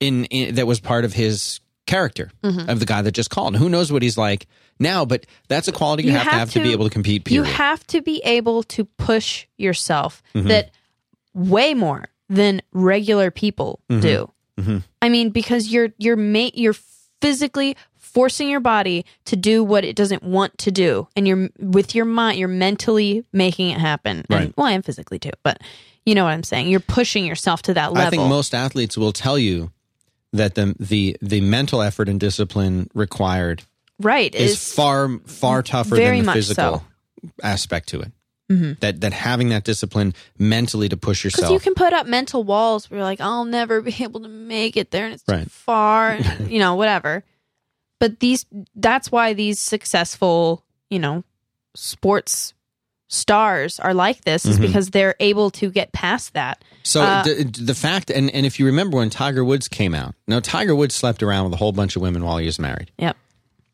in, 0.00 0.24
in 0.26 0.54
that 0.56 0.66
was 0.66 0.80
part 0.80 1.04
of 1.04 1.12
his 1.12 1.60
character 1.86 2.30
Mhm. 2.44 2.68
of 2.68 2.80
the 2.80 2.86
guy 2.86 3.02
that 3.02 3.12
just 3.12 3.30
called. 3.30 3.56
Who 3.56 3.68
knows 3.68 3.90
what 3.90 4.02
he's 4.02 4.18
like 4.18 4.46
now? 4.78 5.04
But 5.04 5.24
that's 5.48 5.68
a 5.68 5.72
quality 5.72 6.02
you, 6.04 6.10
You 6.10 6.16
have, 6.18 6.24
to 6.24 6.30
have 6.30 6.38
have 6.40 6.50
to, 6.52 6.62
be 6.62 6.72
able 6.72 6.84
to 6.84 6.90
compete. 6.90 7.30
you 7.30 7.42
have 7.44 7.86
to 7.88 8.02
be 8.02 8.20
able 8.24 8.62
to 8.64 8.84
push 8.84 9.46
yourself 9.56 10.22
Mhm. 10.34 10.48
that 10.48 10.70
way 11.34 11.72
more 11.74 12.08
than 12.28 12.60
regular 12.72 13.30
people 13.30 13.80
Mhm. 13.90 14.00
do 14.02 14.30
Mhm. 14.60 14.82
i 15.00 15.08
mean 15.08 15.30
because 15.30 15.68
you're 15.68 15.88
you're 15.98 16.16
ma- 16.16 16.50
you're 16.52 16.74
physically 17.22 17.74
forcing 17.96 18.48
your 18.50 18.60
body 18.60 19.04
to 19.24 19.36
do 19.36 19.62
what 19.64 19.84
it 19.84 19.94
doesn't 19.96 20.22
want 20.22 20.56
to 20.58 20.70
do 20.70 21.06
and 21.16 21.26
you're 21.28 21.48
with 21.58 21.94
your 21.94 22.04
mind 22.04 22.38
you're 22.38 22.48
mentally 22.48 23.24
making 23.32 23.70
it 23.70 23.78
happen 23.78 24.24
Right. 24.28 24.42
and 24.46 24.54
well 24.56 24.66
and 24.66 24.84
physically 24.84 25.18
too 25.18 25.30
but 25.42 25.60
you 26.04 26.14
know 26.14 26.24
what 26.24 26.32
i'm 26.32 26.42
saying 26.42 26.68
you're 26.68 26.80
pushing 26.80 27.24
yourself 27.24 27.62
to 27.62 27.74
that 27.74 27.92
level 27.92 28.06
I 28.06 28.10
think 28.10 28.22
most 28.28 28.54
athletes 28.54 28.98
will 28.98 29.12
tell 29.12 29.38
you 29.38 29.70
that 30.32 30.54
the 30.54 30.74
the 30.78 31.16
the 31.22 31.40
mental 31.40 31.80
effort 31.82 32.08
and 32.08 32.20
discipline 32.20 32.90
required 32.94 33.62
right 34.00 34.34
is, 34.34 34.72
far 34.72 35.18
far 35.26 35.62
tougher 35.62 35.96
than 35.96 36.24
the 36.24 36.32
physical 36.32 36.78
so. 37.24 37.30
aspect 37.42 37.88
to 37.90 38.00
it. 38.00 38.12
Mhm. 38.50 38.80
That 38.80 39.00
that 39.02 39.12
having 39.12 39.50
that 39.50 39.64
discipline 39.64 40.14
mentally 40.38 40.88
to 40.88 40.96
push 40.96 41.22
Because 41.24 41.38
yourself. 41.40 41.52
you 41.52 41.60
can 41.60 41.74
put 41.74 41.92
up 41.92 42.06
mental 42.06 42.44
walls 42.44 42.90
where 42.90 42.98
you're 42.98 43.04
like, 43.04 43.20
I'll 43.20 43.44
never 43.44 43.82
be 43.82 43.94
able 44.02 44.20
to 44.20 44.28
make 44.28 44.76
it 44.76 44.90
there 44.90 45.04
and 45.04 45.14
it's 45.14 45.24
Right. 45.28 45.50
far, 45.50 46.12
and, 46.12 46.50
you 46.50 46.58
know, 46.58 46.74
whatever. 46.74 47.24
But 48.00 48.20
these, 48.20 48.46
that's 48.74 49.10
why 49.12 49.34
these 49.34 49.60
successful, 49.60 50.64
you 50.88 50.98
know, 50.98 51.24
sports 51.74 52.54
stars 53.08 53.80
are 53.80 53.94
like 53.94 54.24
this, 54.24 54.44
is 54.44 54.58
Mhm. 54.58 54.62
because 54.62 54.90
they're 54.90 55.14
able 55.18 55.50
to 55.52 55.70
get 55.70 55.92
past 55.92 56.34
that. 56.34 56.62
so 56.82 57.02
uh, 57.02 57.22
the, 57.24 57.44
the 57.44 57.74
fact, 57.74 58.10
and, 58.10 58.30
and 58.30 58.44
if 58.46 58.60
you 58.60 58.66
remember 58.66 58.98
when 58.98 59.10
Tiger 59.10 59.44
Woods 59.44 59.66
came 59.68 59.94
out, 59.94 60.14
now 60.26 60.40
Tiger 60.40 60.74
Woods 60.74 60.94
slept 60.94 61.22
around 61.22 61.44
with 61.44 61.54
a 61.54 61.56
whole 61.56 61.72
bunch 61.72 61.96
of 61.96 62.02
women 62.02 62.22
while 62.24 62.38
he 62.38 62.46
was 62.46 62.58
married. 62.58 62.90
Yep. 62.98 63.16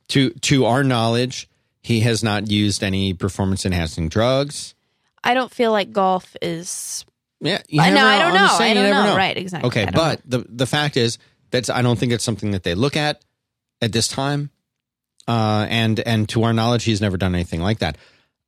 To 0.09 0.31
to 0.31 0.67
our 0.67 0.85
knowledge, 0.85 1.49
he 1.83 2.01
has 2.01 2.23
not 2.23 2.51
used 2.51 2.83
any 2.85 3.13
performance 3.15 3.65
enhancing 3.67 4.09
drugs. 4.09 4.75
I 5.23 5.35
don't 5.35 5.51
feel 5.53 5.73
like 5.73 5.93
golf 5.93 6.37
is. 6.43 7.05
Yeah, 7.41 7.61
you 7.69 7.81
I 7.81 7.91
know. 7.91 8.05
I 8.07 8.19
don't 8.19 8.33
I'm 8.37 8.47
know. 8.47 8.55
saying, 8.59 8.79
I 8.79 8.83
don't 8.83 8.91
never 8.91 9.09
know. 9.09 9.17
Right. 9.17 9.37
Exactly. 9.37 9.69
Okay, 9.69 9.89
but 9.93 10.21
the 10.25 10.45
the 10.49 10.67
fact 10.67 10.97
is 10.97 11.19
that's 11.51 11.71
I 11.71 11.83
don't 11.83 11.99
think 11.99 12.13
it's 12.13 12.25
something 12.25 12.51
that 12.53 12.63
they 12.63 12.75
look 12.75 12.97
at 12.97 13.23
at 13.83 13.93
this 13.93 14.07
time. 14.09 14.51
Uh, 15.27 15.67
and 15.71 16.01
and 16.01 16.29
to 16.29 16.43
our 16.45 16.53
knowledge, 16.53 16.85
he's 16.85 17.01
never 17.01 17.17
done 17.17 17.35
anything 17.35 17.63
like 17.63 17.79
that. 17.79 17.97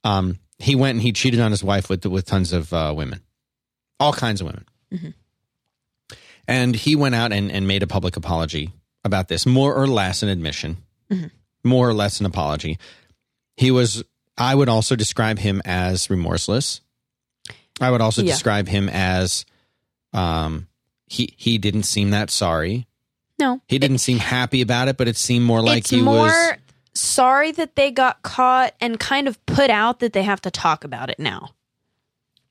Um, 0.04 0.38
he 0.58 0.74
went 0.74 0.96
and 0.96 1.02
he 1.02 1.12
cheated 1.12 1.40
on 1.40 1.50
his 1.50 1.62
wife 1.64 1.88
with 1.88 2.04
with 2.06 2.24
tons 2.26 2.52
of 2.52 2.72
uh, 2.72 2.92
women, 2.96 3.20
all 4.00 4.12
kinds 4.12 4.40
of 4.40 4.46
women. 4.46 4.64
Mhm. 4.92 5.14
And 6.48 6.76
he 6.76 6.94
went 6.94 7.14
out 7.14 7.32
and, 7.32 7.50
and 7.50 7.66
made 7.66 7.82
a 7.82 7.86
public 7.88 8.16
apology 8.16 8.70
about 9.04 9.28
this, 9.28 9.46
more 9.46 9.74
or 9.74 9.86
less 9.86 10.22
an 10.22 10.28
admission, 10.28 10.76
Mhm. 11.10 11.30
more 11.64 11.88
or 11.88 11.94
less 11.94 12.20
an 12.20 12.26
apology. 12.26 12.78
He 13.56 13.70
was. 13.70 14.02
I 14.38 14.54
would 14.54 14.68
also 14.68 14.96
describe 14.96 15.38
him 15.38 15.62
as 15.64 16.10
remorseless. 16.10 16.80
I 17.80 17.90
would 17.90 18.00
also 18.00 18.22
Yeah. 18.22 18.32
describe 18.32 18.68
him 18.68 18.88
as 18.88 19.44
um, 20.12 20.68
he 21.06 21.32
he 21.36 21.58
didn't 21.58 21.84
seem 21.84 22.10
that 22.10 22.30
sorry. 22.30 22.86
no. 23.38 23.60
He 23.68 23.78
didn't 23.78 23.98
seem 23.98 24.18
happy 24.18 24.62
about 24.62 24.88
it, 24.88 24.96
but 24.96 25.08
it 25.08 25.16
seemed 25.16 25.44
more 25.44 25.60
like 25.62 25.86
he 25.88 26.00
more 26.00 26.26
was. 26.26 26.52
Sorry 26.96 27.52
that 27.52 27.76
they 27.76 27.90
got 27.90 28.22
caught 28.22 28.74
and 28.80 28.98
kind 28.98 29.28
of 29.28 29.44
put 29.46 29.70
out 29.70 30.00
that 30.00 30.12
they 30.12 30.22
have 30.22 30.40
to 30.42 30.50
talk 30.50 30.84
about 30.84 31.10
it 31.10 31.18
now. 31.18 31.50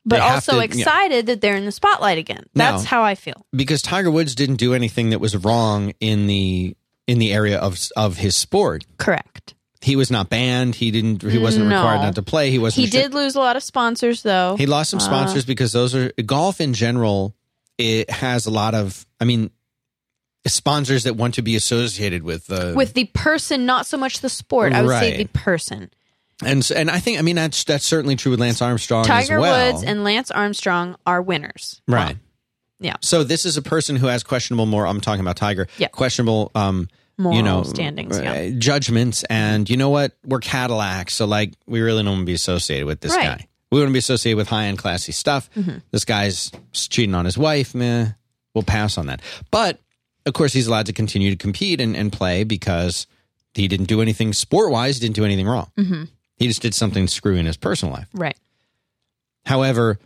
But 0.06 0.20
also 0.22 0.54
to- 0.54 0.58
yeah. 0.60 0.64
excited 0.66 1.26
that 1.26 1.42
they're 1.42 1.56
in 1.56 1.66
the 1.66 1.72
spotlight 1.72 2.18
again. 2.20 2.46
That's 2.54 2.84
Now- 2.84 2.90
how 2.90 3.04
I 3.04 3.16
feel. 3.16 3.46
because 3.56 3.82
Tiger 3.82 4.12
Woods 4.12 4.36
didn't 4.36 4.58
do 4.58 4.74
anything 4.74 5.10
that 5.10 5.20
was 5.20 5.36
wrong 5.36 5.94
in 6.00 6.28
the 6.28 6.76
in 7.08 7.20
the 7.20 7.34
area 7.34 7.58
of 7.60 7.80
of 7.96 8.18
his 8.18 8.36
sport. 8.36 8.86
Correct. 8.98 9.54
He 9.82 9.96
was 9.96 10.10
not 10.10 10.30
banned. 10.30 10.74
He 10.76 10.90
didn't. 10.90 11.22
He 11.22 11.38
wasn't 11.38 11.68
No. 11.68 11.76
required 11.78 12.02
not 12.02 12.16
to 12.16 12.24
play. 12.24 12.50
He 12.50 12.58
wasn't. 12.60 12.86
He 12.86 12.90
did 12.92 13.14
lose 13.14 13.36
a 13.36 13.40
lot 13.40 13.56
of 13.56 13.62
sponsors, 13.64 14.24
though. 14.24 14.56
He 14.58 14.66
lost 14.66 14.90
some 14.90 15.00
Uh, 15.00 15.04
sponsors 15.04 15.46
because 15.46 15.72
those 15.74 15.94
are 15.94 16.12
golf 16.26 16.60
in 16.62 16.74
general. 16.74 17.36
It 17.78 18.10
has 18.10 18.46
a 18.48 18.52
lot 18.52 18.74
of. 18.74 19.06
I 19.20 19.26
mean, 19.26 19.52
sponsors 20.48 21.04
that 21.04 21.16
want 21.16 21.36
to 21.36 21.42
be 21.42 21.56
associated 21.56 22.24
with 22.24 22.48
the 22.48 22.74
with 22.76 22.94
the 22.94 23.06
person, 23.06 23.66
not 23.66 23.86
so 23.86 23.98
much 23.98 24.20
the 24.22 24.30
sport. 24.30 24.74
I 24.74 24.82
would 24.82 25.00
say 25.00 25.18
the 25.18 25.26
person. 25.26 25.90
and 26.46 26.70
and 26.76 26.90
I 26.92 27.00
think 27.00 27.20
I 27.20 27.22
mean 27.22 27.36
that's 27.36 27.64
that's 27.64 27.86
certainly 27.86 28.16
true 28.16 28.32
with 28.32 28.40
Lance 28.40 28.62
Armstrong 28.62 29.06
Tiger 29.06 29.36
as 29.36 29.42
well. 29.42 29.74
Woods 29.74 29.84
and 29.84 30.04
Lance 30.04 30.32
Armstrong 30.32 30.96
are 31.06 31.22
winners. 31.22 31.82
right. 31.88 32.18
Yeah. 32.80 32.96
So 33.02 33.24
this 33.24 33.46
is 33.46 33.56
a 33.56 33.62
person 33.62 33.96
who 33.96 34.08
has 34.08 34.22
questionable 34.24 34.66
more. 34.66 34.86
I'm 34.86 35.00
talking 35.00 35.22
about 35.22 35.38
Tiger. 35.38 35.68
Yeah. 35.78 35.88
Questionable. 35.88 36.52
Um, 36.56 36.90
Moral 37.18 37.38
you 37.38 37.44
know 37.44 37.64
standings. 37.64 38.20
uh, 38.20 38.22
Yeah. 38.24 38.50
judgments 38.58 39.24
and 39.30 39.70
you 39.70 39.78
know 39.78 39.90
what 39.90 40.12
we're 40.26 40.42
cadillacs 40.42 41.14
so 41.14 41.26
like 41.26 41.54
we 41.66 41.80
really 41.80 42.04
don't 42.04 42.12
want 42.12 42.22
to 42.24 42.26
be 42.26 42.34
associated 42.34 42.86
with 42.86 43.00
this 43.00 43.14
Right. 43.16 43.24
Mm-hmm. 43.26 43.38
guy 43.38 43.48
we 43.72 43.80
want 43.80 43.88
to 43.90 43.94
be 43.94 44.00
associated 44.00 44.36
with 44.36 44.50
high-end 44.50 44.78
classy 44.78 45.14
stuff 45.14 45.50
this 45.92 46.04
guy's 46.04 46.52
cheating 46.74 47.16
on 47.16 47.24
his 47.24 47.38
wife 47.38 47.74
meh 47.74 48.08
we'll 48.54 48.64
pass 48.66 48.98
on 48.98 49.06
that 49.06 49.22
but 49.50 49.80
of 50.26 50.34
course 50.34 50.54
he's 50.54 50.68
allowed 50.68 50.86
to 50.88 50.94
continue 50.94 51.30
to 51.30 51.36
compete 51.38 51.80
and, 51.82 51.96
and 51.96 52.12
play 52.12 52.44
because 52.44 53.08
he 53.54 53.68
didn't 53.68 53.88
do 53.88 54.02
anything 54.02 54.34
sport-wise 54.34 55.00
didn't 55.00 55.16
do 55.16 55.26
anything 55.26 55.48
wrong 55.48 55.72
Mm-hmm. 55.78 56.04
he 56.38 56.48
just 56.48 56.62
did 56.62 56.74
something 56.74 57.08
screwy 57.08 57.40
in 57.40 57.46
his 57.46 57.58
personal 57.58 57.94
life 57.94 58.08
Right. 58.14 58.38
however 59.46 60.00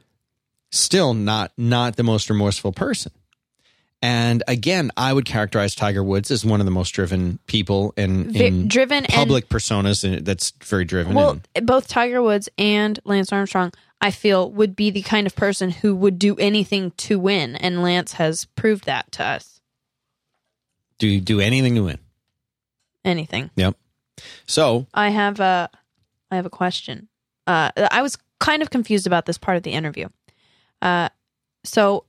still 0.71 1.13
not 1.13 1.51
not 1.57 1.95
the 1.95 2.03
most 2.03 2.29
remorseful 2.29 2.71
person 2.71 3.11
and 4.01 4.43
again 4.47 4.91
i 4.95 5.11
would 5.11 5.25
characterize 5.25 5.73
tiger 5.75 6.03
woods 6.03 6.29
as 6.31 6.45
one 6.45 6.59
of 6.61 6.65
the 6.65 6.71
most 6.71 6.91
driven 6.91 7.39
people 7.47 7.93
in, 7.97 8.35
in 8.35 8.67
driven 8.67 9.03
public 9.05 9.49
personas 9.49 10.03
and 10.03 10.25
that's 10.25 10.51
very 10.63 10.85
driven 10.85 11.15
well, 11.15 11.39
and 11.55 11.65
both 11.65 11.87
Tiger 11.87 12.21
Woods 12.21 12.47
and 12.57 12.99
Lance 13.03 13.33
Armstrong, 13.33 13.71
I 13.99 14.11
feel, 14.11 14.49
would 14.51 14.75
be 14.75 14.89
the 14.91 15.01
kind 15.01 15.27
of 15.27 15.35
person 15.35 15.69
who 15.71 15.93
would 15.95 16.17
do 16.19 16.35
anything 16.37 16.91
to 16.97 17.19
win, 17.19 17.55
and 17.57 17.81
Lance 17.83 18.13
has 18.13 18.45
proved 18.45 18.85
that 18.85 19.11
to 19.13 19.25
us. 19.25 19.58
Do 20.99 21.07
you 21.07 21.19
do 21.19 21.39
anything 21.39 21.75
to 21.75 21.81
win 21.83 21.97
Anything. 23.03 23.49
yep 23.55 23.75
so 24.45 24.85
I 24.93 25.09
have 25.09 25.39
a, 25.39 25.69
I 26.29 26.35
have 26.35 26.45
a 26.45 26.49
question. 26.49 27.07
Uh, 27.47 27.71
I 27.89 28.01
was 28.01 28.17
kind 28.39 28.61
of 28.61 28.69
confused 28.69 29.07
about 29.07 29.25
this 29.25 29.37
part 29.37 29.55
of 29.57 29.63
the 29.63 29.71
interview. 29.71 30.09
Uh, 30.81 31.07
so 31.63 32.03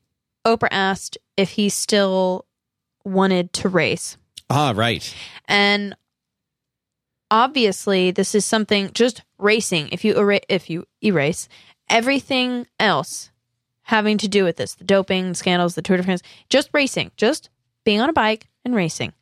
Oprah 0.45 0.69
asked 0.73 1.17
if 1.37 1.51
he 1.51 1.69
still 1.69 2.45
wanted 3.05 3.53
to 3.55 3.69
race, 3.69 4.17
ah 4.51 4.73
right 4.77 5.15
and 5.47 5.95
obviously 7.31 8.11
this 8.11 8.35
is 8.35 8.45
something 8.45 8.91
just 8.93 9.23
racing. 9.39 9.89
If 9.93 10.05
you 10.05 10.17
era- 10.17 10.41
if 10.49 10.69
you 10.69 10.87
erase 11.03 11.49
everything 11.89 12.67
else 12.79 13.31
having 13.85 14.19
to 14.19 14.29
do 14.29 14.45
with 14.45 14.57
this, 14.57 14.75
the 14.75 14.85
doping 14.85 15.35
scandals, 15.35 15.75
the 15.75 15.83
Tour 15.83 15.97
de 15.97 16.03
France, 16.03 16.23
just 16.49 16.71
racing, 16.73 17.13
just 17.17 17.51
being 17.85 18.01
on 18.01 18.09
a 18.11 18.13
bike 18.13 18.49
and 18.65 18.75
racing. 18.75 19.13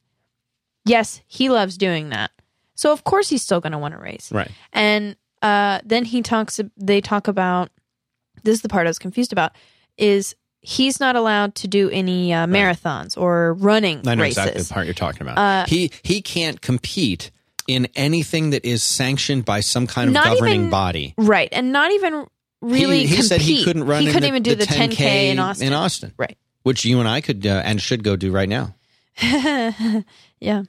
Yes, 0.84 1.20
he 1.26 1.48
loves 1.48 1.76
doing 1.76 2.08
that. 2.10 2.30
So 2.74 2.92
of 2.92 3.04
course 3.04 3.28
he's 3.28 3.42
still 3.42 3.60
going 3.60 3.72
to 3.72 3.78
want 3.78 3.94
to 3.94 4.00
race. 4.00 4.30
right 4.32 4.50
And 4.72 5.16
uh, 5.42 5.80
then 5.84 6.04
he 6.04 6.22
talks. 6.22 6.60
They 6.76 7.00
talk 7.00 7.28
about 7.28 7.70
this 8.44 8.54
is 8.56 8.62
the 8.62 8.68
part 8.68 8.86
I 8.86 8.90
was 8.90 8.98
confused 8.98 9.32
about. 9.32 9.52
Is 9.96 10.34
he's 10.60 11.00
not 11.00 11.16
allowed 11.16 11.54
to 11.56 11.68
do 11.68 11.90
any 11.90 12.32
uh, 12.32 12.46
marathons 12.46 13.16
or 13.16 13.54
running 13.54 14.06
i 14.08 14.14
know 14.16 14.22
races? 14.22 14.38
exactly 14.38 14.62
the 14.62 14.74
part 14.74 14.86
you're 14.86 14.94
talking 14.94 15.22
about 15.22 15.38
Uh, 15.38 15.66
he 15.68 15.90
he 16.02 16.20
can't 16.20 16.60
compete 16.60 17.30
in 17.68 17.86
anything 17.94 18.50
that 18.50 18.64
is 18.64 18.82
sanctioned 18.82 19.44
by 19.44 19.60
some 19.60 19.86
kind 19.86 20.08
of 20.08 20.14
governing 20.24 20.54
even 20.60 20.70
body 20.70 21.14
Right, 21.16 21.48
and 21.52 21.72
not 21.72 21.92
even 21.92 22.26
really. 22.60 23.06
he, 23.06 23.16
he 23.16 23.22
said 23.22 23.40
he 23.40 23.62
couldn't 23.64 23.84
run 23.84 24.02
He 24.02 24.06
couldn't 24.08 24.22
the, 24.22 24.28
even 24.28 24.42
do 24.42 24.54
the 24.56 24.66
the 24.66 24.72
10k 24.74 25.00
in 25.30 25.38
Austin. 25.38 25.66
in 25.68 25.72
austin 25.74 26.12
Right. 26.16 26.36
which 26.64 26.84
you 26.84 26.98
and 26.98 27.08
i 27.08 27.20
could 27.20 27.46
uh, 27.46 27.62
and 27.64 27.80
should 27.80 28.02
go 28.02 28.16
do 28.16 28.32
right 28.32 28.48
now 28.48 28.74
yeah. 30.40 30.62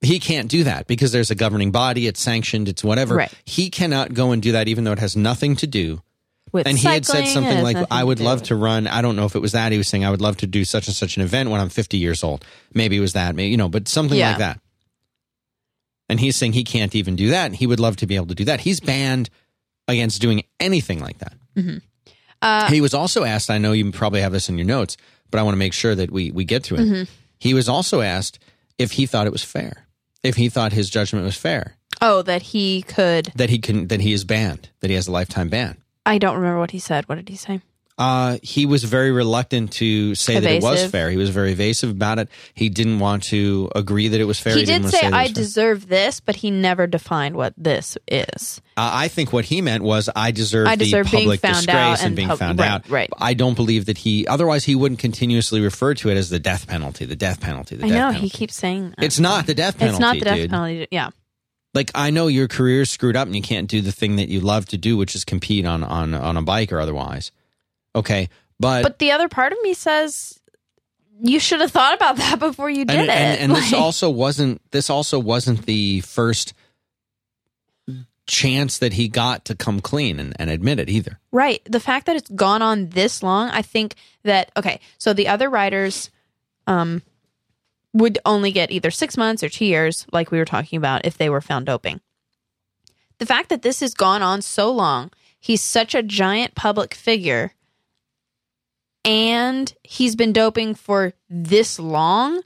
he 0.00 0.18
can't 0.20 0.48
do 0.48 0.64
that 0.64 0.86
because 0.86 1.12
there's 1.12 1.30
a 1.30 1.34
governing 1.34 1.70
body 1.70 2.06
it's 2.06 2.20
sanctioned 2.20 2.68
it's 2.68 2.82
whatever 2.84 3.14
Right. 3.16 3.32
he 3.44 3.68
cannot 3.70 4.14
go 4.14 4.32
and 4.32 4.42
do 4.42 4.52
that 4.52 4.68
even 4.68 4.84
though 4.84 4.92
it 4.92 4.98
has 5.00 5.16
nothing 5.16 5.56
to 5.56 5.66
do 5.66 6.00
With 6.52 6.66
and 6.66 6.78
he 6.78 6.86
had 6.88 7.04
said 7.04 7.26
something 7.26 7.62
like 7.62 7.76
i 7.90 8.02
would 8.02 8.18
do 8.18 8.24
love 8.24 8.42
to 8.44 8.54
run 8.56 8.86
i 8.86 9.02
don't 9.02 9.16
know 9.16 9.24
if 9.26 9.34
it 9.34 9.40
was 9.40 9.52
that 9.52 9.72
he 9.72 9.78
was 9.78 9.88
saying 9.88 10.04
i 10.04 10.10
would 10.10 10.20
love 10.22 10.36
to 10.38 10.46
do 10.46 10.64
such 10.64 10.86
and 10.88 10.96
such 10.96 11.16
an 11.16 11.22
event 11.22 11.50
when 11.50 11.60
i'm 11.60 11.68
50 11.68 11.98
years 11.98 12.22
old 12.24 12.44
maybe 12.72 12.96
it 12.96 13.00
was 13.00 13.12
that 13.14 13.34
maybe 13.34 13.50
you 13.50 13.56
know 13.56 13.68
but 13.68 13.88
something 13.88 14.16
Yeah. 14.18 14.30
like 14.30 14.38
that 14.38 14.60
and 16.08 16.18
he's 16.20 16.36
saying 16.36 16.52
he 16.54 16.64
can't 16.64 16.94
even 16.94 17.16
do 17.16 17.30
that 17.30 17.46
and 17.46 17.56
he 17.56 17.66
would 17.66 17.80
love 17.80 17.96
to 17.96 18.06
be 18.06 18.16
able 18.16 18.26
to 18.28 18.34
do 18.34 18.44
that 18.46 18.60
he's 18.60 18.80
banned 18.80 19.28
against 19.88 20.20
doing 20.22 20.42
anything 20.60 21.00
like 21.00 21.18
that 21.18 21.34
Uh, 22.40 22.70
he 22.70 22.80
was 22.80 22.94
also 22.94 23.24
asked 23.24 23.50
i 23.50 23.58
know 23.58 23.72
you 23.72 23.90
probably 23.90 24.20
have 24.20 24.32
this 24.32 24.48
in 24.48 24.56
your 24.56 24.66
notes 24.66 24.96
but 25.30 25.38
i 25.38 25.42
want 25.42 25.54
to 25.54 25.58
make 25.58 25.72
sure 25.72 25.94
that 25.94 26.10
we, 26.10 26.30
we 26.30 26.44
get 26.44 26.64
to 26.64 26.76
it 26.76 26.80
Mm-hmm. 26.80 27.02
He 27.38 27.54
was 27.54 27.68
also 27.68 28.00
asked 28.00 28.38
if 28.78 28.92
he 28.92 29.06
thought 29.06 29.26
it 29.26 29.32
was 29.32 29.42
fair 29.44 29.86
if 30.22 30.36
he 30.36 30.48
thought 30.48 30.72
his 30.72 30.90
judgment 30.90 31.24
was 31.24 31.36
fair 31.36 31.74
Oh, 32.00 32.22
that 32.22 32.42
he 32.42 32.82
could. 32.82 33.32
that 33.34 33.50
he 33.50 33.58
can 33.58 33.88
that 33.88 34.00
he 34.00 34.12
is 34.12 34.24
banned 34.24 34.68
that 34.80 34.90
he 34.90 34.94
has 34.96 35.08
a 35.08 35.12
lifetime 35.12 35.48
ban 35.48 35.76
I 36.06 36.18
don't 36.18 36.36
remember 36.36 36.58
what 36.60 36.70
he 36.70 36.78
said. 36.78 37.06
What 37.08 37.16
did 37.16 37.28
he 37.28 37.36
say? 37.36 37.60
Uh, 37.98 38.38
he 38.44 38.64
was 38.64 38.84
very 38.84 39.10
reluctant 39.10 39.72
to 39.72 40.14
say 40.14 40.38
that 40.38 40.48
it 40.50 40.62
was 40.62 40.86
fair. 40.86 41.10
He 41.10 41.16
was 41.16 41.30
very 41.30 41.50
evasive 41.50 41.90
about 41.90 42.20
it. 42.20 42.28
He 42.54 42.68
didn't 42.68 43.00
want 43.00 43.24
to 43.24 43.70
agree 43.74 44.06
that 44.06 44.20
it 44.20 44.24
was 44.24 44.38
fair. 44.38 44.54
he 44.56 44.64
didn't 44.64 44.82
did 44.82 44.90
to 44.92 44.96
say, 44.98 45.06
"I 45.06 45.22
was 45.24 45.32
fair." 45.32 45.34
deserve 45.34 45.88
this," 45.88 46.20
but 46.20 46.36
he 46.36 46.52
never 46.52 46.86
defined 46.86 47.34
what 47.34 47.54
this 47.56 47.98
is. 48.06 48.60
Uh, 48.76 48.90
I 48.94 49.08
think 49.08 49.32
what 49.32 49.46
he 49.46 49.60
meant 49.60 49.82
was 49.82 50.08
I 50.14 50.30
deserve, 50.30 50.68
I 50.68 50.76
deserve 50.76 51.10
the 51.10 51.16
public 51.18 51.40
disgrace 51.40 51.98
and, 51.98 52.06
and 52.06 52.16
being 52.16 52.28
pub- 52.28 52.38
found 52.38 52.60
right, 52.60 52.70
out. 52.70 52.88
right. 52.88 53.10
I 53.18 53.34
don't 53.34 53.54
believe 53.56 53.86
that 53.86 53.98
he. 53.98 54.26
Otherwise, 54.28 54.64
he 54.64 54.76
wouldn't 54.76 55.00
continuously 55.00 55.60
refer 55.60 55.94
to 55.94 56.08
it 56.08 56.16
as 56.16 56.30
the 56.30 56.38
death 56.38 56.68
penalty. 56.68 57.04
The 57.04 57.16
death 57.16 57.40
penalty. 57.40 57.74
The 57.74 57.86
I 57.86 57.88
death 57.88 57.96
know 57.98 58.06
penalty. 58.10 58.20
he 58.20 58.30
keeps 58.30 58.54
saying 58.54 58.94
that. 58.96 59.04
It's 59.04 59.18
not 59.18 59.46
the 59.46 59.54
death 59.54 59.76
penalty. 59.76 59.96
It's 59.96 60.00
not 60.00 60.14
the 60.14 60.24
death 60.24 60.36
dude. 60.36 60.50
penalty. 60.50 60.86
Yeah, 60.92 61.10
Like 61.74 61.90
I 61.96 62.10
know 62.10 62.28
your 62.28 62.46
career's 62.46 62.90
screwed 62.92 63.16
up 63.16 63.26
and 63.26 63.34
you 63.34 63.42
can't 63.42 63.68
do 63.68 63.80
the 63.80 63.90
thing 63.92 64.16
that 64.16 64.28
you 64.28 64.40
love 64.40 64.66
to 64.66 64.78
do, 64.78 64.96
which 64.96 65.16
is 65.16 65.24
compete 65.24 65.66
on 65.66 65.82
on 65.82 66.14
on 66.14 66.36
a 66.36 66.42
bike 66.42 66.72
or 66.72 66.78
otherwise. 66.78 67.32
Okay, 67.98 68.28
but 68.60 68.82
but 68.82 68.98
the 68.98 69.12
other 69.12 69.28
part 69.28 69.52
of 69.52 69.58
me 69.62 69.74
says 69.74 70.40
you 71.20 71.40
should 71.40 71.60
have 71.60 71.72
thought 71.72 71.94
about 71.94 72.16
that 72.16 72.38
before 72.38 72.70
you 72.70 72.84
did 72.84 72.96
and, 72.96 73.08
it. 73.08 73.10
and, 73.10 73.40
and 73.40 73.56
this 73.56 73.72
also 73.74 74.08
wasn't 74.08 74.62
this 74.70 74.88
also 74.88 75.18
wasn't 75.18 75.66
the 75.66 76.00
first 76.02 76.54
chance 78.26 78.78
that 78.78 78.92
he 78.92 79.08
got 79.08 79.46
to 79.46 79.56
come 79.56 79.80
clean 79.80 80.20
and, 80.20 80.36
and 80.38 80.50
admit 80.50 80.78
it 80.78 80.90
either. 80.90 81.18
Right. 81.32 81.62
The 81.64 81.80
fact 81.80 82.06
that 82.06 82.14
it's 82.14 82.28
gone 82.28 82.60
on 82.60 82.90
this 82.90 83.22
long, 83.22 83.48
I 83.48 83.62
think 83.62 83.94
that 84.22 84.52
okay, 84.56 84.80
so 84.98 85.12
the 85.12 85.28
other 85.28 85.50
writers 85.50 86.10
um 86.66 87.02
would 87.94 88.18
only 88.24 88.52
get 88.52 88.70
either 88.70 88.90
6 88.90 89.16
months 89.16 89.42
or 89.42 89.48
2 89.48 89.64
years 89.64 90.06
like 90.12 90.30
we 90.30 90.38
were 90.38 90.44
talking 90.44 90.76
about 90.76 91.04
if 91.04 91.16
they 91.16 91.30
were 91.30 91.40
found 91.40 91.66
doping. 91.66 92.00
The 93.18 93.26
fact 93.26 93.48
that 93.48 93.62
this 93.62 93.80
has 93.80 93.94
gone 93.94 94.22
on 94.22 94.42
so 94.42 94.70
long, 94.70 95.10
he's 95.40 95.62
such 95.62 95.94
a 95.94 96.02
giant 96.02 96.54
public 96.54 96.94
figure 96.94 97.54
and 99.04 99.72
he's 99.82 100.16
been 100.16 100.32
doping 100.32 100.74
for 100.74 101.12
this 101.30 101.78
long 101.78 102.42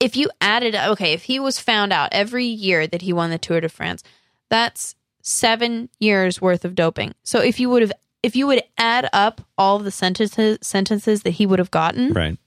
if 0.00 0.16
you 0.16 0.30
added 0.40 0.76
okay, 0.76 1.12
if 1.12 1.24
he 1.24 1.40
was 1.40 1.58
found 1.58 1.92
out 1.92 2.10
every 2.12 2.44
year 2.44 2.86
that 2.86 3.02
he 3.02 3.12
won 3.12 3.30
the 3.30 3.38
Tour 3.38 3.60
de 3.60 3.68
France, 3.68 4.02
that's 4.48 4.94
seven 5.22 5.88
years 5.98 6.40
worth 6.40 6.64
of 6.64 6.74
doping. 6.76 7.14
So 7.24 7.40
if 7.40 7.58
you 7.58 7.68
would 7.70 7.82
have 7.82 7.92
if 8.22 8.36
you 8.36 8.46
would 8.46 8.62
add 8.78 9.08
up 9.12 9.40
all 9.58 9.78
the 9.80 9.90
sentences 9.90 10.58
sentences 10.62 11.22
that 11.24 11.30
he 11.32 11.46
would 11.46 11.58
have 11.58 11.72
gotten, 11.72 12.12
Right. 12.12 12.38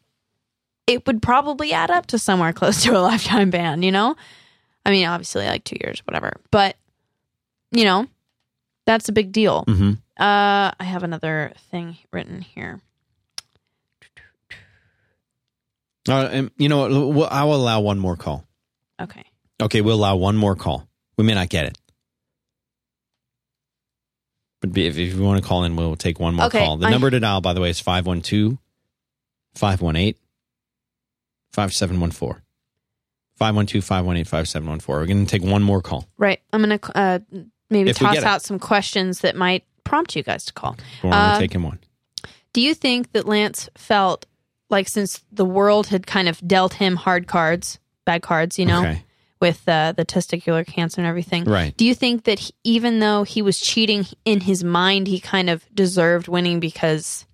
it 0.87 1.05
would 1.05 1.21
probably 1.21 1.73
add 1.73 1.91
up 1.91 2.07
to 2.07 2.17
somewhere 2.17 2.53
close 2.53 2.83
to 2.83 2.97
a 2.97 2.99
lifetime 3.09 3.49
ban, 3.49 3.83
you 3.83 3.91
know? 3.91 4.15
I 4.85 4.91
mean, 4.91 5.05
obviously 5.05 5.45
like 5.45 5.63
two 5.65 5.77
years, 5.83 5.99
whatever. 6.07 6.33
But 6.51 6.77
you 7.71 7.83
know, 7.83 8.07
that's 8.85 9.09
a 9.09 9.13
big 9.13 9.33
deal. 9.33 9.65
Mm-hmm. 9.67 9.91
Uh 10.17 10.71
I 10.79 10.83
have 10.83 11.03
another 11.03 11.51
thing 11.69 11.97
written 12.13 12.39
here. 12.41 12.79
Uh, 16.09 16.27
and 16.31 16.51
you 16.57 16.67
know 16.69 16.79
what? 16.79 16.91
We'll- 17.15 17.27
I 17.29 17.43
will 17.43 17.55
allow 17.55 17.81
one 17.81 17.99
more 17.99 18.15
call. 18.15 18.45
Okay. 18.99 19.23
Okay, 19.61 19.81
we'll 19.81 19.95
allow 19.95 20.15
one 20.15 20.35
more 20.37 20.55
call. 20.55 20.87
We 21.17 21.23
may 21.23 21.33
not 21.35 21.49
get 21.49 21.65
it. 21.67 21.77
But 24.61 24.77
if, 24.77 24.97
if 24.97 25.13
you 25.15 25.21
want 25.23 25.41
to 25.41 25.47
call 25.47 25.63
in, 25.63 25.75
we'll 25.75 25.95
take 25.95 26.19
one 26.19 26.35
more 26.35 26.45
Okay, 26.47 26.59
call. 26.63 26.77
The 26.77 26.87
I- 26.87 26.91
number 26.91 27.09
to 27.09 27.19
dial, 27.19 27.41
by 27.41 27.53
the 27.53 27.61
way, 27.61 27.69
is 27.69 27.79
512 27.79 28.57
518 29.55 30.15
5714. 31.53 32.41
512 33.37 33.83
518 33.83 34.25
5714. 34.25 34.85
We're 35.01 35.05
going 35.07 35.25
to 35.25 35.31
take 35.39 35.43
one 35.47 35.63
more 35.63 35.81
call. 35.81 36.07
Right. 36.17 36.39
I'm 36.53 36.63
going 36.63 36.77
to 36.79 36.97
uh 36.97 37.19
maybe 37.69 37.89
If 37.89 37.97
toss 37.97 38.13
get 38.13 38.23
it. 38.23 38.27
out 38.27 38.41
some 38.43 38.59
questions 38.59 39.19
that 39.21 39.35
might 39.35 39.63
prompt 39.83 40.15
you 40.15 40.21
guys 40.23 40.45
to 40.45 40.53
call. 40.53 40.77
We're 41.03 41.11
only 41.13 41.39
taking 41.39 41.63
one. 41.63 41.79
Do 42.53 42.61
you 42.61 42.73
think 42.75 43.13
that 43.13 43.25
Lance 43.27 43.67
felt 43.75 44.25
like 44.72 44.88
since 44.88 45.22
the 45.32 45.45
world 45.45 45.88
had 45.88 46.07
kind 46.07 46.28
of 46.30 46.39
dealt 46.47 46.74
him 46.74 46.95
hard 46.95 47.28
cards, 47.28 47.78
bad 48.05 48.22
cards, 48.24 48.57
you 48.57 48.65
know, 48.65 48.80
Okay. 48.82 49.03
with 49.39 49.67
uh, 49.67 49.91
the 49.91 50.05
testicular 50.05 50.65
cancer 50.65 51.01
and 51.01 51.07
everything? 51.07 51.43
Right. 51.43 51.76
Do 51.78 51.86
you 51.86 51.93
think 51.93 52.24
that 52.24 52.39
he, 52.39 52.53
even 52.63 52.99
though 52.99 53.24
he 53.24 53.41
was 53.41 53.59
cheating 53.59 54.05
in 54.26 54.39
his 54.41 54.63
mind, 54.63 55.07
he 55.07 55.19
kind 55.19 55.49
of 55.49 55.63
deserved 55.76 56.28
winning 56.28 56.59
because 56.59 57.26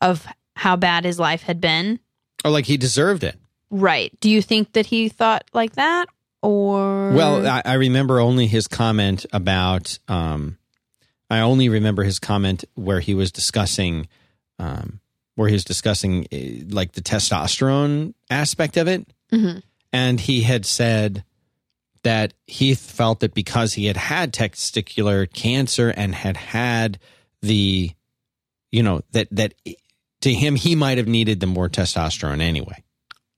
of 0.00 0.26
how 0.54 0.76
bad 0.76 1.04
his 1.04 1.18
life 1.18 1.42
had 1.42 1.60
been? 1.60 1.98
Or 2.44 2.50
like 2.50 2.66
he 2.66 2.76
deserved 2.76 3.24
it. 3.24 3.36
Right. 3.70 4.12
Do 4.20 4.28
you 4.28 4.42
think 4.42 4.72
that 4.72 4.86
he 4.86 5.08
thought 5.08 5.44
like 5.54 5.72
that? 5.74 6.06
Or. 6.42 7.12
Well, 7.12 7.46
I, 7.46 7.62
I 7.64 7.74
remember 7.74 8.18
only 8.20 8.46
his 8.48 8.66
comment 8.66 9.24
about. 9.32 9.98
Um, 10.08 10.58
I 11.30 11.40
only 11.40 11.68
remember 11.70 12.02
his 12.02 12.18
comment 12.18 12.64
where 12.74 13.00
he 13.00 13.14
was 13.14 13.30
discussing, 13.32 14.08
um, 14.58 15.00
where 15.34 15.48
he 15.48 15.54
was 15.54 15.64
discussing 15.64 16.26
uh, 16.32 16.36
like 16.74 16.92
the 16.92 17.00
testosterone 17.00 18.14
aspect 18.30 18.76
of 18.76 18.86
it, 18.88 19.06
Mhm. 19.32 19.62
and 19.92 20.20
he 20.20 20.42
had 20.42 20.64
said 20.66 21.24
that 22.02 22.34
he 22.46 22.74
felt 22.74 23.20
that 23.20 23.32
because 23.34 23.74
he 23.74 23.86
had 23.86 23.96
had 23.96 24.32
testicular 24.32 25.32
cancer 25.32 25.88
and 25.90 26.14
had 26.14 26.36
had 26.36 26.98
the, 27.42 27.92
you 28.70 28.82
know, 28.82 29.00
that 29.12 29.28
that 29.30 29.54
to 30.20 30.32
him 30.34 30.56
he 30.56 30.74
might 30.74 30.98
have 30.98 31.08
needed 31.08 31.40
the 31.40 31.46
more 31.46 31.68
testosterone 31.68 32.40
anyway. 32.40 32.82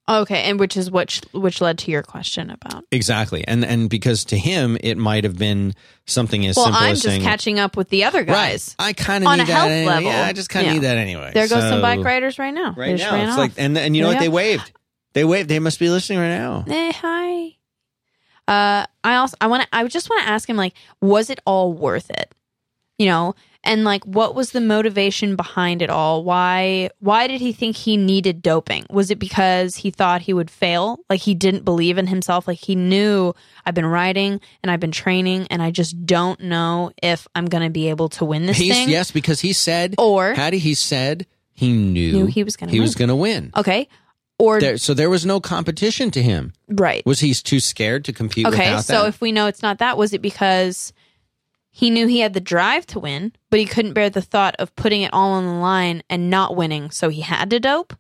Okay. 0.07 0.43
And 0.43 0.61
which 0.61 0.77
is 0.77 0.91
which, 0.91 1.23
which 1.33 1.61
led 1.63 1.79
to 1.79 1.91
your 1.91 2.03
question 2.03 2.51
about. 2.51 2.85
Exactly, 2.93 3.43
and 3.49 3.65
and 3.65 3.89
because 3.89 4.25
to 4.27 4.37
him 4.37 4.77
it 4.83 4.97
might 4.99 5.25
have 5.25 5.39
been 5.39 5.73
something 6.07 6.45
as 6.47 6.57
Well, 6.57 6.67
simple 6.67 6.83
I'm 6.83 6.93
as 6.93 6.99
just 7.03 7.07
saying, 7.15 7.23
catching 7.23 7.59
up 7.59 7.75
with 7.77 7.89
the 7.89 8.05
other 8.05 8.23
guys. 8.23 8.75
Right. 8.79 8.89
I 8.89 8.93
kind 8.93 9.25
of 9.25 9.29
On 9.29 9.39
need 9.39 9.45
a 9.45 9.47
that. 9.47 9.53
health 9.55 9.71
anyway. 9.71 9.93
level. 9.95 10.11
Yeah, 10.11 10.27
I 10.27 10.33
just 10.35 10.51
kind 10.51 10.67
of 10.67 10.73
Yeah. 10.75 10.79
need 10.79 10.85
that 10.87 10.99
anyway. 10.99 11.31
There 11.33 11.49
goes 11.49 11.63
some 11.63 11.81
bike 11.81 12.05
riders 12.05 12.39
right 12.39 12.53
now. 12.53 12.75
Right 12.77 12.99
now, 12.99 13.15
it's 13.23 13.33
off. 13.33 13.39
like, 13.39 13.53
and 13.57 13.79
and 13.79 13.97
you 13.97 14.03
know 14.03 14.09
There 14.11 14.17
what? 14.19 14.23
They 14.23 14.29
waved. 14.29 14.73
They 15.15 15.25
waved. 15.25 15.49
They 15.49 15.59
must 15.59 15.79
be 15.79 15.89
listening 15.89 16.19
right 16.19 16.37
now. 16.37 16.65
Eh, 16.69 16.93
hi. 16.93 17.57
Uh, 18.47 18.85
I 19.03 19.17
also 19.17 19.37
I 19.41 19.47
want 19.47 19.63
to 19.63 19.69
I 19.73 19.87
just 19.87 20.11
want 20.11 20.23
to 20.25 20.29
ask 20.29 20.47
him 20.49 20.57
like, 20.57 20.75
was 21.01 21.31
it 21.31 21.41
all 21.47 21.73
worth 21.73 22.11
it? 22.11 22.35
You 22.99 23.07
know, 23.07 23.35
and 23.65 23.83
like, 23.85 24.05
what 24.05 24.35
was 24.35 24.53
the 24.53 24.61
motivation 24.61 25.35
behind 25.37 25.83
it 25.83 25.91
all? 25.91 26.23
Why 26.23 26.91
why 27.01 27.27
did 27.27 27.41
he 27.41 27.53
think 27.53 27.77
he 27.77 27.97
needed 27.97 28.43
doping? 28.43 28.87
Was 28.91 29.11
it 29.11 29.19
because 29.19 29.77
he 29.77 29.91
thought 29.91 30.23
he 30.23 30.33
would 30.35 30.51
fail? 30.51 31.01
Like 31.11 31.21
he 31.21 31.35
didn't 31.35 31.65
believe 31.65 31.99
in 31.99 32.07
himself? 32.07 32.47
Like 32.47 32.59
he 32.59 32.75
knew 32.75 33.35
I've 33.67 33.75
been 33.75 33.87
riding 33.87 34.41
and 34.63 34.71
I've 34.71 34.81
been 34.81 34.93
training 34.93 35.47
and 35.51 35.63
I 35.63 35.71
just 35.71 36.07
don't 36.07 36.39
know 36.41 36.93
if 37.03 37.27
I'm 37.35 37.47
going 37.47 37.65
to 37.65 37.71
be 37.71 37.89
able 37.89 38.09
to 38.11 38.25
win 38.25 38.47
this 38.47 38.59
He's 38.59 38.73
thing. 38.75 38.89
yes, 38.89 39.11
because 39.11 39.41
he 39.41 39.53
said, 39.53 39.95
Or 39.99 40.35
Haddie, 40.35 40.59
he 40.59 40.75
said 40.75 41.27
he 41.53 41.73
knew, 41.73 42.13
Knew 42.13 42.27
he 42.27 42.45
was 42.45 42.57
gonna 42.57 42.71
he 42.73 42.81
was 42.81 42.95
going 42.95 43.09
to 43.09 43.17
win. 43.17 43.51
okay, 43.57 43.89
or 44.39 44.61
There, 44.61 44.77
so 44.77 44.93
there 44.95 45.09
was 45.09 45.25
no 45.25 45.41
competition 45.41 46.11
to 46.11 46.23
him. 46.23 46.53
right. 46.69 47.05
Was 47.07 47.21
he 47.21 47.33
too 47.35 47.61
scared 47.61 48.05
to 48.07 48.13
compete? 48.13 48.47
Okay, 48.47 48.79
so 48.81 49.03
that? 49.03 49.09
if 49.09 49.21
we 49.21 49.33
know 49.33 49.47
it's 49.47 49.63
not 49.63 49.79
that, 49.79 49.97
was 49.97 50.13
it 50.13 50.21
because 50.21 50.93
he 51.77 51.91
knew 51.91 52.07
he 52.07 52.21
had 52.21 52.35
the 52.35 52.41
drive 52.41 52.87
to 52.87 53.01
win, 53.01 53.33
but 53.51 53.59
he 53.59 53.67
couldn't 53.67 53.95
bear 53.95 54.09
the 54.09 54.23
thought 54.23 54.55
of 54.61 54.75
putting 54.77 55.03
it 55.03 55.13
all 55.13 55.33
on 55.33 55.45
the 55.45 55.53
line 55.55 56.05
and 56.09 56.31
not 56.31 56.55
winning, 56.55 56.93
so 56.93 57.09
he 57.09 57.23
had 57.23 57.51
to 57.51 57.59
dope? 57.59 57.95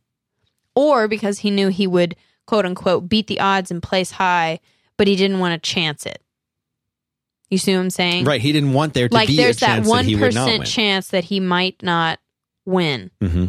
Or 0.76 1.08
because 1.08 1.40
he 1.40 1.50
knew 1.50 1.68
he 1.68 1.88
would, 1.88 2.14
quote 2.46 2.64
unquote, 2.64 3.08
beat 3.08 3.26
the 3.26 3.40
odds 3.40 3.72
and 3.72 3.82
place 3.82 4.12
high, 4.12 4.60
but 4.96 5.08
he 5.08 5.16
didn't 5.16 5.40
want 5.40 5.60
to 5.60 5.70
chance 5.70 6.06
it? 6.06 6.22
You 7.50 7.58
see 7.58 7.74
what 7.74 7.80
I'm 7.82 7.90
saying? 7.90 8.24
right, 8.24 8.40
he 8.40 8.52
didn't 8.52 8.74
want 8.74 8.94
there 8.94 9.08
to 9.08 9.14
Like 9.14 9.26
be 9.26 9.36
there's 9.38 9.56
a 9.56 9.60
that 9.60 9.66
chance 9.74 9.86
that 9.86 9.90
one 9.90 10.04
he 10.04 10.14
would 10.14 10.34
not 10.34 10.46
win. 10.46 10.58
percent 10.60 10.72
chance 10.72 11.08
that 11.08 11.24
he 11.24 11.40
might 11.40 11.82
not 11.82 12.20
win. 12.64 13.10
hmm 13.20 13.46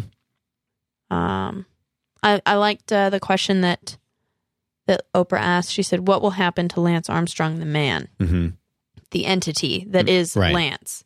Um, 1.11 1.67
I 2.23 2.41
I 2.47 2.55
liked 2.55 2.91
uh, 2.91 3.11
the 3.11 3.19
question 3.19 3.61
that 3.61 3.97
that 4.87 5.05
Oprah 5.13 5.39
asked. 5.39 5.71
She 5.71 5.83
said, 5.83 6.07
"What 6.07 6.21
will 6.23 6.31
happen 6.31 6.67
to 6.69 6.81
Lance 6.81 7.09
Armstrong, 7.09 7.59
the 7.59 7.65
man, 7.65 8.07
hmm 8.19 8.49
the 9.11 9.25
entity 9.25 9.85
that 9.89 10.09
is 10.09 10.35
right. 10.35 10.53
Lance?" 10.53 11.03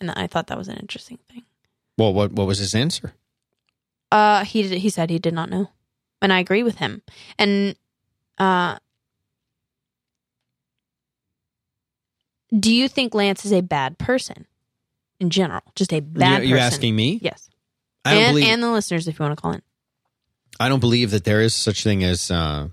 And 0.00 0.10
I 0.10 0.26
thought 0.26 0.48
that 0.48 0.58
was 0.58 0.68
an 0.68 0.78
interesting 0.78 1.18
thing. 1.30 1.44
Well, 1.98 2.12
what 2.12 2.32
what 2.32 2.46
was 2.46 2.58
his 2.58 2.74
answer? 2.74 3.14
Uh, 4.10 4.44
he 4.44 4.62
did, 4.62 4.78
he 4.78 4.90
said 4.90 5.10
he 5.10 5.18
did 5.18 5.34
not 5.34 5.48
know, 5.48 5.70
and 6.20 6.32
I 6.32 6.40
agree 6.40 6.62
with 6.62 6.76
him. 6.76 7.02
And 7.38 7.76
uh, 8.38 8.76
do 12.58 12.74
you 12.74 12.88
think 12.88 13.14
Lance 13.14 13.44
is 13.44 13.52
a 13.52 13.62
bad 13.62 13.98
person 13.98 14.46
in 15.18 15.30
general? 15.30 15.62
Just 15.74 15.92
a 15.92 16.00
bad 16.00 16.42
you, 16.42 16.50
you 16.50 16.54
person? 16.56 16.66
asking 16.66 16.96
me? 16.96 17.20
Yes, 17.22 17.48
I 18.04 18.14
don't 18.14 18.22
and 18.22 18.34
believe. 18.34 18.48
and 18.48 18.62
the 18.62 18.70
listeners, 18.70 19.08
if 19.08 19.18
you 19.18 19.22
want 19.22 19.36
to 19.36 19.40
call 19.40 19.52
in. 19.52 19.62
I 20.60 20.68
don't 20.68 20.80
believe 20.80 21.10
that 21.12 21.24
there 21.24 21.40
is 21.40 21.54
such 21.54 21.82
thing 21.82 22.04
as. 22.04 22.30
Uh, 22.30 22.68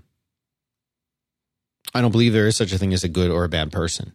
I 1.94 2.00
don't 2.00 2.12
believe 2.12 2.32
there 2.32 2.46
is 2.46 2.56
such 2.56 2.72
a 2.72 2.78
thing 2.78 2.92
as 2.92 3.02
a 3.02 3.08
good 3.08 3.30
or 3.30 3.44
a 3.44 3.48
bad 3.48 3.72
person. 3.72 4.12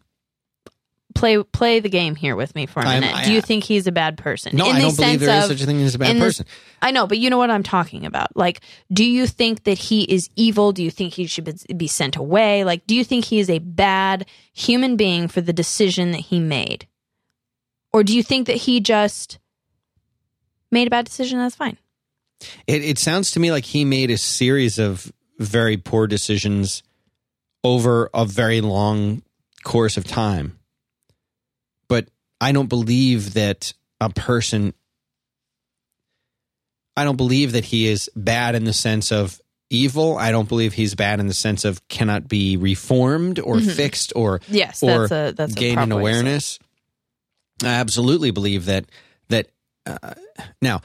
Play 1.15 1.41
play 1.41 1.79
the 1.79 1.89
game 1.89 2.15
here 2.15 2.35
with 2.35 2.53
me 2.53 2.67
for 2.67 2.81
a 2.81 2.85
I'm- 2.87 3.01
minute. 3.01 3.15
I- 3.15 3.25
Do 3.25 3.31
you 3.33 3.41
think 3.41 3.63
he's 3.63 3.87
a 3.87 3.91
bad 3.91 4.17
person? 4.17 4.55
No, 4.55 4.65
In 4.69 4.75
I 4.75 4.79
the 4.81 4.85
don't 4.87 4.95
believe 4.97 5.19
there 5.21 5.39
is 5.39 5.47
such 5.47 5.61
a 5.61 5.65
thing 5.65 5.81
as 5.81 5.95
a 5.95 5.97
bad 5.99 6.11
in 6.11 6.19
this- 6.19 6.37
person. 6.37 6.45
I 6.81 6.91
know, 6.91 7.07
but 7.07 7.17
you 7.17 7.29
know 7.31 7.37
what 7.39 7.49
I'm 7.49 7.63
talking 7.63 8.05
about. 8.05 8.35
Like, 8.37 8.61
do 8.93 9.03
you 9.03 9.25
think 9.25 9.63
that 9.63 9.77
he 9.79 10.03
is 10.03 10.29
evil? 10.35 10.71
Do 10.71 10.83
you 10.83 10.91
think 10.91 11.13
he 11.13 11.25
should 11.25 11.45
be- 11.45 11.73
be 11.73 11.87
sent 11.87 12.15
away? 12.15 12.63
Like, 12.63 12.85
do 12.85 12.93
you 12.93 13.03
think 13.03 13.25
he 13.25 13.39
is 13.39 13.49
a 13.49 13.57
bad 13.59 14.27
human 14.53 14.95
being 14.95 15.27
for 15.27 15.41
the 15.41 15.53
decision 15.53 16.11
that 16.11 16.21
he 16.21 16.39
made? 16.39 16.85
Or 17.91 18.03
do 18.03 18.15
you 18.15 18.21
think 18.21 18.45
that 18.47 18.57
he 18.57 18.79
just 18.81 19.39
made 20.69 20.85
a 20.87 20.89
bad 20.91 21.05
decision? 21.05 21.39
That's 21.39 21.55
fine. 21.55 21.77
It, 22.67 22.83
it 22.83 22.99
sounds 22.99 23.31
to 23.31 23.39
me 23.39 23.51
like 23.51 23.63
he 23.65 23.85
made 23.85 24.11
a 24.11 24.17
series 24.17 24.77
of 24.77 25.11
very 25.39 25.77
poor 25.77 26.05
decisions 26.07 26.83
over 27.63 28.09
a 28.13 28.25
very 28.25 28.59
long 28.61 29.21
course 29.63 29.97
of 29.97 30.03
time. 30.05 30.59
But 31.87 32.07
I 32.41 32.51
don't 32.51 32.67
believe 32.69 33.33
that 33.33 33.73
a 34.01 34.09
person, 34.09 34.73
I 36.97 37.03
don't 37.03 37.17
believe 37.17 37.51
that 37.53 37.65
he 37.65 37.87
is 37.87 38.09
bad 38.15 38.55
in 38.55 38.63
the 38.63 38.73
sense 38.73 39.11
of 39.11 39.39
evil. 39.69 40.17
I 40.17 40.31
don't 40.31 40.47
believe 40.47 40.73
he's 40.73 40.95
bad 40.95 41.19
in 41.19 41.27
the 41.27 41.33
sense 41.33 41.65
of 41.65 41.85
cannot 41.87 42.27
be 42.27 42.55
reformed 42.57 43.39
or 43.39 43.57
Mhm. 43.57 43.75
fixed 43.75 44.13
or 44.15 44.41
Yes, 44.47 44.81
or 44.83 45.07
that's 45.07 45.11
a 45.11 45.33
that's 45.35 45.53
a 45.53 45.55
gain 45.55 45.77
an 45.79 45.89
proper 45.89 46.03
way 46.03 46.11
to 46.11 46.17
awareness. 46.19 46.59
I 47.63 47.67
absolutely 47.73 48.31
believe 48.31 48.65
that 48.65 48.85
that 49.29 49.47
uh, 49.85 50.13
now 50.61 50.81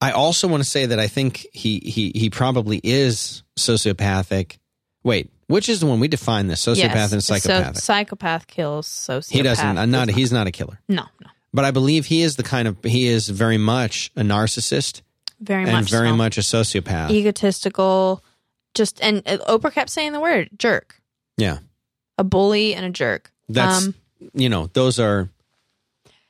I 0.00 0.12
also 0.12 0.46
want 0.48 0.62
to 0.62 0.68
say 0.68 0.86
that 0.86 0.98
I 0.98 1.08
think 1.08 1.46
he 1.52 1.80
he 1.84 2.12
he 2.14 2.30
probably 2.30 2.80
is 2.82 3.42
sociopathic. 3.58 4.58
Wait, 5.02 5.30
which 5.48 5.68
is 5.68 5.80
the 5.80 5.86
one 5.86 6.00
we 6.00 6.08
define 6.08 6.46
this 6.48 6.64
sociopath 6.64 6.94
Yes, 6.94 7.12
and 7.12 7.22
so 7.24 7.72
psychopath 7.74 8.46
kills. 8.46 8.88
Sociopath. 8.88 9.30
he 9.32 9.42
doesn't. 9.42 9.78
I'm 9.78 9.90
not. 9.90 10.08
does 10.08 10.16
He's 10.16 10.32
not 10.32 10.46
a 10.46 10.52
killer, 10.52 10.80
No, 10.88 11.04
no, 11.20 11.28
but 11.52 11.64
I 11.64 11.70
believe 11.70 12.06
he 12.06 12.22
is 12.22 12.36
the 12.36 12.42
kind 12.42 12.66
of 12.68 12.76
he 12.82 13.06
is 13.08 13.28
very 13.28 13.58
much 13.58 14.10
a 14.16 14.22
narcissist 14.22 15.02
very 15.40 15.62
and 15.64 15.72
much 15.72 15.90
very 15.90 16.08
so. 16.08 16.16
much 16.16 16.38
a 16.38 16.40
sociopath. 16.40 17.10
egotistical. 17.10 18.22
Just 18.74 19.00
and 19.02 19.22
uh, 19.26 19.38
Oprah 19.48 19.72
kept 19.72 19.90
saying 19.90 20.12
the 20.12 20.20
word 20.20 20.50
jerk. 20.58 21.00
yeah, 21.36 21.58
a 22.18 22.24
bully 22.24 22.74
and 22.74 22.84
a 22.86 22.90
jerk. 22.90 23.30
that's 23.48 23.86
um, 23.86 23.94
you 24.34 24.48
know 24.48 24.68
those 24.74 24.98
are 24.98 25.28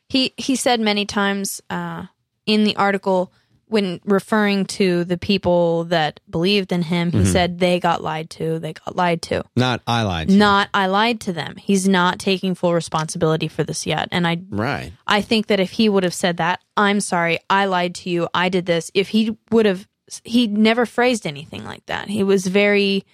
he 0.09 0.33
he 0.37 0.55
said 0.57 0.81
many 0.81 1.05
times 1.07 1.61
uh, 1.71 2.05
in 2.47 2.63
the 2.65 2.77
article 2.77 3.33
when 3.69 4.01
referring 4.05 4.65
to 4.67 5.03
the 5.05 5.19
people 5.19 5.85
that 5.85 6.21
believed 6.31 6.71
in 6.73 6.83
him, 6.83 7.11
Mm-hmm. 7.11 7.19
he 7.21 7.25
said 7.27 7.59
they 7.59 7.81
got 7.81 8.03
lied 8.03 8.31
to. 8.31 8.59
They 8.61 8.73
got 8.75 8.95
lied 8.95 9.23
to. 9.23 9.43
Not 9.57 9.83
I 9.87 10.03
lied. 10.03 10.29
to. 10.29 10.35
Not 10.37 10.69
I 10.73 10.87
lied 10.87 11.21
to 11.23 11.33
them. 11.33 11.57
He's 11.57 11.89
not 11.89 12.19
taking 12.21 12.55
full 12.55 12.75
responsibility 12.75 13.49
for 13.49 13.65
this 13.65 13.85
yet. 13.87 14.09
And 14.13 14.27
I 14.27 14.39
right. 14.51 14.93
I 15.07 15.21
think 15.21 15.49
that 15.49 15.59
if 15.61 15.73
he 15.73 15.89
would 15.89 16.05
have 16.05 16.15
said 16.15 16.37
that, 16.37 16.61
I'm 16.77 17.01
sorry, 17.01 17.39
I 17.51 17.65
lied 17.67 17.95
to 17.97 18.11
you, 18.11 18.29
I 18.33 18.49
did 18.49 18.67
this, 18.67 18.91
if 18.95 19.09
he 19.09 19.37
would 19.51 19.67
have, 19.67 19.89
he 20.23 20.47
never 20.47 20.87
phrased 20.87 21.27
anything 21.27 21.65
like 21.65 21.85
that. 21.87 22.09
He 22.09 22.23
was 22.23 22.47
very, 22.47 23.05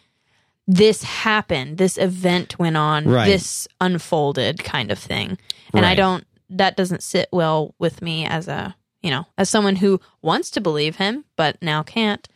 this 0.66 1.02
happened, 1.02 1.78
this 1.78 1.96
event 1.96 2.58
went 2.58 2.76
on, 2.76 3.06
Right. 3.08 3.26
this 3.26 3.66
unfolded 3.80 4.62
kind 4.62 4.90
of 4.92 4.98
thing. 4.98 5.38
And 5.72 5.86
I 5.86 5.94
don't, 5.94 6.24
that 6.50 6.76
doesn't 6.76 7.02
sit 7.02 7.28
well 7.32 7.74
with 7.78 8.02
me 8.02 8.26
as 8.26 8.46
a, 8.48 8.76
you 9.02 9.10
know, 9.10 9.26
as 9.36 9.50
someone 9.50 9.76
who 9.76 10.00
wants 10.22 10.50
to 10.52 10.60
believe 10.60 10.96
him, 10.96 11.24
but 11.36 11.60
now 11.62 11.82
can't. 11.82 12.26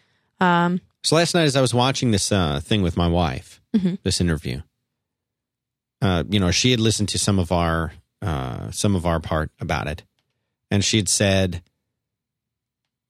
Um, 0.40 0.80
So 1.02 1.16
last 1.16 1.34
night, 1.34 1.44
as 1.44 1.56
I 1.56 1.60
was 1.60 1.72
watching 1.74 2.10
this 2.10 2.30
uh, 2.32 2.60
thing 2.60 2.82
with 2.82 2.96
my 2.96 3.06
wife, 3.08 3.60
Mhm. 3.74 3.98
this 4.02 4.20
interview, 4.20 4.62
uh, 6.02 6.24
you 6.28 6.40
know, 6.40 6.50
she 6.50 6.70
had 6.72 6.80
listened 6.80 7.08
to 7.10 7.18
some 7.18 7.38
of 7.38 7.52
our 7.52 7.92
uh, 8.22 8.70
some 8.70 8.96
of 8.96 9.04
our 9.06 9.20
part 9.20 9.50
about 9.60 9.86
it, 9.86 10.02
and 10.70 10.84
she 10.84 10.96
had 10.96 11.08
said, 11.08 11.62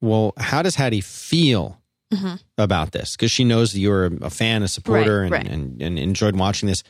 "Well, 0.00 0.32
how 0.36 0.62
does 0.62 0.74
Haddie 0.74 1.00
feel 1.00 1.80
Mhm. 2.12 2.40
about 2.59 2.92
this?" 2.92 3.12
Because 3.16 3.30
she 3.30 3.44
knows 3.44 3.72
that 3.72 3.78
you're 3.80 4.07
a 4.20 4.30
fan, 4.30 4.62
a 4.62 4.68
supporter, 4.68 5.20
Right, 5.20 5.24
and, 5.24 5.32
right. 5.32 5.46
And, 5.48 5.80
and 5.82 5.98
enjoyed 5.98 6.36
watching 6.36 6.66
this. 6.68 6.82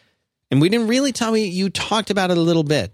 And 0.51 0.61
we 0.61 0.69
didn't 0.69 0.89
really 0.89 1.13
tell 1.13 1.31
me. 1.33 1.47
You 1.47 1.71
talked 1.71 2.11
about 2.11 2.31
it 2.31 2.39
a 2.39 2.41
little 2.41 2.65
bit, 2.65 2.93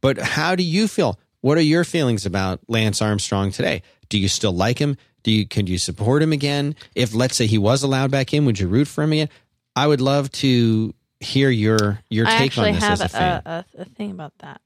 but 0.00 0.18
how 0.18 0.54
do 0.54 0.62
you 0.62 0.88
feel? 0.88 1.18
What 1.42 1.58
are 1.58 1.62
your 1.62 1.84
feelings 1.84 2.24
about 2.24 2.60
Lance 2.68 3.02
Armstrong 3.02 3.50
today? 3.52 3.82
Do 4.08 4.18
you 4.18 4.28
still 4.28 4.52
like 4.52 4.78
him? 4.78 4.96
Do 5.22 5.30
you 5.30 5.46
can 5.46 5.66
you 5.66 5.76
support 5.78 6.22
him 6.22 6.32
again? 6.32 6.74
If 6.94 7.14
let's 7.14 7.36
say 7.36 7.46
he 7.46 7.58
was 7.58 7.82
allowed 7.82 8.10
back 8.10 8.32
in, 8.32 8.44
would 8.46 8.58
you 8.58 8.66
root 8.68 8.88
for 8.88 9.02
him 9.04 9.12
again? 9.12 9.28
I 9.76 9.86
would 9.86 10.00
love 10.00 10.30
to 10.32 10.94
hear 11.20 11.50
your 11.50 12.00
your 12.10 12.26
I 12.26 12.38
take 12.38 12.58
on 12.58 12.72
this 12.72 12.82
as 12.82 13.00
a 13.00 13.08
fan. 13.08 13.42
a, 13.44 13.64
a, 13.78 13.82
a 13.82 13.84
thing 13.84 14.10
about 14.10 14.32
that. 14.38 14.60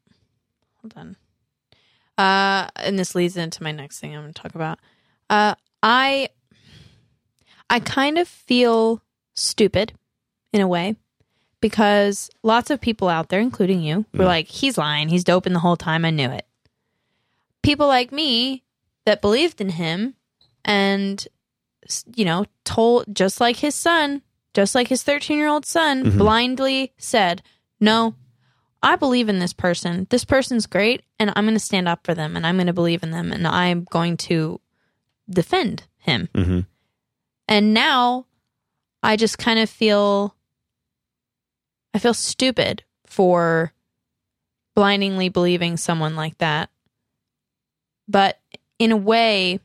Hold 0.83 0.95
on. 0.97 1.17
Uh, 2.19 2.69
and 2.77 2.99
this 2.99 3.15
leads 3.15 3.37
into 3.37 3.63
my 3.63 3.73
next 3.73 3.99
thing 4.01 4.15
I'm 4.15 4.23
going 4.23 4.33
to 4.33 4.41
talk 4.43 4.55
about. 4.55 4.79
Uh, 5.29 5.55
I, 5.83 6.31
I 7.69 7.81
kind 7.81 8.17
of 8.17 8.27
feel 8.27 9.03
stupid 9.35 9.93
in 10.55 10.63
a 10.63 10.69
way 10.69 10.97
because 11.61 12.31
lots 12.43 12.71
of 12.71 12.81
people 12.81 13.09
out 13.09 13.29
there, 13.29 13.41
including 13.41 13.83
you, 13.83 14.07
were 14.15 14.25
Mm. 14.25 14.29
like, 14.29 14.49
"He's 14.49 14.79
lying. 14.79 15.09
He's 15.09 15.25
doping 15.25 15.53
the 15.53 15.59
whole 15.59 15.77
time. 15.77 16.05
I 16.07 16.11
knew 16.11 16.31
it." 16.31 16.47
People 17.67 17.89
like 17.89 18.13
me 18.13 18.63
that 19.07 19.21
believed 19.21 19.61
in 19.61 19.71
him 19.71 20.15
and 20.65 21.27
you 22.15 22.25
know 22.25 22.45
told 22.65 23.05
just 23.13 23.41
like 23.41 23.57
his 23.57 23.75
son 23.75 24.23
just 24.55 24.75
like 24.75 24.89
his 24.89 25.03
13 25.03 25.37
year 25.37 25.49
old 25.49 25.67
son 25.67 26.05
Mhm. 26.05 26.19
blindly 26.19 26.93
said 26.97 27.43
no 27.81 28.15
i 28.83 28.95
believe 28.97 29.29
in 29.29 29.39
this 29.41 29.53
person. 29.53 30.07
This 30.11 30.25
person's 30.25 30.67
great 30.67 31.03
and 31.19 31.33
i'm 31.37 31.45
going 31.45 31.55
to 31.55 31.61
stand 31.61 31.87
up 31.89 32.05
for 32.05 32.15
them 32.15 32.37
and 32.37 32.47
i'm 32.47 32.57
going 32.57 32.67
to 32.69 32.73
believe 32.73 33.03
in 33.03 33.11
them 33.11 33.33
and 33.33 33.47
i'm 33.47 33.85
going 33.91 34.17
to 34.17 34.61
defend 35.29 35.85
him. 35.99 36.29
Hmm 36.35 36.61
and 37.49 37.75
now 37.75 38.27
i 39.03 39.17
just 39.17 39.39
kind 39.39 39.59
of 39.61 39.69
feel 39.71 40.37
i 41.95 41.99
feel 41.99 42.15
stupid 42.15 42.83
for 43.07 43.73
blindingly 44.75 45.29
believing 45.29 45.77
someone 45.77 46.15
like 46.17 46.39
that 46.39 46.71
but 48.09 48.39
in 48.79 48.93
a 48.93 48.97
way 48.97 49.61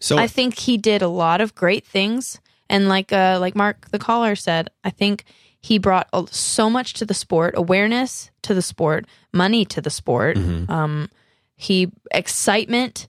So 0.00 0.18
I 0.18 0.26
think 0.26 0.58
he 0.58 0.76
did 0.78 1.02
a 1.02 1.08
lot 1.08 1.40
of 1.40 1.54
great 1.54 1.84
things, 1.86 2.40
and 2.68 2.88
like 2.88 3.12
uh, 3.12 3.38
like 3.40 3.54
Mark 3.56 3.90
the 3.90 3.98
caller 3.98 4.34
said, 4.36 4.70
I 4.84 4.90
think 4.90 5.24
he 5.60 5.78
brought 5.78 6.08
so 6.34 6.68
much 6.70 6.94
to 6.94 7.06
the 7.06 7.14
sport, 7.14 7.54
awareness 7.56 8.30
to 8.42 8.54
the 8.54 8.62
sport, 8.62 9.06
money 9.32 9.64
to 9.64 9.80
the 9.80 9.90
sport, 9.90 10.36
Mhm. 10.36 10.68
um, 10.70 11.08
he 11.56 11.90
excitement, 12.10 13.08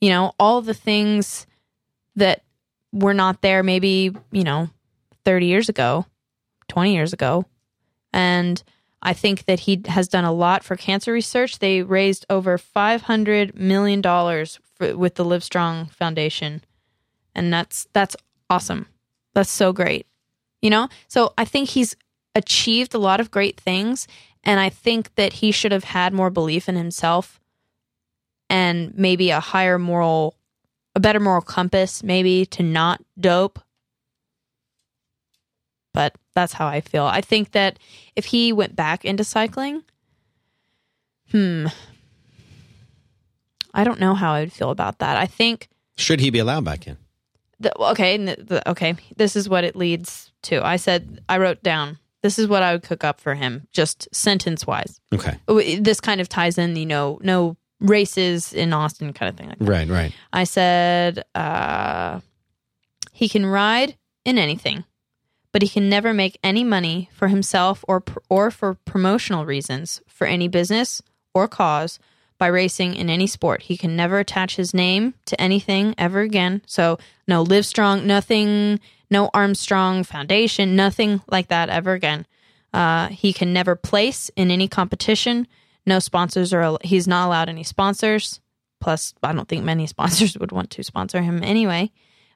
you 0.00 0.08
know, 0.10 0.32
all 0.38 0.62
the 0.62 0.74
things 0.74 1.46
that 2.16 2.42
were 2.92 3.14
not 3.14 3.40
there 3.42 3.62
maybe 3.62 4.10
you 4.32 4.44
know 4.44 4.68
thirty 5.24 5.46
years 5.46 5.68
ago, 5.68 6.06
twenty 6.68 6.94
years 6.94 7.12
ago, 7.12 7.44
and. 8.12 8.62
I 9.02 9.12
think 9.14 9.46
that 9.46 9.60
he 9.60 9.82
has 9.86 10.08
done 10.08 10.24
a 10.24 10.32
lot 10.32 10.62
for 10.62 10.76
cancer 10.76 11.12
research. 11.12 11.58
They 11.58 11.82
raised 11.82 12.26
over 12.28 12.58
five 12.58 13.02
hundred 13.02 13.58
million 13.58 14.00
dollars 14.00 14.60
with 14.78 15.14
the 15.14 15.24
Livestrong 15.24 15.90
Foundation, 15.90 16.62
and 17.34 17.52
that's 17.52 17.86
that's 17.92 18.16
awesome. 18.48 18.86
That's 19.34 19.50
so 19.50 19.72
great, 19.72 20.06
you 20.60 20.70
know. 20.70 20.88
So 21.08 21.32
I 21.38 21.44
think 21.44 21.70
he's 21.70 21.96
achieved 22.34 22.94
a 22.94 22.98
lot 22.98 23.20
of 23.20 23.30
great 23.30 23.58
things, 23.58 24.06
and 24.44 24.60
I 24.60 24.68
think 24.68 25.14
that 25.14 25.34
he 25.34 25.50
should 25.50 25.72
have 25.72 25.84
had 25.84 26.12
more 26.12 26.30
belief 26.30 26.68
in 26.68 26.76
himself, 26.76 27.40
and 28.50 28.96
maybe 28.96 29.30
a 29.30 29.40
higher 29.40 29.78
moral, 29.78 30.36
a 30.94 31.00
better 31.00 31.20
moral 31.20 31.42
compass, 31.42 32.02
maybe 32.02 32.44
to 32.46 32.62
not 32.62 33.02
dope. 33.18 33.58
But 35.94 36.14
that's 36.34 36.52
how 36.52 36.66
I 36.66 36.80
feel. 36.80 37.04
I 37.04 37.20
think 37.20 37.52
that 37.52 37.78
if 38.16 38.26
he 38.26 38.52
went 38.52 38.76
back 38.76 39.04
into 39.04 39.24
cycling, 39.24 39.82
hmm, 41.30 41.66
I 43.72 43.84
don't 43.84 44.00
know 44.00 44.14
how 44.14 44.32
I 44.32 44.40
would 44.40 44.52
feel 44.52 44.70
about 44.70 44.98
that. 44.98 45.16
I 45.16 45.26
think 45.26 45.68
should 45.96 46.20
he 46.20 46.30
be 46.30 46.38
allowed 46.38 46.64
back 46.64 46.86
in? 46.86 46.96
the, 47.60 47.78
okay, 47.90 48.16
the, 48.16 48.68
okay, 48.70 48.96
this 49.16 49.36
is 49.36 49.48
what 49.48 49.64
it 49.64 49.76
leads 49.76 50.32
to. 50.42 50.64
I 50.64 50.76
said 50.76 51.20
I 51.28 51.38
wrote 51.38 51.62
down 51.62 51.98
this 52.22 52.38
is 52.38 52.48
what 52.48 52.62
I 52.62 52.72
would 52.72 52.82
cook 52.82 53.04
up 53.04 53.20
for 53.20 53.34
him, 53.34 53.66
just 53.72 54.08
sentence 54.14 54.66
wise. 54.66 55.00
Okay, 55.14 55.38
This 55.80 56.00
kind 56.00 56.20
of 56.20 56.28
ties 56.28 56.58
in, 56.58 56.76
you 56.76 56.86
know, 56.86 57.18
no 57.22 57.56
races 57.80 58.52
in 58.52 58.72
Austin, 58.72 59.12
kind 59.12 59.30
of 59.30 59.36
thing 59.36 59.48
like 59.48 59.58
right, 59.60 59.88
right. 59.88 60.12
I 60.32 60.44
said 60.44 61.24
uh, 61.34 62.20
he 63.12 63.28
can 63.28 63.46
ride 63.46 63.96
in 64.24 64.38
anything, 64.38 64.84
but 65.52 65.62
he 65.62 65.68
can 65.68 65.88
never 65.88 66.12
make 66.12 66.38
any 66.42 66.64
money 66.64 67.10
for 67.12 67.28
himself 67.28 67.84
or 67.88 68.02
or 68.28 68.50
for 68.50 68.74
promotional 68.84 69.44
reasons 69.44 70.00
for 70.06 70.26
any 70.26 70.48
business 70.48 71.02
or 71.34 71.48
cause 71.48 71.98
by 72.38 72.46
racing 72.46 72.94
in 72.94 73.10
any 73.10 73.26
sport. 73.26 73.62
He 73.62 73.76
can 73.76 73.94
never 73.94 74.18
attach 74.18 74.56
his 74.56 74.72
name 74.72 75.14
to 75.26 75.40
anything 75.40 75.94
ever 75.98 76.20
again. 76.20 76.62
So 76.66 76.98
no 77.28 77.44
Livestrong, 77.44 78.04
nothing, 78.04 78.80
no 79.10 79.30
Armstrong 79.34 80.04
Foundation, 80.04 80.74
nothing 80.74 81.20
like 81.30 81.48
that 81.48 81.68
ever 81.68 81.92
again. 81.92 82.26
Uh, 82.72 83.08
he 83.08 83.32
can 83.32 83.52
never 83.52 83.76
place 83.76 84.30
in 84.36 84.50
any 84.50 84.68
competition. 84.68 85.46
No 85.84 85.98
sponsors 85.98 86.54
or 86.54 86.78
he's 86.82 87.06
not 87.06 87.26
allowed 87.26 87.48
any 87.48 87.64
sponsors. 87.64 88.40
Plus, 88.80 89.12
I 89.22 89.32
don't 89.32 89.48
think 89.48 89.64
many 89.64 89.86
sponsors 89.94 90.38
would 90.38 90.52
want 90.52 90.70
to 90.70 90.82
sponsor 90.82 91.20
him 91.20 91.42
anyway. 91.42 91.90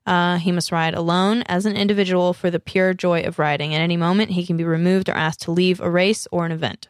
Uh, 0.07 0.37
he 0.37 0.53
must 0.53 0.71
ride 0.71 0.95
alone 0.95 1.43
as 1.47 1.65
an 1.65 1.77
individual 1.77 2.35
for 2.35 2.51
the 2.51 2.61
pure 2.61 2.93
joy 2.93 3.23
of 3.23 3.39
riding. 3.39 3.75
At 3.75 3.81
any 3.81 3.97
moment, 3.97 4.33
he 4.33 4.47
can 4.47 4.57
be 4.57 4.65
removed 4.65 5.09
or 5.09 5.15
asked 5.15 5.43
to 5.43 5.51
leave 5.51 5.81
a 5.81 5.91
race 5.91 6.27
or 6.31 6.45
an 6.45 6.53
event. 6.53 6.89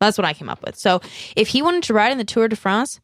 That's 0.00 0.16
what 0.16 0.24
I 0.24 0.32
came 0.32 0.48
up 0.48 0.62
with. 0.64 0.76
So, 0.76 1.00
if 1.36 1.48
he 1.48 1.62
wanted 1.62 1.82
to 1.84 1.94
ride 1.94 2.10
in 2.10 2.18
the 2.18 2.24
Tour 2.24 2.48
de 2.48 2.56
France, 2.56 3.00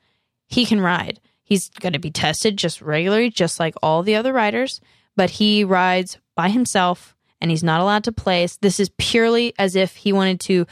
he 0.46 0.64
can 0.64 0.80
ride. 0.80 1.20
He's 1.42 1.68
going 1.68 1.92
to 1.92 1.98
be 1.98 2.10
tested 2.10 2.56
just 2.56 2.80
regularly, 2.82 3.30
just 3.30 3.60
like 3.60 3.74
all 3.82 4.02
the 4.02 4.16
other 4.16 4.32
riders, 4.32 4.80
but 5.16 5.30
he 5.30 5.64
rides 5.64 6.18
by 6.34 6.48
himself 6.48 7.14
and 7.40 7.50
he's 7.50 7.64
not 7.64 7.80
allowed 7.80 8.04
to 8.04 8.12
place. 8.12 8.56
This 8.56 8.80
is 8.80 8.90
purely 8.98 9.54
as 9.58 9.76
if 9.76 9.96
he 9.96 10.12
wanted 10.12 10.40
to 10.40 10.66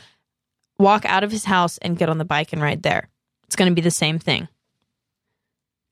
walk 0.78 1.04
out 1.04 1.24
of 1.24 1.30
his 1.30 1.44
house 1.44 1.78
and 1.78 1.96
get 1.96 2.08
on 2.08 2.18
the 2.18 2.24
bike 2.24 2.52
and 2.52 2.60
ride 2.60 2.82
there. 2.82 3.08
It's 3.44 3.56
going 3.56 3.70
to 3.70 3.74
be 3.74 3.80
the 3.80 3.90
same 3.90 4.18
thing. 4.18 4.48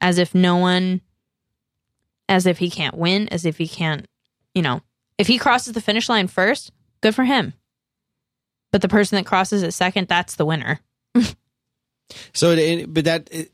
As 0.00 0.18
if 0.18 0.34
no 0.34 0.56
one, 0.56 1.00
as 2.28 2.46
if 2.46 2.58
he 2.58 2.70
can't 2.70 2.96
win, 2.96 3.28
as 3.28 3.44
if 3.44 3.58
he 3.58 3.68
can't, 3.68 4.06
you 4.54 4.62
know, 4.62 4.80
if 5.18 5.26
he 5.26 5.38
crosses 5.38 5.72
the 5.72 5.80
finish 5.80 6.08
line 6.08 6.26
first, 6.26 6.72
good 7.00 7.14
for 7.14 7.24
him. 7.24 7.54
But 8.72 8.82
the 8.82 8.88
person 8.88 9.16
that 9.16 9.26
crosses 9.26 9.62
it 9.62 9.72
second, 9.72 10.08
that's 10.08 10.36
the 10.36 10.44
winner. 10.44 10.80
So, 12.32 12.50
it, 12.50 12.92
but 12.92 13.04
that 13.04 13.28
it, 13.30 13.50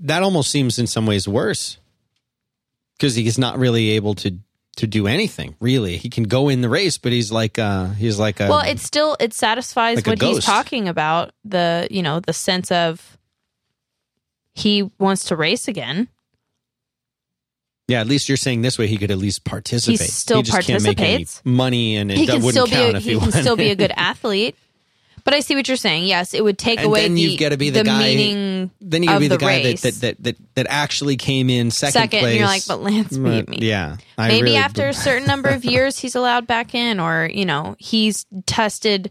that 0.00 0.22
almost 0.22 0.50
seems 0.50 0.78
in 0.78 0.86
some 0.86 1.06
ways 1.06 1.28
worse 1.28 1.78
because 2.96 3.14
he's 3.14 3.38
not 3.38 3.58
really 3.58 3.90
able 3.90 4.14
to 4.16 4.38
to 4.76 4.86
do 4.86 5.06
anything. 5.06 5.56
Really, 5.60 5.96
he 5.96 6.08
can 6.08 6.24
go 6.24 6.48
in 6.48 6.60
the 6.60 6.68
race, 6.68 6.98
but 6.98 7.12
he's 7.12 7.32
like 7.32 7.58
uh 7.58 7.88
he's 7.90 8.18
like 8.18 8.40
a 8.40 8.48
well, 8.48 8.60
it 8.60 8.78
still 8.78 9.16
it 9.20 9.34
satisfies 9.34 9.96
like 9.96 10.06
what 10.06 10.22
he's 10.22 10.44
talking 10.44 10.88
about. 10.88 11.32
The 11.44 11.88
you 11.90 12.02
know 12.02 12.20
the 12.20 12.32
sense 12.32 12.70
of 12.70 13.18
he 14.54 14.90
wants 14.98 15.24
to 15.24 15.36
race 15.36 15.68
again. 15.68 16.08
Yeah. 17.88 18.00
At 18.00 18.06
least 18.06 18.28
you're 18.28 18.36
saying 18.36 18.62
this 18.62 18.78
way, 18.78 18.86
he 18.86 18.96
could 18.98 19.10
at 19.10 19.18
least 19.18 19.44
participate. 19.44 20.00
still 20.00 20.38
he 20.38 20.42
just 20.44 20.66
can't 20.66 20.82
make 20.82 21.00
any 21.00 21.26
money, 21.44 21.96
and 21.96 22.10
it 22.10 22.18
he 22.18 22.26
can 22.26 22.36
wouldn't 22.42 22.52
still 22.52 22.66
be 22.66 22.70
count 22.72 22.94
a, 22.94 22.96
if 22.98 23.04
he 23.04 23.14
he, 23.14 23.20
can 23.20 23.32
still 23.32 23.56
be 23.56 23.70
a 23.70 23.76
good 23.76 23.92
athlete. 23.96 24.56
But 25.24 25.34
I 25.34 25.40
see 25.40 25.56
what 25.56 25.66
you're 25.66 25.76
saying. 25.76 26.04
Yes, 26.04 26.34
it 26.34 26.44
would 26.44 26.56
take 26.56 26.78
And 26.78 26.86
away 26.86 27.02
then 27.02 27.14
the, 27.14 27.20
you've 27.22 27.40
gotta 27.40 27.56
be 27.56 27.70
the 27.70 27.82
guy- 27.82 27.98
meaning 27.98 28.70
Then 28.80 29.02
you 29.02 29.08
gotta 29.08 29.16
of 29.16 29.20
be 29.22 29.28
the, 29.28 29.36
the 29.36 29.44
guy 29.44 29.62
that, 29.64 29.78
that, 29.80 29.94
that 29.94 30.22
that 30.22 30.36
that 30.54 30.66
actually 30.70 31.16
came 31.16 31.50
in 31.50 31.72
second, 31.72 31.92
second, 31.94 32.20
place. 32.20 32.30
and 32.30 32.38
you're 32.38 32.46
like, 32.46 32.66
but 32.68 32.80
Lance 32.80 33.16
beat 33.18 33.48
me. 33.48 33.58
Yeah, 33.60 33.96
I 34.16 34.28
Maybe 34.28 34.42
really- 34.42 34.56
after 34.56 34.86
a 34.86 34.94
certain 34.94 35.26
number 35.26 35.48
of 35.48 35.64
years, 35.64 35.98
he's 35.98 36.14
allowed 36.14 36.46
back 36.46 36.76
in, 36.76 37.00
or 37.00 37.28
you 37.32 37.44
know, 37.44 37.74
he's 37.80 38.24
tested. 38.46 39.10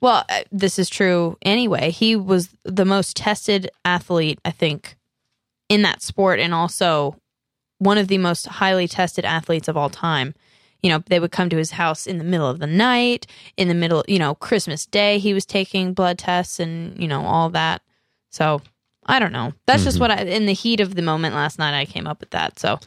Well, 0.00 0.24
uh, 0.28 0.42
this 0.50 0.78
is 0.78 0.88
true 0.88 1.36
anyway. 1.42 1.90
He 1.90 2.16
was 2.16 2.48
the 2.64 2.84
most 2.86 3.14
tested 3.16 3.70
athlete, 3.84 4.40
I 4.44 4.50
think, 4.52 4.96
in 5.68 5.82
that 5.82 6.00
sport, 6.02 6.40
and 6.40 6.54
also 6.54 7.16
one 7.82 7.98
of 7.98 8.06
the 8.06 8.18
most 8.18 8.46
highly 8.46 8.86
tested 8.86 9.24
athletes 9.24 9.66
of 9.66 9.76
all 9.76 9.90
time. 9.90 10.34
You 10.82 10.90
know, 10.90 11.02
they 11.06 11.18
would 11.18 11.32
come 11.32 11.48
to 11.48 11.56
his 11.56 11.72
house 11.72 12.06
in 12.06 12.18
the 12.18 12.24
middle 12.24 12.48
of 12.48 12.60
the 12.60 12.66
night, 12.66 13.26
in 13.56 13.68
the 13.68 13.74
middle, 13.74 14.04
you 14.06 14.18
know, 14.18 14.34
Christmas 14.36 14.86
Day, 14.86 15.18
he 15.18 15.34
was 15.34 15.44
taking 15.44 15.92
blood 15.92 16.18
tests 16.18 16.60
and, 16.60 17.00
you 17.00 17.08
know, 17.08 17.24
all 17.24 17.50
that. 17.50 17.82
So 18.30 18.62
I 19.06 19.18
don't 19.18 19.32
know. 19.32 19.52
That's 19.66 19.84
just 19.84 20.00
what 20.00 20.10
I, 20.10 20.22
in 20.22 20.46
the 20.46 20.52
heat 20.52 20.80
of 20.80 20.94
the 20.94 21.02
moment 21.02 21.34
last 21.34 21.58
night, 21.58 21.78
I 21.78 21.84
came 21.84 22.06
up 22.06 22.20
with 22.20 22.30
that. 22.30 22.58
So, 22.58 22.78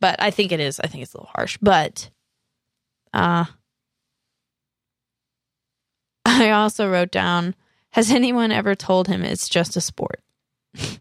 but 0.00 0.20
I 0.20 0.30
think 0.30 0.52
it 0.52 0.60
is, 0.60 0.80
I 0.80 0.86
think 0.86 1.02
it's 1.02 1.14
a 1.14 1.18
little 1.18 1.30
harsh. 1.34 1.58
But, 1.60 2.10
uh, 3.12 3.46
I 6.24 6.50
also 6.50 6.88
wrote 6.88 7.10
down, 7.10 7.56
has 7.90 8.10
anyone 8.10 8.52
ever 8.52 8.76
told 8.76 9.08
him 9.08 9.22
it's 9.22 9.48
just 9.48 9.76
a 9.76 9.80
sport? 9.80 10.20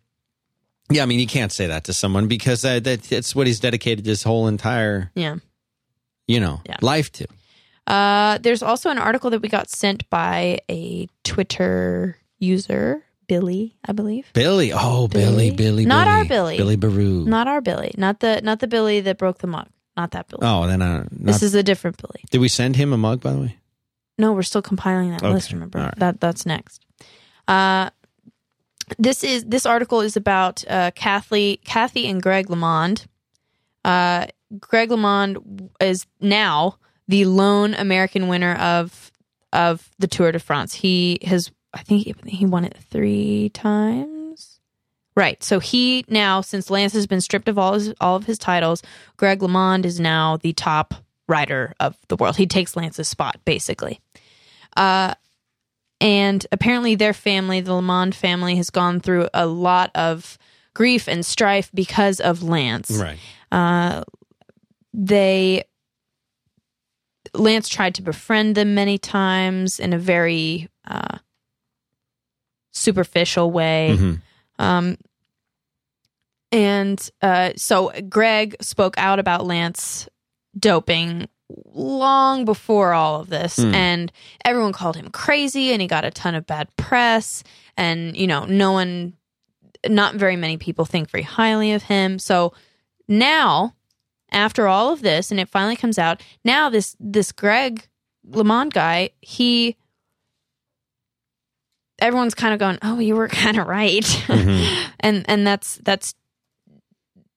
Yeah, 0.92 1.04
I 1.04 1.06
mean, 1.06 1.20
you 1.20 1.28
can't 1.28 1.52
say 1.52 1.68
that 1.68 1.84
to 1.86 1.94
someone 1.94 2.28
because 2.28 2.66
uh, 2.66 2.80
that 2.80 3.04
that's 3.04 3.36
what 3.36 3.46
he's 3.48 3.60
dedicated 3.60 4.06
his 4.06 4.24
whole 4.24 4.48
entire, 4.48 5.12
Yeah. 5.16 5.36
you 6.28 6.40
know, 6.40 6.62
Yeah. 6.68 6.78
life 6.82 7.12
to. 7.14 7.28
Uh, 7.88 8.38
there's 8.40 8.62
also 8.64 8.90
an 8.90 8.98
article 8.98 9.30
that 9.32 9.42
we 9.42 9.50
got 9.50 9.70
sent 9.70 10.08
by 10.10 10.60
a 10.70 11.08
Twitter 11.24 12.18
user, 12.40 13.04
Billy, 13.28 13.76
I 13.86 13.92
believe. 13.94 14.28
Billy, 14.34 14.72
oh 14.74 15.08
Billy, 15.08 15.52
Billy? 15.52 15.52
Billy, 15.52 15.86
Not 15.86 16.06
Billy. 16.06 16.18
our 16.18 16.26
Billy. 16.26 16.58
Billy 16.58 16.76
Baru. 16.76 17.26
Not 17.26 17.48
our 17.48 17.62
Billy, 17.62 17.94
not 17.98 18.20
the 18.20 18.42
not 18.44 18.60
the 18.60 18.68
Billy 18.68 19.02
that 19.02 19.18
broke 19.18 19.40
the 19.40 19.48
mug, 19.48 19.68
not 19.98 20.12
that 20.12 20.28
Billy. 20.28 20.42
oh, 20.44 20.68
then 20.68 20.82
uh, 20.82 21.00
not, 21.00 21.08
this 21.12 21.44
is 21.44 21.54
a 21.56 21.64
different 21.64 21.98
Billy. 21.98 22.24
did 22.32 22.42
we 22.42 22.48
send 22.48 22.76
him 22.76 22.94
a 22.94 22.98
mug 22.98 23.22
by 23.22 23.32
the 23.34 23.40
way? 23.40 23.56
No, 24.18 24.34
we're 24.34 24.42
still 24.44 24.62
compiling 24.64 25.12
that 25.12 25.24
Okay, 25.24 25.34
list. 25.34 25.52
Remember 25.52 25.80
right. 25.80 25.96
that 25.98 26.20
that's 26.20 26.46
next. 26.46 26.86
Uh, 27.48 27.90
this 28.98 29.24
is 29.24 29.46
this 29.46 29.66
article 29.66 30.02
is 30.02 30.16
about 30.16 30.64
uh, 30.68 30.92
Kathy, 30.96 31.58
Kathy 31.64 32.08
and 32.08 32.22
Greg 32.22 32.48
LeMond. 32.48 33.06
Uh, 33.84 34.28
Greg 34.60 34.90
LeMond 34.90 35.70
is 35.80 36.06
now 36.20 36.78
the 37.08 37.26
lone 37.26 37.74
American 37.74 38.28
winner 38.28 38.56
of 38.56 39.12
of 39.54 39.90
the 40.00 40.08
Tour 40.08 40.32
de 40.32 40.40
France. 40.40 40.74
He 40.74 41.20
has, 41.24 41.52
I 41.74 41.82
think, 41.82 42.04
he, 42.06 42.16
he 42.30 42.46
won 42.46 42.66
it 42.66 42.78
three 42.90 43.50
times. 43.50 44.60
Right. 45.16 45.44
So 45.44 45.60
he 45.60 46.06
now, 46.08 46.42
since 46.42 46.70
Lance 46.70 46.94
has 46.94 47.08
been 47.08 47.22
stripped 47.22 47.50
of 47.50 47.58
all 47.58 47.74
his 47.74 47.94
all 48.00 48.16
of 48.16 48.26
his 48.26 48.38
titles, 48.38 48.82
Greg 49.18 49.40
LeMond 49.40 49.86
is 49.86 50.00
now 50.00 50.38
the 50.38 50.54
top 50.54 50.94
rider 51.28 51.74
of 51.80 51.98
the 52.08 52.16
world. 52.16 52.38
He 52.38 52.48
takes 52.48 52.76
Lance's 52.76 53.08
spot, 53.08 53.40
basically. 53.46 54.00
Uh, 54.78 55.16
and 56.02 56.46
apparently, 56.52 56.96
their 56.96 57.14
family, 57.14 57.62
the 57.62 57.72
LeMond 57.72 58.14
family, 58.14 58.56
has 58.56 58.70
gone 58.70 59.00
through 59.00 59.28
a 59.34 59.46
lot 59.46 59.92
of 59.96 60.38
grief 60.74 61.08
and 61.08 61.26
strife 61.26 61.70
because 61.74 62.20
of 62.20 62.42
Lance. 62.44 62.92
Right. 62.92 63.20
Uh, 63.52 64.04
they 64.94 65.64
Lance 67.34 67.70
tried 67.70 67.96
to 67.96 68.02
befriend 68.02 68.56
them 68.56 68.76
many 68.76 68.98
times 68.98 69.80
in 69.80 69.94
a 69.94 70.00
very 70.00 70.70
uh, 70.88 71.18
superficial 72.72 73.52
way. 73.52 73.98
Mhm. 73.98 74.22
Um, 74.58 74.98
and 76.52 77.10
uh, 77.22 77.52
so 77.56 77.92
Greg 78.10 78.56
spoke 78.62 78.98
out 78.98 79.20
about 79.20 79.46
Lance 79.46 80.10
doping 80.58 81.28
long 81.74 82.46
before 82.46 82.94
all 82.94 83.22
of 83.22 83.30
this, 83.30 83.56
Hmm. 83.58 83.74
and 83.74 84.12
everyone 84.46 84.72
called 84.74 84.96
him 84.96 85.10
crazy, 85.10 85.72
and 85.72 85.82
he 85.82 85.88
got 85.88 86.06
a 86.06 86.12
ton 86.12 86.36
of 86.36 86.46
bad 86.46 86.68
press, 86.76 87.44
and 87.78 88.16
you 88.16 88.28
know, 88.28 88.46
no 88.46 88.72
one, 88.72 89.14
not 89.88 90.16
very 90.16 90.36
many 90.36 90.58
people 90.58 90.86
think 90.86 91.10
very 91.10 91.24
highly 91.24 91.72
of 91.74 91.84
him. 91.84 92.20
So 92.20 92.54
now, 93.08 93.74
after 94.32 94.68
all 94.68 94.94
of 94.94 95.02
this, 95.02 95.32
and 95.32 95.40
it 95.40 95.50
finally 95.50 95.76
comes 95.76 95.98
out, 95.98 96.22
now 96.46 96.70
this 96.70 96.96
this 97.00 97.32
Greg 97.32 97.88
LeMond 98.30 98.74
guy, 98.74 99.10
he. 99.22 99.76
Everyone's 102.00 102.34
kind 102.36 102.54
of 102.54 102.60
going, 102.60 102.78
"Oh, 102.82 103.00
you 103.00 103.16
were 103.16 103.28
kind 103.44 103.60
of 103.60 103.68
right," 103.68 104.04
Mhm. 104.04 104.90
and 105.02 105.26
and 105.28 105.46
that's 105.46 105.80
that's 105.84 106.14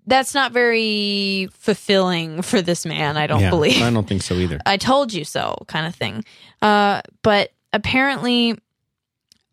that's 0.06 0.34
not 0.34 0.52
very 0.52 1.48
fulfilling 1.52 2.42
for 2.42 2.60
this 2.62 2.84
man. 2.84 3.16
I 3.16 3.26
don't 3.26 3.40
Yeah, 3.40 3.50
believe. 3.50 3.80
I 3.82 3.90
don't 3.90 4.06
think 4.08 4.22
so 4.22 4.34
either. 4.34 4.58
I 4.66 4.76
told 4.76 5.12
you 5.12 5.24
so, 5.24 5.56
kind 5.68 5.86
of 5.86 5.94
thing. 5.94 6.24
Uh, 6.60 7.02
but 7.22 7.52
apparently, 7.72 8.58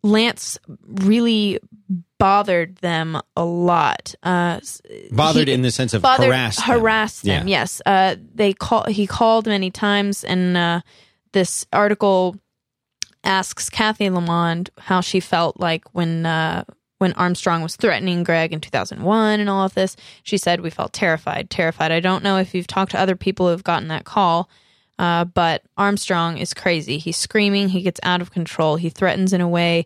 Lance 0.03 0.57
really 0.85 1.59
bothered 2.17 2.77
them 2.77 3.19
a 3.35 3.43
lot. 3.45 4.13
Uh, 4.23 4.59
Bothered 5.11 5.47
he- 5.47 5.53
in 5.53 5.61
the 5.61 5.71
sense 5.71 5.93
of 5.93 6.01
bothered, 6.01 6.27
harassed. 6.27 6.59
them. 6.65 6.79
harassed 6.79 7.23
them. 7.23 7.47
Yeah. 7.47 7.59
Yes, 7.59 7.81
uh, 7.85 8.15
they 8.33 8.53
call. 8.53 8.85
He 8.85 9.05
called 9.07 9.45
many 9.45 9.71
times, 9.71 10.23
and 10.23 10.55
uh, 10.57 10.81
this 11.33 11.65
article 11.73 12.35
asks 13.23 13.69
Kathy 13.69 14.05
LeMond 14.09 14.69
how 14.77 15.01
she 15.01 15.19
felt 15.19 15.59
like 15.59 15.83
when 15.93 16.25
uh, 16.25 16.63
when 16.99 17.13
Armstrong 17.13 17.63
was 17.63 17.75
threatening 17.75 18.23
Greg 18.23 18.53
in 18.53 18.61
2001 18.61 19.39
and 19.39 19.49
all 19.49 19.65
of 19.65 19.73
this. 19.73 19.95
She 20.21 20.37
said 20.37 20.61
we 20.61 20.69
felt 20.69 20.93
terrified, 20.93 21.49
terrified. 21.49 21.91
I 21.91 21.99
don't 21.99 22.23
know 22.23 22.37
if 22.37 22.53
you've 22.53 22.67
talked 22.67 22.91
to 22.91 22.99
other 22.99 23.15
people 23.15 23.47
who 23.47 23.51
have 23.51 23.63
gotten 23.63 23.87
that 23.87 24.05
call. 24.05 24.49
Uh, 24.99 25.23
but 25.23 25.63
Armstrong 25.77 26.37
is 26.37 26.53
crazy. 26.53 26.97
He's 26.97 27.15
screaming. 27.15 27.69
He 27.69 27.81
gets 27.81 28.01
out 28.03 28.21
of 28.21 28.31
control. 28.31 28.75
He 28.75 28.89
threatens 28.89 29.31
in 29.31 29.39
a 29.39 29.47
way. 29.47 29.85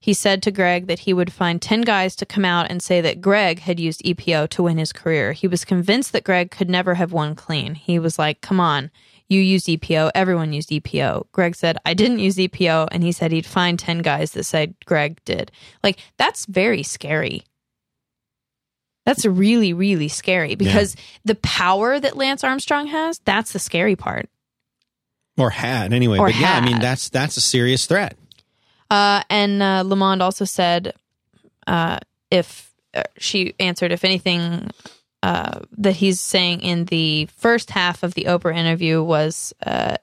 He 0.00 0.14
said 0.14 0.42
to 0.42 0.50
Greg 0.50 0.86
that 0.86 1.00
he 1.00 1.12
would 1.12 1.32
find 1.32 1.60
10 1.60 1.82
guys 1.82 2.16
to 2.16 2.26
come 2.26 2.46
out 2.46 2.70
and 2.70 2.82
say 2.82 3.00
that 3.02 3.20
Greg 3.20 3.60
had 3.60 3.78
used 3.78 4.02
EPO 4.04 4.48
to 4.50 4.62
win 4.62 4.78
his 4.78 4.92
career. 4.92 5.32
He 5.32 5.46
was 5.46 5.64
convinced 5.64 6.12
that 6.12 6.24
Greg 6.24 6.50
could 6.50 6.68
never 6.68 6.94
have 6.94 7.12
won 7.12 7.34
clean. 7.34 7.74
He 7.74 7.98
was 7.98 8.18
like, 8.18 8.40
come 8.40 8.60
on, 8.60 8.90
you 9.28 9.40
used 9.40 9.66
EPO. 9.66 10.10
Everyone 10.14 10.52
used 10.52 10.70
EPO. 10.70 11.26
Greg 11.32 11.54
said, 11.56 11.78
I 11.84 11.94
didn't 11.94 12.18
use 12.18 12.36
EPO. 12.36 12.88
And 12.92 13.02
he 13.02 13.12
said 13.12 13.32
he'd 13.32 13.46
find 13.46 13.78
10 13.78 13.98
guys 13.98 14.32
that 14.32 14.44
said 14.44 14.74
Greg 14.84 15.20
did. 15.24 15.50
Like, 15.82 15.98
that's 16.16 16.46
very 16.46 16.82
scary. 16.82 17.44
That's 19.06 19.26
really, 19.26 19.72
really 19.72 20.08
scary 20.08 20.54
because 20.54 20.96
the 21.24 21.34
power 21.34 22.00
that 22.00 22.16
Lance 22.16 22.42
Armstrong 22.42 22.86
has, 22.86 23.20
that's 23.24 23.52
the 23.52 23.58
scary 23.58 23.96
part. 23.96 24.30
Or 25.36 25.50
had 25.50 25.92
anyway. 25.92 26.18
Or 26.18 26.28
but 26.28 26.36
yeah, 26.36 26.54
I 26.54 26.64
mean 26.64 26.78
that's 26.78 27.08
that's 27.08 27.36
a 27.36 27.40
serious 27.40 27.86
threat. 27.86 28.16
Uh, 28.88 29.22
and 29.28 29.60
uh, 29.60 29.82
LeMond 29.84 30.20
also 30.20 30.44
said 30.44 30.94
uh, 31.66 31.98
if 32.30 32.72
uh, 32.94 33.02
she 33.18 33.54
answered 33.58 33.90
if 33.90 34.04
anything 34.04 34.70
uh, 35.24 35.60
that 35.78 35.96
he's 35.96 36.20
saying 36.20 36.60
in 36.60 36.84
the 36.84 37.24
first 37.34 37.70
half 37.70 38.02
of 38.02 38.12
the 38.12 38.24
Oprah 38.24 38.54
interview 38.54 39.02
was, 39.02 39.54
uh, 39.64 39.96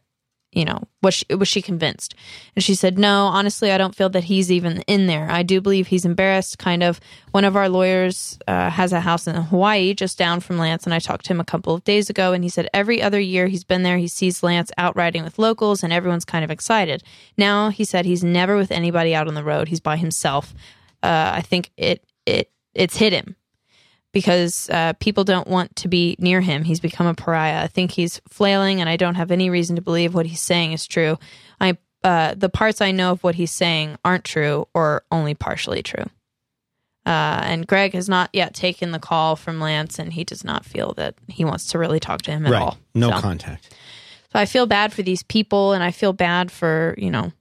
you 0.52 0.66
know, 0.66 0.82
was 1.04 1.14
she, 1.14 1.36
was 1.36 1.48
she 1.48 1.62
convinced? 1.62 2.16
And 2.56 2.64
she 2.64 2.74
said, 2.74 2.98
no, 2.98 3.26
honestly, 3.26 3.72
I 3.72 3.78
don't 3.78 3.94
feel 3.94 4.10
that 4.10 4.24
he's 4.24 4.52
even 4.52 4.82
in 4.88 5.06
there. 5.06 5.30
I 5.30 5.44
do 5.44 5.62
believe 5.62 5.86
he's 5.86 6.06
embarrassed. 6.06 6.58
Kind 6.58 6.82
of. 6.82 7.00
One 7.34 7.46
of 7.46 7.56
our 7.56 7.70
lawyers 7.70 8.40
uh, 8.48 8.72
has 8.72 8.94
a 8.94 9.00
house 9.00 9.28
in 9.28 9.36
Hawaii, 9.36 9.94
just 9.94 10.18
down 10.18 10.40
from 10.40 10.58
Lance, 10.58 10.86
and 10.86 10.94
I 10.94 10.98
talked 10.98 11.26
to 11.26 11.34
him 11.34 11.40
a 11.40 11.46
couple 11.46 11.76
of 11.76 11.84
days 11.84 12.10
ago, 12.10 12.34
and 12.34 12.44
he 12.44 12.50
said 12.50 12.68
every 12.74 13.00
other 13.00 13.20
year 13.20 13.46
he's 13.46 13.64
been 13.64 13.84
there, 13.84 14.00
he 14.00 14.08
sees 14.08 14.42
Lance 14.42 14.72
out 14.80 14.96
riding 14.96 15.24
with 15.24 15.38
locals, 15.38 15.84
and 15.84 15.94
everyone's 15.94 16.26
kind 16.26 16.44
of 16.44 16.50
excited. 16.50 17.04
Now 17.38 17.70
he 17.70 17.86
said 17.86 18.06
he's 18.06 18.24
never 18.24 18.58
with 18.58 18.72
anybody 18.72 19.14
out 19.14 19.28
on 19.28 19.36
the 19.36 19.44
road; 19.44 19.68
he's 19.68 19.82
by 19.82 19.98
himself. 19.98 20.56
Uh, 21.04 21.30
I 21.36 21.42
think 21.42 21.70
it 21.78 22.04
it 22.26 22.50
it's 22.74 22.98
hit 22.98 23.14
him 23.14 23.36
because 24.14 24.70
uh, 24.70 24.94
people 25.00 25.24
don't 25.24 25.48
want 25.48 25.76
to 25.78 25.88
be 25.88 26.16
near 26.20 26.42
him. 26.42 26.64
He's 26.64 26.80
become 26.80 27.08
a 27.08 27.14
pariah. 27.14 27.64
I 27.64 27.68
think 27.68 27.92
he's 27.92 28.22
flailing, 28.28 28.82
and 28.82 28.90
I 28.90 28.98
don't 28.98 29.16
have 29.16 29.32
any 29.32 29.50
reason 29.50 29.76
to 29.78 29.82
believe 29.82 30.14
what 30.14 30.26
he's 30.26 30.42
saying 30.42 30.74
is 30.74 30.86
true. 30.88 31.18
I 31.60 31.78
uh, 32.04 32.34
the 32.36 32.50
parts 32.50 32.82
I 32.82 32.92
know 32.92 33.12
of 33.12 33.24
what 33.24 33.36
he's 33.36 33.52
saying 33.52 33.98
aren't 34.04 34.24
true 34.26 34.68
or 34.74 35.04
only 35.12 35.34
partially 35.36 35.84
true. 35.84 36.06
Uh, 37.06 37.42
and 37.44 37.66
Greg 37.68 37.94
has 37.94 38.08
not 38.10 38.30
yet 38.34 38.54
taken 38.54 38.92
the 38.92 39.00
call 39.00 39.36
from 39.36 39.60
Lance, 39.60 39.98
and 40.00 40.14
he 40.14 40.24
does 40.24 40.44
not 40.44 40.66
feel 40.66 40.94
that 40.94 41.16
he 41.28 41.44
wants 41.46 41.68
to 41.68 41.80
really 41.80 42.00
talk 42.00 42.22
to 42.24 42.32
him 42.32 42.46
at 42.46 42.52
right. 42.52 42.62
all. 42.62 42.78
No 42.94 43.10
So- 43.12 43.22
contact. 43.22 43.74
so 44.32 44.40
I 44.40 44.46
feel 44.46 44.66
bad 44.68 44.94
for 44.94 45.02
these 45.02 45.24
people, 45.24 45.74
and 45.74 45.84
I 45.84 45.92
feel 45.92 46.14
bad 46.14 46.52
for 46.52 46.96
you 46.98 47.10
know 47.12 47.32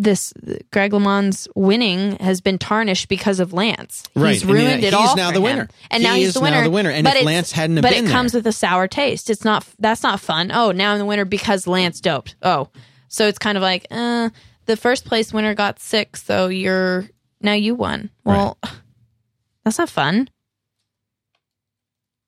this 0.00 0.32
Greg 0.72 0.92
LeMond's 0.92 1.48
winning 1.56 2.16
has 2.20 2.40
been 2.40 2.56
tarnished 2.56 3.08
because 3.08 3.40
of 3.40 3.52
Lance. 3.52 4.04
Right. 4.14 4.34
He's 4.34 4.44
ruined 4.44 4.76
he's 4.84 4.84
it 4.88 4.94
all. 4.94 5.16
now 5.16 5.28
for 5.28 5.34
the 5.34 5.38
him. 5.40 5.42
winner. 5.42 5.68
and 5.90 6.02
He 6.02 6.08
now 6.08 6.14
he's 6.14 6.34
the 6.34 6.40
now 6.40 6.44
winner. 6.44 6.62
the 6.62 6.70
winner. 6.70 6.90
And 6.90 7.04
but 7.04 7.16
if 7.16 7.24
Lance 7.24 7.50
hadn't 7.50 7.80
but 7.80 7.92
it 7.92 8.06
comes 8.06 8.32
with 8.32 8.46
a 8.46 8.52
sour 8.52 8.86
taste. 8.86 9.28
It's 9.28 9.44
not. 9.44 9.66
That's 9.80 10.04
not 10.04 10.20
fun. 10.20 10.52
Oh, 10.54 10.70
now 10.70 10.92
I'm 10.92 10.98
the 10.98 11.04
winner 11.04 11.24
because 11.24 11.66
Lance 11.66 12.00
doped. 12.00 12.36
Oh, 12.42 12.68
so 13.08 13.26
it's 13.26 13.38
kind 13.38 13.58
of 13.58 13.62
like, 13.62 13.86
uh, 13.90 14.30
the 14.66 14.76
first 14.76 15.04
place 15.04 15.32
winner 15.32 15.54
got 15.54 15.80
sick, 15.80 16.16
so 16.16 16.46
you're 16.46 17.08
now 17.40 17.54
you 17.54 17.74
won. 17.74 18.10
Well, 18.24 18.56
that's 19.64 19.78
not 19.78 19.90
fun. 19.90 20.30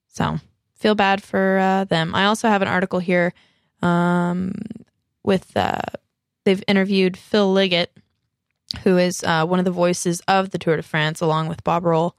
So 0.08 0.38
feel 0.74 0.96
bad 0.96 1.22
for 1.22 1.58
uh, 1.58 1.84
them. 1.84 2.14
I 2.16 2.24
also 2.24 2.48
have 2.48 2.62
an 2.62 2.68
article 2.68 2.98
here 2.98 3.32
um, 3.80 4.54
with 5.22 5.56
uh, 5.56 5.78
they've 6.50 6.64
interviewed 6.66 7.16
Phil 7.16 7.52
Liggett, 7.52 7.96
who 8.82 8.98
is 8.98 9.22
uh, 9.22 9.46
one 9.46 9.60
of 9.60 9.64
the 9.64 9.70
voices 9.70 10.20
of 10.26 10.50
the 10.50 10.58
Tour 10.58 10.76
de 10.76 10.82
France, 10.82 11.20
along 11.20 11.46
with 11.48 11.62
Bob 11.62 11.84
Roll. 11.84 12.16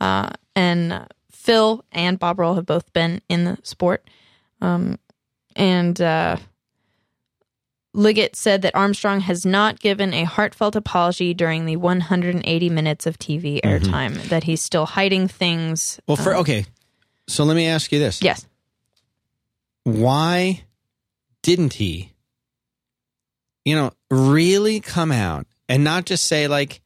Uh, 0.00 0.30
and 0.56 0.92
uh, 0.92 1.04
Phil 1.30 1.84
and 1.92 2.18
Bob 2.18 2.40
Roll 2.40 2.56
have 2.56 2.66
both 2.66 2.92
been 2.92 3.20
in 3.28 3.44
the 3.44 3.58
sport. 3.62 4.08
Um, 4.60 4.98
and 5.54 6.00
uh, 6.00 6.38
Liggett 7.94 8.34
said 8.34 8.62
that 8.62 8.74
Armstrong 8.74 9.20
has 9.20 9.46
not 9.46 9.78
given 9.78 10.12
a 10.14 10.24
heartfelt 10.24 10.74
apology 10.74 11.32
during 11.32 11.64
the 11.64 11.76
180 11.76 12.70
minutes 12.70 13.06
of 13.06 13.18
TV 13.18 13.60
airtime, 13.60 14.20
that 14.30 14.44
he's 14.44 14.62
still 14.62 14.86
hiding 14.86 15.28
things. 15.28 16.00
Well, 16.08 16.16
for 16.16 16.34
okay, 16.36 16.66
so 17.28 17.44
let 17.44 17.54
me 17.54 17.66
ask 17.66 17.92
you 17.92 18.00
this: 18.00 18.20
Yes. 18.20 18.46
Why 19.84 20.64
didn't 21.42 21.74
he, 21.74 22.12
you 23.64 23.74
know, 23.74 23.92
really 24.10 24.80
come 24.80 25.12
out 25.12 25.46
and 25.68 25.84
not 25.84 26.06
just 26.06 26.26
say 26.26 26.48
like, 26.48 26.80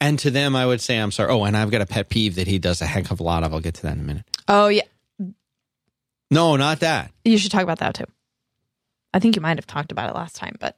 and 0.00 0.18
to 0.20 0.30
them 0.30 0.54
I 0.56 0.66
would 0.66 0.80
say 0.80 0.96
I'm 0.96 1.10
sorry. 1.10 1.30
Oh, 1.30 1.44
and 1.44 1.56
I've 1.56 1.70
got 1.70 1.80
a 1.80 1.86
pet 1.86 2.08
peeve 2.08 2.36
that 2.36 2.46
he 2.46 2.58
does 2.58 2.80
a 2.80 2.86
heck 2.86 3.10
of 3.10 3.20
a 3.20 3.22
lot 3.22 3.42
of. 3.42 3.52
I'll 3.52 3.60
get 3.60 3.74
to 3.74 3.82
that 3.82 3.94
in 3.94 4.00
a 4.00 4.04
minute. 4.04 4.24
Oh, 4.48 4.68
yeah. 4.68 4.82
No, 6.30 6.56
not 6.56 6.80
that. 6.80 7.10
You 7.24 7.38
should 7.38 7.50
talk 7.50 7.62
about 7.62 7.80
that 7.80 7.94
too. 7.94 8.04
I 9.12 9.18
think 9.18 9.34
you 9.36 9.42
might 9.42 9.58
have 9.58 9.66
talked 9.66 9.90
about 9.92 10.08
it 10.10 10.14
last 10.14 10.36
time, 10.36 10.54
but 10.60 10.76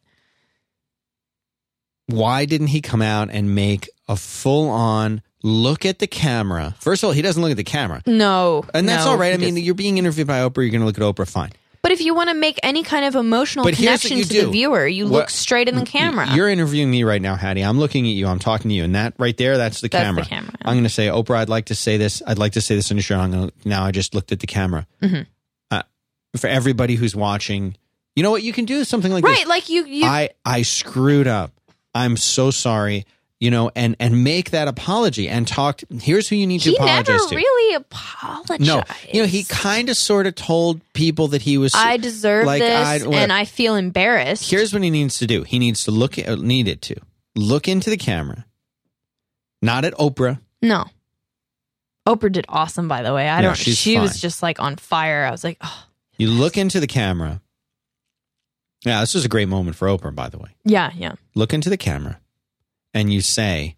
Why 2.07 2.45
didn't 2.45 2.69
he 2.69 2.81
come 2.81 3.03
out 3.03 3.29
and 3.31 3.55
make 3.55 3.89
a 4.09 4.17
full 4.17 4.69
on 4.69 5.23
look 5.43 5.85
at 5.87 5.99
the 5.99 6.07
camera? 6.07 6.75
First 6.81 7.03
of 7.03 7.09
all, 7.09 7.13
he 7.13 7.23
doesn't 7.23 7.41
look 7.43 7.51
at 7.53 7.57
the 7.57 7.65
camera. 7.65 8.03
no. 8.07 8.65
And 8.75 8.89
that's 8.89 9.05
no, 9.05 9.13
all 9.13 9.17
right. 9.19 9.33
I 9.35 9.37
mean, 9.37 9.55
just- 9.57 9.65
you're 9.65 9.75
being 9.75 9.99
interviewed 9.99 10.27
by 10.27 10.39
Oprah. 10.41 10.59
You're 10.63 10.71
going 10.71 10.81
to 10.81 10.87
look 10.87 10.99
at 10.99 11.03
Oprah. 11.05 11.29
Fine. 11.29 11.53
But 11.83 11.91
if 11.91 12.01
you 12.01 12.15
want 12.15 12.29
to 12.31 12.35
make 12.35 12.61
any 12.63 12.85
kind 12.85 13.05
of 13.05 13.17
emotional 13.17 13.65
But 13.65 13.75
connection 13.75 14.19
to 14.19 14.25
do. 14.25 14.43
the 14.47 14.51
viewer, 14.53 14.87
you 14.87 15.05
What- 15.05 15.13
look 15.13 15.31
straight 15.31 15.69
in 15.69 15.75
the 15.75 15.85
camera. 15.85 16.33
You're 16.33 16.49
interviewing 16.49 16.91
me 16.93 17.03
right 17.03 17.21
now, 17.21 17.35
Haddie. 17.35 17.63
I'm 17.63 17.79
looking 17.79 18.07
at 18.07 18.13
you. 18.13 18.29
I'm 18.29 18.39
talking 18.39 18.69
to 18.69 18.75
you, 18.75 18.85
and 18.85 18.95
that 18.95 19.15
right 19.19 19.37
there, 19.37 19.57
that's 19.57 19.81
the 19.81 19.89
That's 19.89 20.03
the 20.05 20.07
camera. 20.07 20.25
camera. 20.25 20.53
I'm 20.65 20.75
going 20.75 20.85
to 20.85 20.89
say, 20.91 21.09
Oprah, 21.09 21.39
I'd 21.39 21.49
like 21.49 21.67
to 21.67 21.75
say 21.75 21.97
this. 21.97 22.23
I'd 22.25 22.39
like 22.39 22.53
to 22.53 22.61
say 22.61 22.77
this 22.77 22.91
on 22.93 22.99
your 22.99 23.03
show. 23.03 23.19
I'm 23.19 23.33
going 23.33 23.49
to, 23.51 23.69
now 23.69 23.85
I 23.85 23.91
just 23.91 24.15
looked 24.15 24.31
at 24.31 24.39
the 24.39 24.47
camera. 24.47 24.87
Mm-hmm. 25.03 25.23
Uh, 25.73 25.83
for 26.37 26.47
everybody 26.47 26.95
who's 26.95 27.17
watching, 27.17 27.77
you 28.15 28.23
know 28.23 28.31
what? 28.31 28.45
You 28.45 28.53
can 28.53 28.65
do 28.65 28.85
something 28.85 29.11
like 29.11 29.25
right, 29.25 29.39
this. 29.39 29.47
like 29.49 29.69
you, 29.69 29.85
you 29.85 30.05
I 30.07 30.31
I 30.45 30.63
screwed 30.63 31.27
up. 31.27 31.51
I'm 31.97 32.17
so 32.17 32.53
sorry. 32.53 33.07
You 33.43 33.51
know, 33.51 33.73
and 33.75 33.97
and 33.99 34.23
make 34.23 34.53
that 34.53 34.69
apology 34.69 35.29
and 35.29 35.49
talk. 35.49 35.79
To, 35.79 35.87
here's 36.01 36.29
who 36.29 36.37
you 36.37 36.47
need 36.47 36.61
to 36.61 36.71
he 36.71 36.77
apologize 36.77 37.09
never 37.09 37.29
to. 37.31 37.35
really 37.35 37.75
apologized. 37.75 38.61
no, 38.61 38.85
you 39.13 39.21
know, 39.21 39.27
he 39.27 39.43
kind 39.43 39.89
of 39.89 39.97
sort 39.97 40.29
of 40.29 40.37
told 40.37 40.81
people 40.93 41.27
that 41.27 41.43
he 41.43 41.59
was. 41.59 41.73
I 41.75 41.97
deserve 41.97 42.47
like, 42.47 42.61
this, 42.63 43.05
I- 43.05 43.09
and 43.09 43.33
I 43.33 43.45
feel 43.45 43.75
embarrassed. 43.75 44.49
Here's 44.49 44.73
what 44.73 44.85
he 44.85 44.91
needs 44.91 45.19
to 45.19 45.27
do. 45.27 45.43
He 45.43 45.59
needs 45.59 45.83
to 45.87 45.91
look 45.91 46.21
at, 46.21 46.39
needed 46.39 46.83
to 46.83 46.95
look 47.35 47.67
into 47.67 47.91
the 47.91 47.97
camera, 47.97 48.47
not 49.61 49.85
at 49.85 49.95
Oprah. 49.95 50.39
no, 50.63 50.85
Oprah 52.07 52.31
did 52.31 52.47
awesome. 52.49 52.87
By 52.87 53.03
the 53.03 53.13
way, 53.13 53.29
I 53.29 53.43
don't. 53.43 53.57
she 53.57 53.99
was 53.99 54.21
just 54.21 54.41
like 54.41 54.61
on 54.61 54.77
fire. 54.77 55.25
I 55.25 55.33
was 55.33 55.43
like, 55.43 55.59
oh, 55.63 55.87
You 56.17 56.29
look 56.29 56.57
into 56.57 56.79
the 56.79 56.87
camera. 56.87 57.41
Yeah, 58.85 59.01
this 59.01 59.15
was 59.15 59.25
a 59.25 59.29
great 59.29 59.49
moment 59.49 59.75
for 59.75 59.89
Oprah, 59.89 60.15
by 60.15 60.29
the 60.29 60.39
way. 60.39 60.51
yeah, 60.65 60.93
yeah. 60.95 61.15
Look 61.35 61.53
into 61.53 61.69
the 61.69 61.77
camera 61.77 62.21
and 62.95 63.13
you 63.13 63.21
say, 63.21 63.77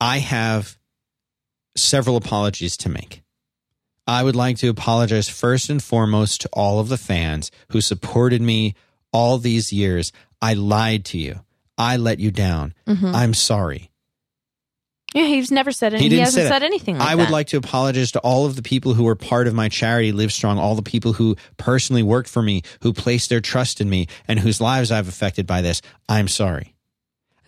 I 0.00 0.18
have 0.18 0.78
several 1.76 2.16
apologies 2.16 2.76
to 2.78 2.88
make. 2.88 3.22
I 4.06 4.22
would 4.22 4.36
like 4.36 4.56
to 4.58 4.68
apologize 4.68 5.28
first 5.28 5.68
and 5.68 5.82
foremost 5.82 6.40
to 6.42 6.48
all 6.52 6.80
of 6.80 6.88
the 6.88 6.96
fans 6.96 7.50
who 7.70 7.80
supported 7.80 8.40
me 8.40 8.74
all 9.12 9.38
these 9.38 9.72
years. 9.72 10.12
I 10.40 10.54
lied 10.54 11.04
to 11.06 11.18
you. 11.18 11.40
I 11.76 11.96
let 11.96 12.18
you 12.18 12.30
down. 12.30 12.74
Mhm. 12.86 13.14
I'm 13.14 13.34
sorry. 13.34 13.90
Yeah, 15.14 15.24
he's 15.24 15.50
never 15.50 15.72
said 15.72 15.94
any. 15.94 16.02
He 16.04 16.08
He, 16.10 16.18
hasn't 16.18 16.48
said 16.48 16.62
anything. 16.62 16.98
Like 16.98 17.08
I 17.08 17.14
would 17.14 17.26
that. 17.28 17.32
like 17.32 17.46
to 17.48 17.56
apologize 17.56 18.12
to 18.12 18.18
all 18.20 18.44
of 18.46 18.56
the 18.56 18.62
people 18.62 18.94
who 18.94 19.04
were 19.04 19.14
part 19.14 19.46
of 19.46 19.54
my 19.54 19.68
charity, 19.68 20.12
Live 20.12 20.32
Strong, 20.32 20.58
all 20.58 20.74
the 20.74 20.82
people 20.82 21.14
who 21.14 21.34
personally 21.56 22.02
worked 22.02 22.28
for 22.28 22.42
me, 22.42 22.62
who 22.82 22.92
placed 22.92 23.30
their 23.30 23.40
trust 23.40 23.80
in 23.80 23.88
me, 23.88 24.06
and 24.26 24.38
whose 24.38 24.60
lives 24.60 24.90
I've 24.90 25.08
affected 25.08 25.46
by 25.46 25.62
this. 25.62 25.80
I'm 26.08 26.28
sorry. 26.28 26.74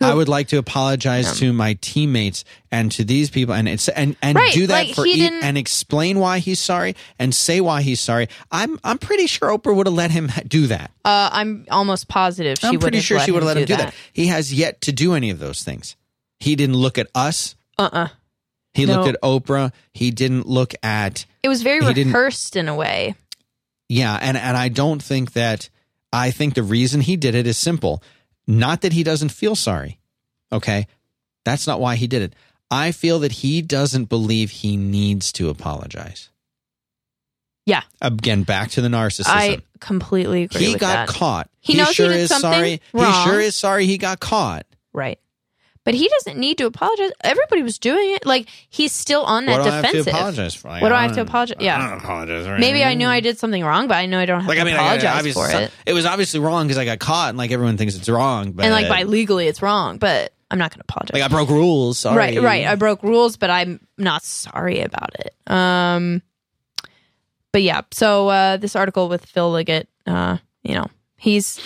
I 0.01 0.13
would 0.13 0.27
like 0.29 0.47
to 0.49 0.57
apologize 0.57 1.39
to 1.39 1.53
my 1.53 1.77
teammates 1.81 2.43
and 2.71 2.91
to 2.93 3.03
these 3.03 3.29
people, 3.29 3.53
and 3.53 3.67
it's 3.69 3.87
and 3.89 4.15
and 4.21 4.35
Right, 4.35 4.53
do 4.53 4.67
that 4.67 4.87
like, 4.87 4.95
for 4.95 5.05
he 5.05 5.25
e- 5.25 5.29
and 5.41 5.57
explain 5.57 6.19
why 6.19 6.39
he's 6.39 6.59
sorry 6.59 6.95
and 7.19 7.33
say 7.33 7.61
why 7.61 7.81
he's 7.81 7.99
sorry. 7.99 8.27
I'm 8.51 8.79
I'm 8.83 8.97
pretty 8.97 9.27
sure 9.27 9.49
Oprah 9.49 9.75
would 9.75 9.87
have 9.87 9.93
let 9.95 10.11
him 10.11 10.29
do 10.47 10.67
that. 10.67 10.91
Uh, 11.05 11.29
I'm 11.31 11.65
almost 11.69 12.07
positive 12.07 12.57
she 12.59 12.67
I'm 12.67 12.79
pretty 12.79 12.99
sure 13.01 13.19
she 13.19 13.31
would 13.31 13.43
have 13.43 13.47
let 13.47 13.57
him 13.57 13.65
do 13.65 13.75
that. 13.75 13.87
that. 13.87 13.95
He 14.13 14.27
has 14.27 14.53
yet 14.53 14.81
to 14.81 14.91
do 14.91 15.13
any 15.13 15.29
of 15.29 15.39
those 15.39 15.63
things. 15.63 15.95
He 16.39 16.55
didn't 16.55 16.75
look 16.77 16.97
at 16.97 17.07
us. 17.13 17.55
Uh, 17.77 17.89
uh 17.91 18.07
He 18.73 18.85
No. 18.85 18.95
looked 19.03 19.15
at 19.15 19.21
Oprah. 19.21 19.71
He 19.93 20.11
didn't 20.11 20.47
look 20.47 20.73
at 20.81 21.25
It 21.43 21.49
was 21.49 21.61
very 21.61 21.85
He 21.93 22.03
rehearsed 22.03 22.55
in 22.55 22.67
a 22.67 22.75
way. 22.75 23.15
Yeah, 23.89 24.17
and 24.21 24.37
and 24.37 24.55
I 24.55 24.69
don't 24.69 25.03
think 25.03 25.33
that 25.33 25.69
I 26.13 26.31
think 26.31 26.53
the 26.55 26.63
reason 26.63 27.01
he 27.01 27.15
did 27.17 27.35
it 27.35 27.45
is 27.47 27.57
simple. 27.57 28.01
Not 28.51 28.81
that 28.81 28.93
he 28.93 29.03
doesn't 29.03 29.29
feel 29.29 29.55
sorry. 29.55 29.99
Okay? 30.51 30.87
That's 31.45 31.67
not 31.67 31.79
why 31.79 31.95
he 31.95 32.07
did 32.07 32.21
it. 32.21 32.35
I 32.69 32.91
feel 32.91 33.19
that 33.19 33.31
he 33.31 33.61
doesn't 33.61 34.05
believe 34.05 34.51
he 34.51 34.77
needs 34.77 35.31
to 35.33 35.49
apologize. 35.49 36.29
Yeah. 37.65 37.83
Again, 38.01 38.43
back 38.43 38.71
to 38.71 38.81
the 38.81 38.87
narcissism. 38.87 39.27
I 39.27 39.59
completely 39.79 40.43
agree 40.43 40.65
he 40.65 40.71
got 40.73 41.07
that. 41.07 41.07
caught. 41.07 41.49
He 41.59 41.75
knows 41.75 41.89
he 41.89 41.93
sure 41.93 42.09
did 42.09 42.17
is 42.17 42.29
something 42.29 42.51
sorry. 42.51 42.81
wrong. 42.93 43.11
He 43.13 43.29
sure 43.29 43.39
is 43.39 43.55
sorry 43.55 43.85
he 43.85 43.97
got 43.97 44.19
caught. 44.19 44.65
Right. 44.93 45.19
But 45.83 45.95
he 45.95 46.07
doesn't 46.09 46.37
need 46.37 46.59
to 46.59 46.67
apologize. 46.67 47.09
Everybody 47.23 47.63
was 47.63 47.79
doing 47.79 48.11
it. 48.11 48.23
Like 48.25 48.47
he's 48.69 48.91
still 48.91 49.23
on 49.23 49.45
that 49.47 49.57
what 49.59 49.63
do 49.63 49.69
I 49.69 49.75
have 49.77 49.85
defensive. 49.85 50.05
to 50.05 50.11
apologize 50.11 50.53
for? 50.55 50.67
What 50.67 50.89
do 50.89 50.93
I 50.93 51.01
have 51.01 51.11
to 51.11 51.15
don't- 51.17 51.27
apologize- 51.27 51.57
yeah. 51.59 51.77
I 51.83 51.89
don't 51.89 51.97
apologize. 51.97 52.45
for 52.45 52.57
Maybe 52.59 52.79
I 52.83 52.87
anything. 52.87 52.97
knew 52.99 53.07
I 53.07 53.19
did 53.19 53.39
something 53.39 53.63
wrong, 53.63 53.87
but 53.87 53.95
I 53.97 54.05
know 54.05 54.19
I 54.19 54.25
don't 54.27 54.41
have 54.41 54.47
Like 54.47 54.57
to 54.57 54.61
I 54.61 54.65
mean, 54.65 54.75
I- 54.75 54.77
apologize 54.77 55.17
obviously, 55.17 55.51
for 55.51 55.59
it. 55.59 55.71
It 55.87 55.93
was 55.93 56.05
obviously 56.05 56.39
wrong 56.39 56.67
because 56.67 56.77
I 56.77 56.85
got 56.85 56.99
caught, 56.99 57.29
and 57.29 57.37
like 57.39 57.49
everyone 57.51 57.77
thinks 57.77 57.95
it's 57.95 58.07
wrong. 58.09 58.51
But 58.51 58.65
And 58.65 58.73
like 58.73 58.89
by 58.89 59.03
legally, 59.03 59.47
it's 59.47 59.63
wrong. 59.63 59.97
But 59.97 60.33
I'm 60.51 60.59
not 60.59 60.69
going 60.69 60.79
to 60.79 60.85
apologize. 60.87 61.13
like 61.19 61.23
I 61.23 61.33
broke 61.33 61.49
rules. 61.49 61.97
Sorry. 61.97 62.15
Right, 62.17 62.41
right. 62.41 62.67
I 62.67 62.75
broke 62.75 63.01
rules, 63.01 63.37
but 63.37 63.49
I'm 63.49 63.79
not 63.97 64.23
sorry 64.23 64.81
about 64.81 65.15
it. 65.19 65.33
Um, 65.51 66.21
but 67.51 67.63
yeah. 67.63 67.81
So 67.91 68.27
uh, 68.29 68.57
this 68.57 68.75
article 68.75 69.09
with 69.09 69.25
Phil 69.25 69.49
Liggett, 69.51 69.87
uh, 70.05 70.37
you 70.61 70.75
know, 70.75 70.85
he's, 71.17 71.59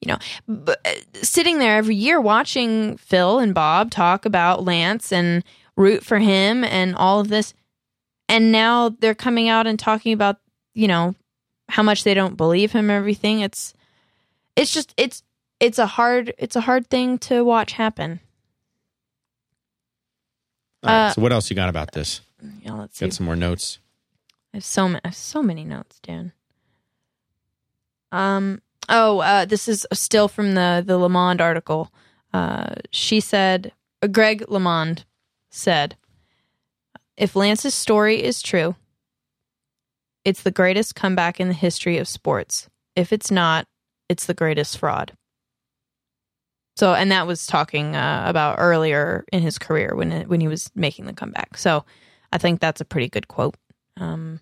you 0.00 0.08
know, 0.08 0.18
b- 0.64 0.74
uh, 0.84 0.90
sitting 1.14 1.58
there 1.58 1.76
every 1.76 1.94
year 1.94 2.20
watching 2.20 2.96
Phil 2.96 3.38
and 3.38 3.54
Bob 3.54 3.90
talk 3.90 4.24
about 4.24 4.64
Lance 4.64 5.12
and 5.12 5.44
root 5.76 6.04
for 6.04 6.18
him 6.18 6.64
and 6.64 6.96
all 6.96 7.20
of 7.20 7.28
this, 7.28 7.54
and 8.28 8.50
now 8.52 8.88
they're 8.88 9.14
coming 9.14 9.48
out 9.48 9.66
and 9.66 9.78
talking 9.78 10.12
about, 10.12 10.38
you 10.74 10.88
know, 10.88 11.14
how 11.68 11.82
much 11.82 12.04
they 12.04 12.14
don't 12.14 12.36
believe 12.36 12.72
him. 12.72 12.90
Everything. 12.90 13.40
It's, 13.40 13.74
it's 14.56 14.72
just 14.72 14.92
it's 14.96 15.22
it's 15.60 15.78
a 15.78 15.86
hard 15.86 16.32
it's 16.38 16.56
a 16.56 16.62
hard 16.62 16.88
thing 16.88 17.18
to 17.18 17.44
watch 17.44 17.72
happen. 17.72 18.20
All 20.82 20.90
right, 20.90 21.06
uh, 21.08 21.10
so 21.12 21.22
what 21.22 21.32
else 21.32 21.50
you 21.50 21.56
got 21.56 21.68
about 21.68 21.92
this? 21.92 22.22
Yeah, 22.62 22.72
let's 22.72 22.98
see. 22.98 23.10
Some 23.10 23.26
more 23.26 23.36
notes. 23.36 23.78
I 24.54 24.56
have 24.56 24.64
so 24.64 24.88
many, 24.88 25.00
I 25.04 25.08
have 25.08 25.16
so 25.16 25.42
many 25.42 25.64
notes, 25.64 26.00
Dan. 26.02 26.32
Um. 28.10 28.62
Oh, 28.90 29.20
uh, 29.20 29.44
this 29.44 29.68
is 29.68 29.86
still 29.92 30.28
from 30.28 30.54
the 30.54 30.82
the 30.84 30.98
LeMond 30.98 31.40
article. 31.40 31.92
Uh, 32.32 32.74
she 32.90 33.20
said, 33.20 33.72
uh, 34.02 34.08
Greg 34.08 34.42
LeMond 34.48 35.04
said, 35.50 35.96
if 37.16 37.36
Lance's 37.36 37.74
story 37.74 38.22
is 38.22 38.42
true, 38.42 38.76
it's 40.24 40.42
the 40.42 40.50
greatest 40.50 40.94
comeback 40.94 41.40
in 41.40 41.48
the 41.48 41.54
history 41.54 41.98
of 41.98 42.08
sports. 42.08 42.68
If 42.96 43.12
it's 43.12 43.30
not, 43.30 43.66
it's 44.08 44.26
the 44.26 44.34
greatest 44.34 44.78
fraud. 44.78 45.12
So, 46.76 46.94
and 46.94 47.12
that 47.12 47.26
was 47.26 47.46
talking 47.46 47.94
uh, 47.94 48.24
about 48.26 48.56
earlier 48.58 49.24
in 49.32 49.42
his 49.42 49.58
career 49.58 49.94
when 49.94 50.12
it, 50.12 50.28
when 50.28 50.40
he 50.40 50.48
was 50.48 50.70
making 50.74 51.04
the 51.06 51.12
comeback. 51.12 51.58
So, 51.58 51.84
I 52.32 52.38
think 52.38 52.60
that's 52.60 52.80
a 52.80 52.84
pretty 52.84 53.08
good 53.08 53.28
quote. 53.28 53.56
Um, 53.96 54.40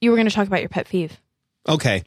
you 0.00 0.10
were 0.10 0.16
going 0.16 0.28
to 0.28 0.34
talk 0.34 0.46
about 0.46 0.60
your 0.60 0.68
pet 0.68 0.88
peeve. 0.88 1.18
Okay. 1.70 2.02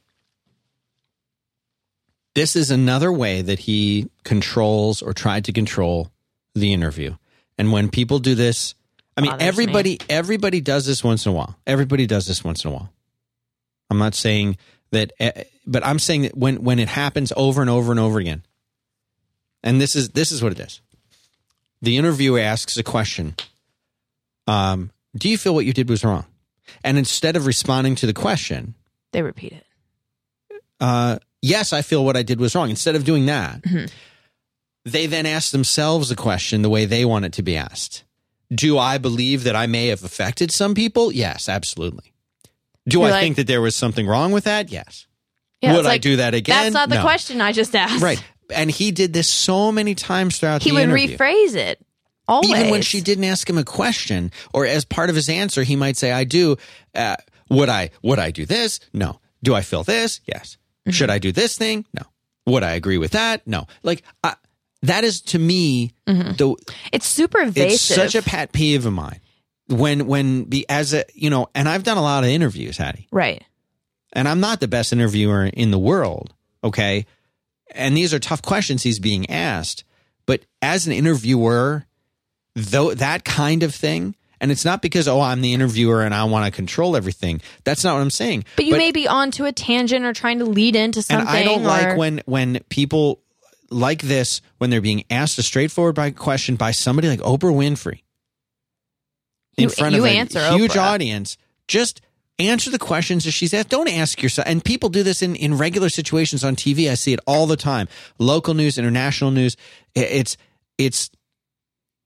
This 2.36 2.56
is 2.56 2.72
another 2.72 3.12
way 3.12 3.42
that 3.42 3.60
he 3.60 4.10
controls 4.24 5.02
or 5.02 5.14
tried 5.14 5.46
to 5.46 5.54
control 5.54 6.12
the 6.54 6.74
interview. 6.74 7.16
And 7.58 7.72
when 7.72 7.90
people 7.90 8.20
do 8.20 8.36
this, 8.36 8.76
I 9.16 9.22
mean 9.22 9.32
Bothers 9.32 9.42
me. 9.42 9.48
everybody 9.48 10.00
everybody 10.10 10.62
does 10.62 10.86
this 10.86 11.04
once 11.04 11.26
in 11.26 11.32
a 11.32 11.36
while. 11.36 11.56
Everybody 11.66 12.08
does 12.08 12.28
this 12.28 12.44
once 12.44 12.66
in 12.66 12.72
a 12.72 12.74
while. 12.74 12.92
I'm 13.90 14.00
not 14.00 14.16
saying 14.16 14.58
that 14.94 15.12
uh, 15.20 15.32
but 15.68 15.86
i'm 15.86 16.00
saying 16.00 16.22
that 16.22 16.38
when 16.38 16.64
when 16.64 16.80
it 16.80 16.88
happens 16.88 17.34
over 17.36 17.60
and 17.62 17.70
over 17.70 17.92
and 17.92 18.00
over 18.00 18.20
again 18.20 18.44
and 19.64 19.82
this 19.82 19.96
is 19.96 20.10
this 20.10 20.32
is 20.32 20.42
what 20.42 20.54
it 20.54 20.60
is 20.60 20.80
the 21.82 21.98
interviewer 21.98 22.40
asks 22.40 22.78
a 22.78 22.84
question 22.84 23.36
um 24.48 24.92
do 25.18 25.28
you 25.28 25.38
feel 25.38 25.54
what 25.54 25.66
you 25.66 25.74
did 25.74 25.90
was 25.90 26.06
wrong 26.06 26.26
and 26.84 26.98
instead 26.98 27.36
of 27.36 27.46
responding 27.46 27.96
to 27.96 28.06
the 28.06 28.14
question 28.14 28.76
They 29.14 29.22
repeat 29.22 29.54
it. 29.54 29.66
uh 30.80 31.18
yes 31.42 31.72
i 31.74 31.82
feel 31.82 32.04
what 32.04 32.18
i 32.18 32.24
did 32.24 32.40
was 32.40 32.56
wrong 32.56 32.70
instead 32.70 32.96
of 32.96 33.04
doing 33.06 33.26
that 33.28 33.62
Mhm. 33.62 33.90
they 34.86 35.06
then 35.08 35.26
ask 35.26 35.52
themselves 35.52 36.12
a 36.12 36.16
question 36.16 36.62
the 36.62 36.70
way 36.70 36.86
they 36.86 37.06
want 37.06 37.26
it 37.26 37.34
to 37.34 37.44
be 37.44 37.56
asked 37.56 38.04
do 38.54 38.78
i 38.78 38.98
believe 38.98 39.44
that 39.44 39.56
i 39.56 39.66
may 39.68 39.88
have 39.88 40.04
affected 40.04 40.52
some 40.52 40.74
people 40.76 41.12
yes 41.12 41.48
absolutely 41.48 42.12
do 42.88 43.00
You're 43.00 43.08
i 43.08 43.12
like- 43.12 43.22
think 43.22 43.36
that 43.38 43.48
there 43.48 43.62
was 43.62 43.76
something 43.76 44.06
wrong 44.08 44.32
with 44.32 44.44
that 44.46 44.72
yes 44.72 45.06
Yeah, 45.62 45.74
would 45.74 45.80
it's 45.86 45.88
I 45.90 45.98
do 45.98 46.18
that 46.18 46.34
again? 46.34 46.56
That's 46.64 46.74
not 46.74 46.90
the 46.90 46.96
No. 46.96 47.02
question 47.04 47.40
I 47.40 47.54
just 47.54 47.74
asked. 47.74 48.04
Right. 48.04 48.22
And 48.54 48.70
he 48.70 48.92
did 48.92 49.14
this 49.14 49.30
so 49.30 49.72
many 49.72 49.96
times 49.96 50.38
throughout 50.38 50.62
He 50.62 50.72
the 50.72 50.82
interview. 50.82 51.08
He 51.08 51.14
would 51.14 51.20
rephrase 51.20 51.56
it. 51.56 51.80
Always. 52.28 52.52
Even 52.52 52.70
when 52.70 52.82
she 52.82 53.00
didn't 53.00 53.24
ask 53.24 53.50
him 53.50 53.58
a 53.58 53.64
question, 53.64 54.30
or 54.54 54.66
as 54.66 54.84
part 54.84 55.10
of 55.10 55.16
his 55.16 55.30
answer, 55.30 55.64
he 55.64 55.78
might 55.78 55.96
say, 55.96 56.12
"I 56.12 56.26
do." 56.26 56.58
Uh, 56.94 57.16
would 57.54 57.70
I? 57.70 57.92
Would 58.02 58.20
I 58.20 58.32
do 58.32 58.46
this? 58.46 58.80
No. 58.94 59.20
Do 59.42 59.54
I 59.56 59.62
feel 59.62 59.84
this? 59.84 60.22
Yes. 60.26 60.58
Mm-hmm. 60.86 60.92
Should 60.92 61.10
I 61.10 61.20
do 61.20 61.32
this 61.32 61.58
thing? 61.58 61.86
No. 61.94 62.04
Would 62.46 62.64
I 62.64 62.74
agree 62.74 62.98
with 62.98 63.12
that? 63.12 63.46
No. 63.48 63.68
Like 63.84 64.04
I, 64.24 64.36
that 64.82 65.04
is 65.04 65.22
to 65.22 65.40
me 65.40 65.94
the 66.06 66.56
It's 66.92 67.06
super 67.06 67.40
evasive. 67.42 67.72
it's 67.72 67.82
such 67.82 68.16
a 68.16 68.22
pet 68.22 68.52
peeve 68.52 68.86
of 68.86 68.94
mine. 68.94 69.20
When 69.70 70.08
when 70.08 70.44
be 70.44 70.66
as 70.68 70.94
a 70.94 71.06
you 71.14 71.30
know, 71.30 71.48
and 71.56 71.70
I've 71.70 71.84
done 71.84 71.98
a 71.98 72.02
lot 72.02 72.24
of 72.26 72.30
interviews, 72.30 72.78
Haddie 72.78 73.08
right. 73.12 73.42
and 74.12 74.28
I'm 74.28 74.42
not 74.42 74.60
the 74.60 74.68
best 74.68 74.92
interviewer 74.92 75.46
in 75.46 75.72
the 75.72 75.80
world, 75.80 76.34
okay? 76.64 77.06
And 77.72 77.96
these 77.96 78.14
are 78.14 78.20
tough 78.20 78.42
questions 78.42 78.84
he's 78.84 79.00
being 79.00 79.30
asked, 79.30 79.86
but 80.26 80.42
as 80.62 80.86
an 80.86 80.92
interviewer, 80.92 81.86
though 82.56 82.94
that 82.94 83.24
kind 83.24 83.64
of 83.64 83.74
thing, 83.74 84.16
and 84.42 84.52
it's 84.52 84.66
not 84.66 84.82
because 84.82 85.08
oh 85.08 85.22
I'm 85.22 85.42
the 85.42 85.54
interviewer 85.54 86.02
and 86.04 86.14
I 86.14 86.24
want 86.26 86.46
to 86.46 86.52
control 86.52 86.96
everything. 86.96 87.42
That's 87.64 87.84
not 87.84 87.94
what 87.96 88.02
I'm 88.02 88.10
saying. 88.10 88.46
But 88.56 88.66
you 88.66 88.76
may 88.76 88.92
be 88.92 89.08
onto 89.08 89.46
a 89.46 89.52
tangent 89.52 90.04
or 90.06 90.14
trying 90.14 90.40
to 90.40 90.46
lead 90.46 90.76
into 90.76 91.02
something. 91.02 91.28
and 91.28 91.38
I 91.38 91.44
don't 91.44 91.62
or- 91.62 91.68
like 91.68 91.98
when 91.98 92.22
when 92.26 92.60
people 92.70 93.22
like 93.70 94.02
this 94.04 94.42
when 94.60 94.70
they're 94.70 94.82
being 94.82 95.04
asked 95.10 95.38
a 95.40 95.44
straightforward 95.44 95.96
by 95.96 96.12
question 96.12 96.56
by 96.56 96.72
somebody 96.72 97.08
like 97.08 97.20
Oprah 97.22 97.54
Winfrey 97.56 98.02
in 99.58 99.64
You- 99.66 99.70
front 99.70 99.96
you 99.96 100.04
of 100.06 100.10
a 100.12 100.56
huge 100.58 100.72
Oprah. 100.72 100.82
audience. 100.82 101.38
Just 101.68 102.02
answer 102.40 102.70
the 102.72 102.80
questions 102.80 103.24
that 103.26 103.32
she's 103.32 103.54
asked. 103.54 103.70
Don't 103.70 103.88
ask 103.88 104.22
yourself. 104.22 104.48
And 104.48 104.64
people 104.64 104.90
do 104.90 105.04
this 105.04 105.22
in 105.22 105.36
in 105.36 105.58
regular 105.58 105.90
situations 105.90 106.44
on 106.44 106.56
TV. 106.56 106.90
I 106.90 106.96
see 106.96 107.14
it 107.14 107.20
all 107.26 107.46
the 107.48 107.56
time. 107.56 107.88
Local 108.20 108.54
news, 108.54 108.78
international 108.78 109.32
news. 109.32 109.56
It's 109.96 110.36
it's. 110.78 111.10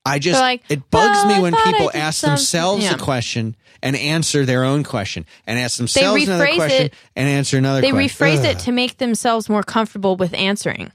I 0.08 0.20
just 0.20 0.36
They're 0.36 0.42
like, 0.42 0.64
it 0.70 0.90
bugs 0.90 1.18
"Well, 1.18 1.28
me 1.28 1.36
oh, 1.36 1.42
when 1.42 1.56
people 1.56 1.92
ask 1.94 2.20
something." 2.22 2.36
themselves 2.36 2.84
Yeah. 2.84 2.96
a 2.96 2.98
question 2.98 3.56
and 3.84 3.96
answer 3.96 4.46
their 4.46 4.64
own 4.64 4.84
question 4.84 5.26
and 5.46 5.60
ask 5.60 5.78
themselves 5.78 6.24
another 6.28 6.46
question 6.56 6.86
it. 6.88 6.94
and 7.16 7.28
answer 7.30 7.58
another 7.58 7.82
question. 7.82 7.96
they 7.96 8.08
question. 8.08 8.28
rephrase 8.28 8.46
it 8.46 8.60
to 8.60 8.72
make 8.72 8.98
themselves 8.98 9.50
more 9.50 9.64
comfortable 9.64 10.16
with 10.16 10.34
answering. 10.34 10.92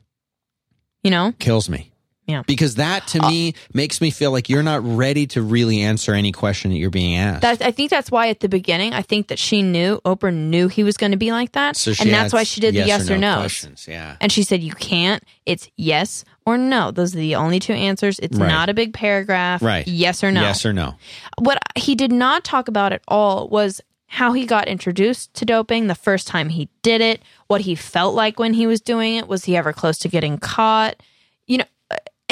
You 1.04 1.10
know? 1.10 1.32
kills 1.38 1.68
me. 1.68 1.91
Yeah. 2.26 2.42
Because 2.46 2.76
that 2.76 3.08
to 3.08 3.18
uh, 3.20 3.28
me 3.28 3.54
makes 3.74 4.00
me 4.00 4.10
feel 4.10 4.30
like 4.30 4.48
you're 4.48 4.62
not 4.62 4.84
ready 4.84 5.26
to 5.28 5.42
really 5.42 5.80
answer 5.82 6.14
any 6.14 6.30
question 6.30 6.70
that 6.70 6.76
you're 6.76 6.88
being 6.88 7.16
asked. 7.16 7.42
That, 7.42 7.62
I 7.62 7.72
think 7.72 7.90
that's 7.90 8.12
why 8.12 8.28
at 8.28 8.40
the 8.40 8.48
beginning, 8.48 8.92
I 8.92 9.02
think 9.02 9.26
that 9.26 9.40
she 9.40 9.62
knew, 9.62 10.00
Oprah 10.04 10.32
knew 10.32 10.68
he 10.68 10.84
was 10.84 10.96
going 10.96 11.10
to 11.10 11.18
be 11.18 11.32
like 11.32 11.52
that. 11.52 11.76
so 11.76 11.92
and 12.00 12.10
that's 12.10 12.32
why 12.32 12.44
she 12.44 12.60
did 12.60 12.74
the 12.74 12.86
yes 12.86 13.10
or, 13.10 13.18
no. 13.18 13.38
questions. 13.40 13.88
Yeah. 13.88 14.16
And 14.20 14.30
she 14.30 14.44
said, 14.44 14.62
you 14.62 14.72
can't. 14.72 15.22
It's 15.46 15.68
yes 15.76 16.24
or 16.46 16.56
no. 16.56 16.92
Those 16.92 17.12
are 17.14 17.18
the 17.18 17.34
only 17.34 17.58
two 17.58 17.72
answers. 17.72 18.20
It's 18.20 18.38
Right. 18.38 18.46
not 18.46 18.68
a 18.68 18.74
big 18.74 18.94
paragraph. 18.94 19.60
Right. 19.60 19.86
Yes 19.88 20.22
or 20.22 20.30
no. 20.30 20.42
Yes 20.42 20.64
or 20.64 20.72
no. 20.72 20.94
what 21.38 21.58
he 21.76 21.94
did 21.96 22.12
not 22.12 22.44
talk 22.44 22.68
about 22.68 22.92
at 22.92 23.02
all 23.08 23.48
was 23.48 23.80
how 24.06 24.32
he 24.32 24.46
got 24.46 24.68
introduced 24.68 25.32
to 25.34 25.44
doping 25.44 25.86
the 25.86 25.94
first 25.94 26.26
time 26.28 26.50
he 26.50 26.68
did 26.82 27.00
it, 27.00 27.20
what 27.46 27.62
he 27.62 27.74
felt 27.74 28.14
like 28.14 28.38
when 28.38 28.52
he 28.54 28.66
was 28.66 28.80
doing 28.80 29.16
it. 29.16 29.26
Was 29.26 29.44
he 29.44 29.56
ever 29.56 29.72
close 29.72 29.98
to 29.98 30.08
getting 30.08 30.38
caught? 30.38 31.02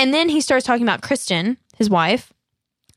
And 0.01 0.15
then 0.15 0.31
he 0.31 0.41
starts 0.41 0.65
talking 0.65 0.83
about 0.83 1.03
Kristin, 1.03 1.59
his 1.77 1.91
wife, 1.91 2.33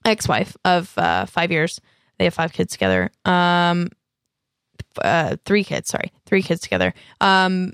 ex 0.06 0.26
wife 0.26 0.56
of 0.64 0.98
uh, 0.98 1.26
five 1.26 1.52
years. 1.52 1.82
They 2.18 2.24
have 2.24 2.34
five 2.34 2.54
kids 2.54 2.72
together. 2.72 3.12
Um, 3.26 3.90
uh, 5.02 5.36
three 5.44 5.66
kids, 5.66 5.90
sorry, 5.90 6.14
three 6.26 6.42
kids 6.42 6.62
together. 6.62 6.94
Um, 7.20 7.74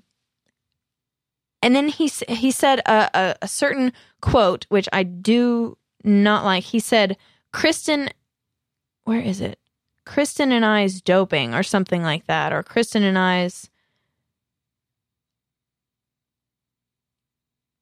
and 1.62 1.76
then 1.76 1.90
he 1.90 2.10
he 2.28 2.50
said 2.50 2.80
a, 2.88 3.10
a, 3.14 3.36
a 3.44 3.48
certain 3.48 3.94
quote, 4.20 4.66
which 4.70 4.90
I 4.92 5.04
do 5.04 5.78
not 6.04 6.44
like. 6.44 6.64
He 6.64 6.80
said, 6.80 7.16
"Kristin, 7.54 8.10
where 9.04 9.22
is 9.22 9.42
it? 9.42 9.60
Kristin 10.08 10.50
and 10.50 10.66
I's 10.66 11.02
doping, 11.02 11.54
or 11.54 11.62
something 11.62 12.02
like 12.02 12.26
that, 12.26 12.52
or 12.52 12.64
Kristin 12.64 13.04
and 13.04 13.18
I's." 13.18 13.70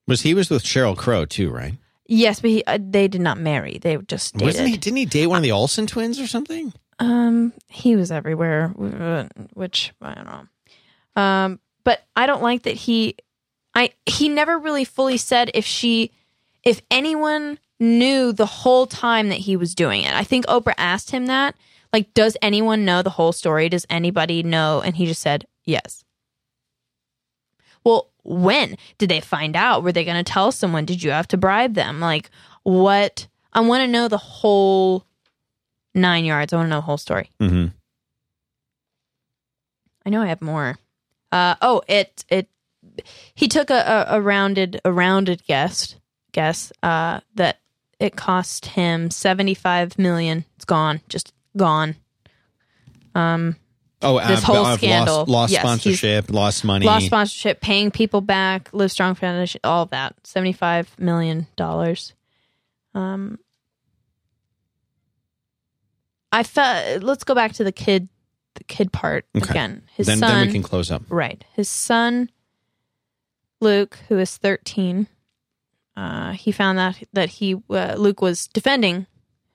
Was 0.08 0.22
he 0.22 0.34
was 0.34 0.50
with 0.50 0.64
Sheryl 0.64 0.98
Crow 0.98 1.26
too, 1.26 1.50
right? 1.50 1.76
Yes, 2.08 2.40
but 2.40 2.50
he, 2.50 2.64
uh, 2.64 2.80
they 2.82 3.08
did 3.08 3.22
not 3.22 3.38
marry. 3.38 3.80
They 3.80 3.98
just 3.98 4.34
dated. 4.34 4.46
Wasn't 4.46 4.70
he? 4.70 4.78
Didn't 4.78 4.98
he 4.98 5.06
date 5.06 5.28
one 5.28 5.38
of 5.38 5.44
the 5.44 5.52
Olsen 5.52 5.88
twins 5.88 6.20
or 6.20 6.28
something? 6.28 6.74
Um, 7.00 7.54
he 7.68 7.96
was 7.96 8.12
everywhere, 8.12 8.70
which 9.54 9.94
I 10.02 10.14
don't 10.14 10.26
know. 10.26 11.22
Um, 11.22 11.60
but 11.84 12.04
I 12.16 12.26
don't 12.26 12.42
like 12.42 12.64
that 12.64 12.76
he, 12.76 13.18
I 13.76 13.92
he 14.06 14.30
never 14.30 14.58
really 14.58 14.86
fully 14.86 15.18
said 15.18 15.52
if 15.54 15.66
she, 15.66 16.12
if 16.64 16.82
anyone 16.90 17.60
knew 17.80 18.32
the 18.32 18.46
whole 18.46 18.88
time 18.88 19.30
that 19.30 19.40
he 19.40 19.56
was 19.56 19.76
doing 19.76 20.04
it. 20.04 20.14
I 20.14 20.24
think 20.24 20.46
Oprah 20.48 20.74
asked 20.78 21.12
him 21.12 21.28
that, 21.28 21.56
like, 21.94 22.14
does 22.14 22.36
anyone 22.42 22.86
know 22.86 23.02
the 23.02 23.12
whole 23.12 23.32
story? 23.32 23.70
Does 23.70 23.86
anybody 23.90 24.42
know? 24.44 24.82
And 24.82 24.96
he 24.96 25.06
just 25.06 25.22
said 25.22 25.46
yes. 25.64 26.04
When 28.28 28.78
did 28.98 29.10
they 29.10 29.22
find 29.22 29.56
out? 29.56 29.84
Were 29.84 29.94
they 29.94 30.04
going 30.04 30.24
to 30.24 30.32
tell 30.32 30.52
someone? 30.52 30.86
Did 30.86 31.02
you 31.02 31.12
have 31.12 31.28
to 31.30 31.38
bribe 31.38 31.74
them? 31.74 32.00
Like, 32.00 32.30
what? 32.64 33.28
I 33.54 33.62
want 33.62 33.82
to 33.82 33.88
know 33.88 34.08
the 34.08 34.18
whole 34.18 35.06
nine 35.96 36.26
yards. 36.26 36.52
I 36.52 36.58
want 36.58 36.68
to 36.68 36.70
know 36.70 36.78
the 36.78 36.82
whole 36.82 36.98
story. 36.98 37.32
Mm-hmm. 37.40 37.68
I 40.06 40.10
know 40.10 40.22
I 40.22 40.28
have 40.28 40.42
more. 40.42 40.78
Uh, 41.32 41.56
oh, 41.62 41.82
it 41.88 42.24
it 42.30 42.48
he 43.34 43.48
took 43.48 43.70
a, 43.70 44.06
a, 44.10 44.18
a 44.18 44.22
rounded 44.22 44.80
a 44.86 44.92
rounded 44.92 45.44
guess 45.46 45.96
guess 46.32 46.72
uh, 46.84 47.20
that 47.36 47.60
it 48.00 48.16
cost 48.16 48.68
him 48.68 49.10
seventy 49.12 49.54
five 49.54 49.98
million. 49.98 50.46
It's 50.56 50.66
gone, 50.66 51.02
just 51.10 51.34
gone. 51.58 51.96
Um, 53.16 53.58
Oh, 54.02 54.20
This 54.20 54.38
I've- 54.40 54.46
whole 54.46 54.66
I've 54.66 54.78
scandal. 54.80 55.18
lost, 55.20 55.30
lost 55.30 55.54
Yes, 55.54 55.62
sponsorship, 55.64 56.30
lost 56.30 56.64
money. 56.64 56.86
lost 56.86 57.08
sponsorship, 57.08 57.62
paying 57.62 57.90
people 57.90 58.22
back, 58.22 58.70
Livestrong 58.72 59.18
Foundation, 59.18 59.60
all 59.64 59.84
of 59.84 59.90
that, 59.90 60.16
seventy 60.24 60.54
five 60.54 60.94
million 61.00 61.48
dollars. 61.56 62.14
Um, 62.94 63.40
I 66.32 66.44
felt. 66.44 67.04
Let's 67.04 67.24
go 67.24 67.34
back 67.34 67.54
to 67.54 67.64
the 67.64 67.72
kid, 67.72 68.10
the 68.56 68.64
kid 68.66 68.92
part 68.92 69.26
Okay. 69.36 69.50
again. 69.50 69.84
His 69.96 70.08
then, 70.08 70.20
son, 70.20 70.30
then 70.30 70.48
we 70.48 70.54
can 70.54 70.64
close 70.64 70.92
up. 70.92 71.04
right? 71.10 71.44
His 71.54 71.70
son, 71.70 72.30
Luke, 73.62 73.98
who 74.10 74.18
is 74.20 74.38
thirteen. 74.38 75.08
Uh, 75.96 76.34
he 76.34 76.52
found 76.52 76.78
that 76.78 77.02
that 77.14 77.30
he 77.30 77.56
uh, 77.70 77.96
Luke 77.98 78.22
was 78.22 78.48
defending 78.48 79.08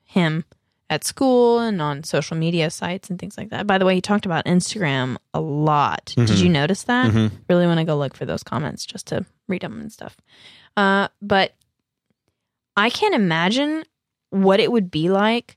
him 0.03 0.45
at 0.93 1.05
school 1.05 1.59
and 1.59 1.81
on 1.83 2.05
social 2.05 2.37
media 2.37 2.69
sites 2.71 3.09
and 3.11 3.19
things 3.19 3.37
like 3.39 3.49
that. 3.51 3.67
By 3.67 3.79
the 3.79 3.85
way, 3.87 3.95
he 3.95 4.01
talked 4.01 4.27
about 4.27 4.45
Instagram 4.45 5.17
a 5.33 5.41
lot. 5.41 6.13
Did 6.17 6.29
Mhm. 6.29 6.43
you 6.43 6.49
notice 6.49 6.83
that? 6.85 7.11
Mhm. 7.11 7.31
Really 7.49 7.67
want 7.67 7.79
to 7.79 7.85
go 7.85 7.97
look 7.97 8.15
for 8.15 8.25
those 8.27 8.43
comments 8.43 8.85
just 8.85 9.07
to 9.09 9.25
read 9.49 9.63
them 9.63 9.81
and 9.81 9.91
stuff. 9.91 10.17
Uh, 10.77 11.09
but 11.21 11.55
I 12.77 12.91
can't 12.91 13.15
imagine 13.15 13.85
what 14.31 14.61
it 14.61 14.71
would 14.71 14.91
be 14.91 15.09
like 15.11 15.57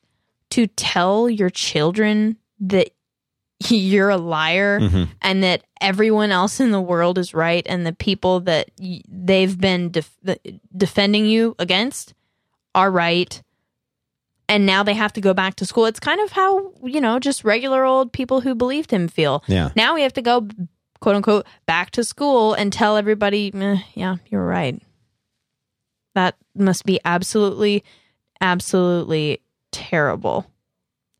to 0.52 0.68
tell 0.68 1.30
your 1.30 1.50
children 1.50 2.38
that 2.60 2.90
you're 3.70 4.10
a 4.10 4.18
liar 4.18 4.80
Mhm. 4.82 5.08
and 5.22 5.44
that 5.44 5.64
everyone 5.82 6.32
else 6.32 6.60
in 6.60 6.72
the 6.72 6.82
world 6.82 7.18
is 7.18 7.34
right 7.34 7.66
and 7.70 7.86
the 7.86 7.94
people 7.94 8.42
that 8.42 8.70
y- 8.80 9.02
they've 9.10 9.58
been 9.60 9.92
def- 9.92 10.18
defending 10.76 11.26
you 11.26 11.56
against 11.58 12.14
are 12.74 12.92
right 12.92 13.42
and 14.48 14.66
now 14.66 14.84
they 14.84 14.94
have 14.94 15.14
to 15.14 15.22
go 15.22 15.34
back 15.34 15.56
to 15.56 15.66
school 15.66 15.86
it's 15.86 16.00
kind 16.00 16.20
of 16.22 16.32
how 16.32 16.72
you 16.84 17.02
know 17.02 17.20
just 17.20 17.44
regular 17.44 17.84
old 17.84 18.12
people 18.12 18.42
who 18.42 18.54
believed 18.56 18.92
him 18.92 19.08
feel 19.08 19.44
Yeah. 19.48 19.70
now 19.76 19.96
we 19.96 20.02
have 20.04 20.14
to 20.14 20.22
go 20.22 20.48
quote 21.00 21.16
unquote 21.16 21.46
back 21.66 21.92
to 21.92 22.04
school 22.04 22.54
and 22.54 22.72
tell 22.72 22.98
everybody 22.98 23.52
"Meh, 23.54 23.80
yeah 23.94 24.16
you're 24.30 24.46
right 24.46 24.82
that 26.14 26.36
must 26.56 26.86
be 26.86 27.00
absolutely 27.06 27.84
absolutely 28.42 29.42
terrible 29.72 30.46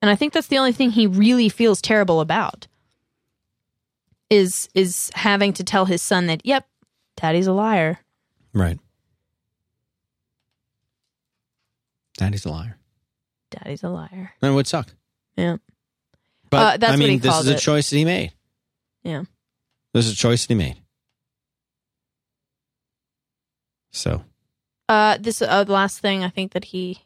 and 0.02 0.10
i 0.12 0.16
think 0.16 0.34
that's 0.34 0.48
the 0.48 0.58
only 0.58 0.72
thing 0.72 0.92
he 0.92 1.08
really 1.08 1.50
feels 1.50 1.82
terrible 1.82 2.22
about 2.22 2.68
is 4.30 4.68
is 4.74 5.12
having 5.14 5.54
to 5.54 5.64
tell 5.64 5.86
his 5.86 6.02
son 6.02 6.26
that, 6.26 6.42
yep, 6.44 6.66
daddy's 7.16 7.46
a 7.46 7.54
liar. 7.54 8.00
Right. 8.54 8.80
Daddy's 12.18 12.44
a 12.44 12.50
liar. 12.50 12.78
Daddy's 13.52 13.84
a 13.84 13.90
liar. 13.90 14.34
That 14.42 14.52
would 14.52 14.68
suck. 14.68 14.88
Yeah. 15.36 15.58
But 16.50 16.58
Uh, 16.58 16.78
that's 16.78 16.84
I 16.92 16.94
what 16.94 17.00
mean, 17.00 17.10
he 17.12 17.18
this 17.18 17.32
called 17.32 17.46
is 17.46 17.52
a 17.52 17.56
it. 17.56 17.60
choice 17.60 17.90
that 17.90 17.98
he 17.98 18.06
made. 18.06 18.32
Yeah. 19.04 19.24
This 19.94 20.08
is 20.08 20.14
a 20.14 20.16
choice 20.16 20.46
that 20.46 20.54
he 20.54 20.58
made. 20.58 20.78
So 23.92 24.24
Uh, 24.90 25.18
this 25.20 25.42
uh, 25.42 25.64
the 25.64 25.72
last 25.72 26.00
thing 26.00 26.24
I 26.24 26.30
think 26.30 26.52
that 26.54 26.66
he 26.66 27.00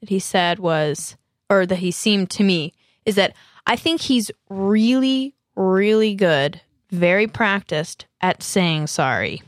that 0.00 0.10
he 0.10 0.18
said 0.20 0.58
was, 0.60 1.16
or 1.50 1.66
that 1.66 1.76
he 1.78 1.90
seemed 1.90 2.30
to 2.30 2.44
me, 2.44 2.72
is 3.04 3.16
that 3.16 3.34
I 3.66 3.74
think 3.74 4.02
he's 4.02 4.30
really, 4.48 5.34
really 5.56 6.14
good, 6.14 6.60
very 6.90 7.26
practiced 7.26 8.06
at 8.20 8.42
saying 8.42 8.86
sorry. 8.88 9.42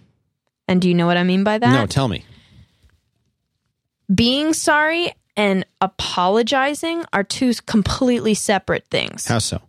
And 0.66 0.80
do 0.82 0.88
you 0.88 0.94
know 0.94 1.06
what 1.06 1.16
I 1.16 1.22
mean 1.24 1.44
by 1.44 1.58
that? 1.58 1.72
no, 1.72 1.86
tell 1.86 2.08
me. 2.08 2.24
Being 4.12 4.52
sorry 4.52 5.12
and 5.36 5.64
apologizing 5.80 7.04
are 7.12 7.22
two 7.24 7.52
completely 7.66 8.34
separate 8.34 8.86
things. 8.90 9.26
How 9.26 9.38
so? 9.38 9.60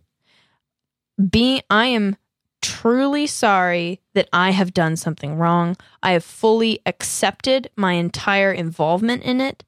being 1.30 1.60
I 1.70 1.86
am 1.86 2.16
truly 2.60 3.26
sorry 3.26 4.00
that 4.14 4.28
I 4.32 4.50
have 4.50 4.74
done 4.74 4.96
something 4.96 5.36
wrong. 5.36 5.76
I 6.02 6.12
have 6.12 6.24
fully 6.24 6.80
accepted 6.86 7.70
my 7.76 7.92
entire 7.94 8.52
involvement 8.52 9.22
in 9.22 9.40
it. 9.40 9.64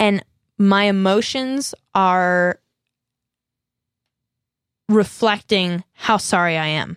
And 0.00 0.24
my 0.58 0.84
emotions 0.84 1.74
are 1.94 2.58
reflecting 4.88 5.84
how 5.92 6.16
sorry 6.16 6.56
I 6.58 6.66
am. 6.66 6.96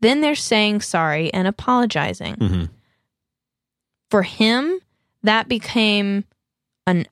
Then 0.00 0.20
they're 0.20 0.34
saying 0.34 0.82
sorry 0.82 1.32
and 1.32 1.48
apologizing. 1.48 2.34
hmm 2.34 2.64
For 4.10 4.22
him, 4.22 4.80
that 5.22 5.48
became 5.48 6.24
an 6.86 7.06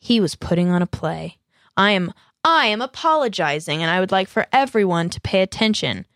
he 0.00 0.20
was 0.20 0.36
putting 0.36 0.70
on 0.70 0.80
a 0.82 0.86
play. 0.86 1.38
I 1.76 1.90
am 1.92 2.12
I 2.44 2.66
am 2.66 2.80
apologizing 2.80 3.82
and 3.82 3.90
I 3.90 4.00
would 4.00 4.12
like 4.12 4.28
for 4.28 4.46
everyone 4.52 5.10
to 5.10 5.20
pay 5.20 5.42
attention. 5.42 6.06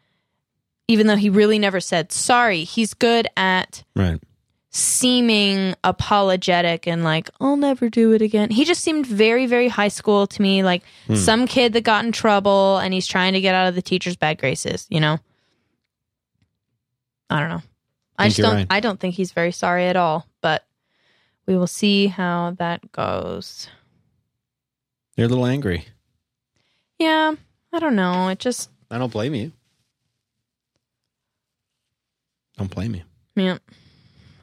Even 0.88 1.06
though 1.06 1.16
he 1.16 1.28
really 1.30 1.58
never 1.58 1.80
said 1.80 2.12
sorry, 2.12 2.64
he's 2.64 2.94
good 2.94 3.26
at 3.36 3.82
Right. 3.96 4.20
seeming 4.70 5.74
apologetic 5.84 6.86
and 6.86 7.02
like 7.04 7.28
I'll 7.40 7.56
never 7.56 7.90
do 7.90 8.12
it 8.12 8.22
again. 8.22 8.50
He 8.50 8.64
just 8.64 8.82
seemed 8.82 9.06
very 9.06 9.46
very 9.46 9.68
high 9.68 9.88
school 9.88 10.26
to 10.28 10.42
me, 10.42 10.62
like 10.62 10.82
Hmm. 11.08 11.16
some 11.16 11.46
kid 11.46 11.72
that 11.72 11.82
got 11.82 12.04
in 12.04 12.12
trouble 12.12 12.78
and 12.78 12.94
he's 12.94 13.06
trying 13.06 13.32
to 13.34 13.40
get 13.40 13.54
out 13.54 13.66
of 13.68 13.74
the 13.74 13.82
teacher's 13.82 14.16
bad 14.16 14.38
graces, 14.38 14.86
you 14.90 15.00
know. 15.00 15.18
I 17.30 17.40
don't 17.40 17.48
know. 17.48 17.62
I 18.22 18.28
just 18.28 18.40
don't 18.40 18.54
right. 18.54 18.66
I 18.70 18.80
don't 18.80 18.98
think 19.00 19.14
he's 19.14 19.32
very 19.32 19.52
sorry 19.52 19.86
at 19.86 19.96
all, 19.96 20.26
but 20.40 20.64
we 21.46 21.56
will 21.56 21.66
see 21.66 22.06
how 22.06 22.54
that 22.58 22.92
goes. 22.92 23.68
You're 25.16 25.26
a 25.26 25.28
little 25.28 25.46
angry. 25.46 25.86
Yeah, 26.98 27.34
I 27.72 27.78
don't 27.78 27.96
know. 27.96 28.28
It 28.28 28.38
just 28.38 28.70
I 28.90 28.98
don't 28.98 29.12
blame 29.12 29.34
you. 29.34 29.52
Don't 32.58 32.70
blame 32.70 32.94
you. 32.94 33.02
yeah. 33.36 33.58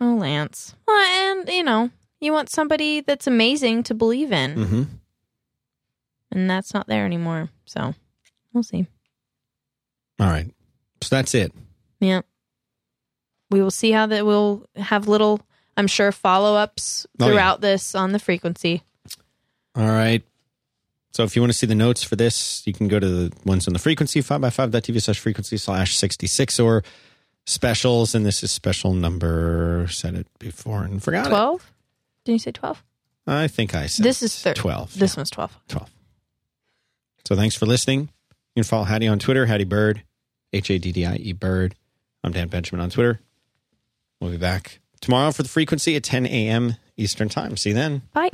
Oh, 0.02 0.16
Lance. 0.16 0.76
Well, 0.88 0.98
and 0.98 1.50
you 1.50 1.64
know, 1.64 1.90
you 2.20 2.32
want 2.34 2.50
somebody 2.50 3.02
that's 3.02 3.28
amazing 3.28 3.84
to 3.84 3.94
believe 3.94 4.32
in. 4.32 4.56
Mm-hmm. 4.56 4.84
and 6.32 6.50
that's 6.50 6.74
not 6.74 6.88
there 6.88 7.06
anymore. 7.06 7.50
So 7.66 7.94
we'll 8.54 8.64
see. 8.64 8.88
All 10.20 10.28
right. 10.28 10.52
So 11.02 11.16
that's 11.16 11.34
it. 11.36 11.52
Yeah, 12.00 12.22
we 13.50 13.62
will 13.62 13.72
see 13.72 13.92
how 13.92 14.06
that 14.08 14.26
we'll 14.26 14.66
have 14.76 15.08
little. 15.08 15.42
I'm 15.78 15.88
sure 15.88 16.12
follow 16.12 16.56
ups 16.56 17.08
Oh, 17.20 17.26
yeah. 17.26 17.32
throughout 17.32 17.62
this 17.62 17.96
on 17.96 18.12
the 18.12 18.20
frequency. 18.20 18.84
All 19.76 19.88
right. 19.88 20.24
So 21.12 21.24
if 21.24 21.36
you 21.36 21.42
want 21.42 21.52
to 21.52 21.58
see 21.58 21.66
the 21.68 21.76
notes 21.76 22.04
for 22.04 22.16
this, 22.16 22.62
you 22.68 22.74
can 22.74 22.88
go 22.88 23.00
to 23.00 23.08
the 23.08 23.36
ones 23.46 23.68
on 23.68 23.74
the 23.74 23.80
frequency, 23.80 24.22
5x5.tv 24.22 25.02
slash 25.02 25.20
frequency 25.20 25.58
slash 25.58 25.96
66 25.98 26.60
or 26.60 26.84
specials. 27.48 28.14
And 28.14 28.26
this 28.26 28.44
is 28.44 28.52
special 28.52 28.94
number, 28.94 29.88
said 29.90 30.16
it 30.16 30.28
before 30.38 30.84
and 30.84 31.02
forgot 31.02 31.26
it. 31.26 31.30
Twelve? 31.30 31.72
Did 32.26 32.34
you 32.34 32.40
say 32.40 32.52
twelve? 32.52 32.84
I 33.26 33.48
think 33.48 33.74
I 33.74 33.88
said 33.88 34.04
This 34.06 34.22
is 34.24 34.40
thir- 34.40 34.54
12. 34.54 34.98
This 35.00 35.16
one's 35.18 35.30
twelve. 35.30 35.58
12. 35.70 35.90
So 37.28 37.36
thanks 37.36 37.56
for 37.56 37.66
listening. 37.66 38.02
You 38.56 38.64
can 38.64 38.64
follow 38.64 38.84
Haddie 38.86 39.08
on 39.08 39.20
Twitter, 39.20 39.46
Haddie 39.46 39.64
Bird, 39.66 40.04
H 40.54 40.70
A 40.70 40.78
D 40.80 40.92
D 40.92 41.06
I 41.06 41.16
E 41.16 41.34
Bird. 41.34 41.76
I'm 42.24 42.32
Dan 42.34 42.48
Benjamin 42.50 42.82
on 42.82 42.90
Twitter. 42.90 43.20
We'll 44.20 44.32
be 44.32 44.38
back 44.38 44.80
tomorrow 45.02 45.32
for 45.32 45.44
the 45.44 45.50
frequency 45.50 45.96
at 45.96 46.04
10 46.04 46.26
a.m. 46.26 46.76
Eastern 46.98 47.30
Time. 47.30 47.56
See 47.58 47.70
you 47.70 47.76
then. 47.76 48.02
Bye. 48.14 48.32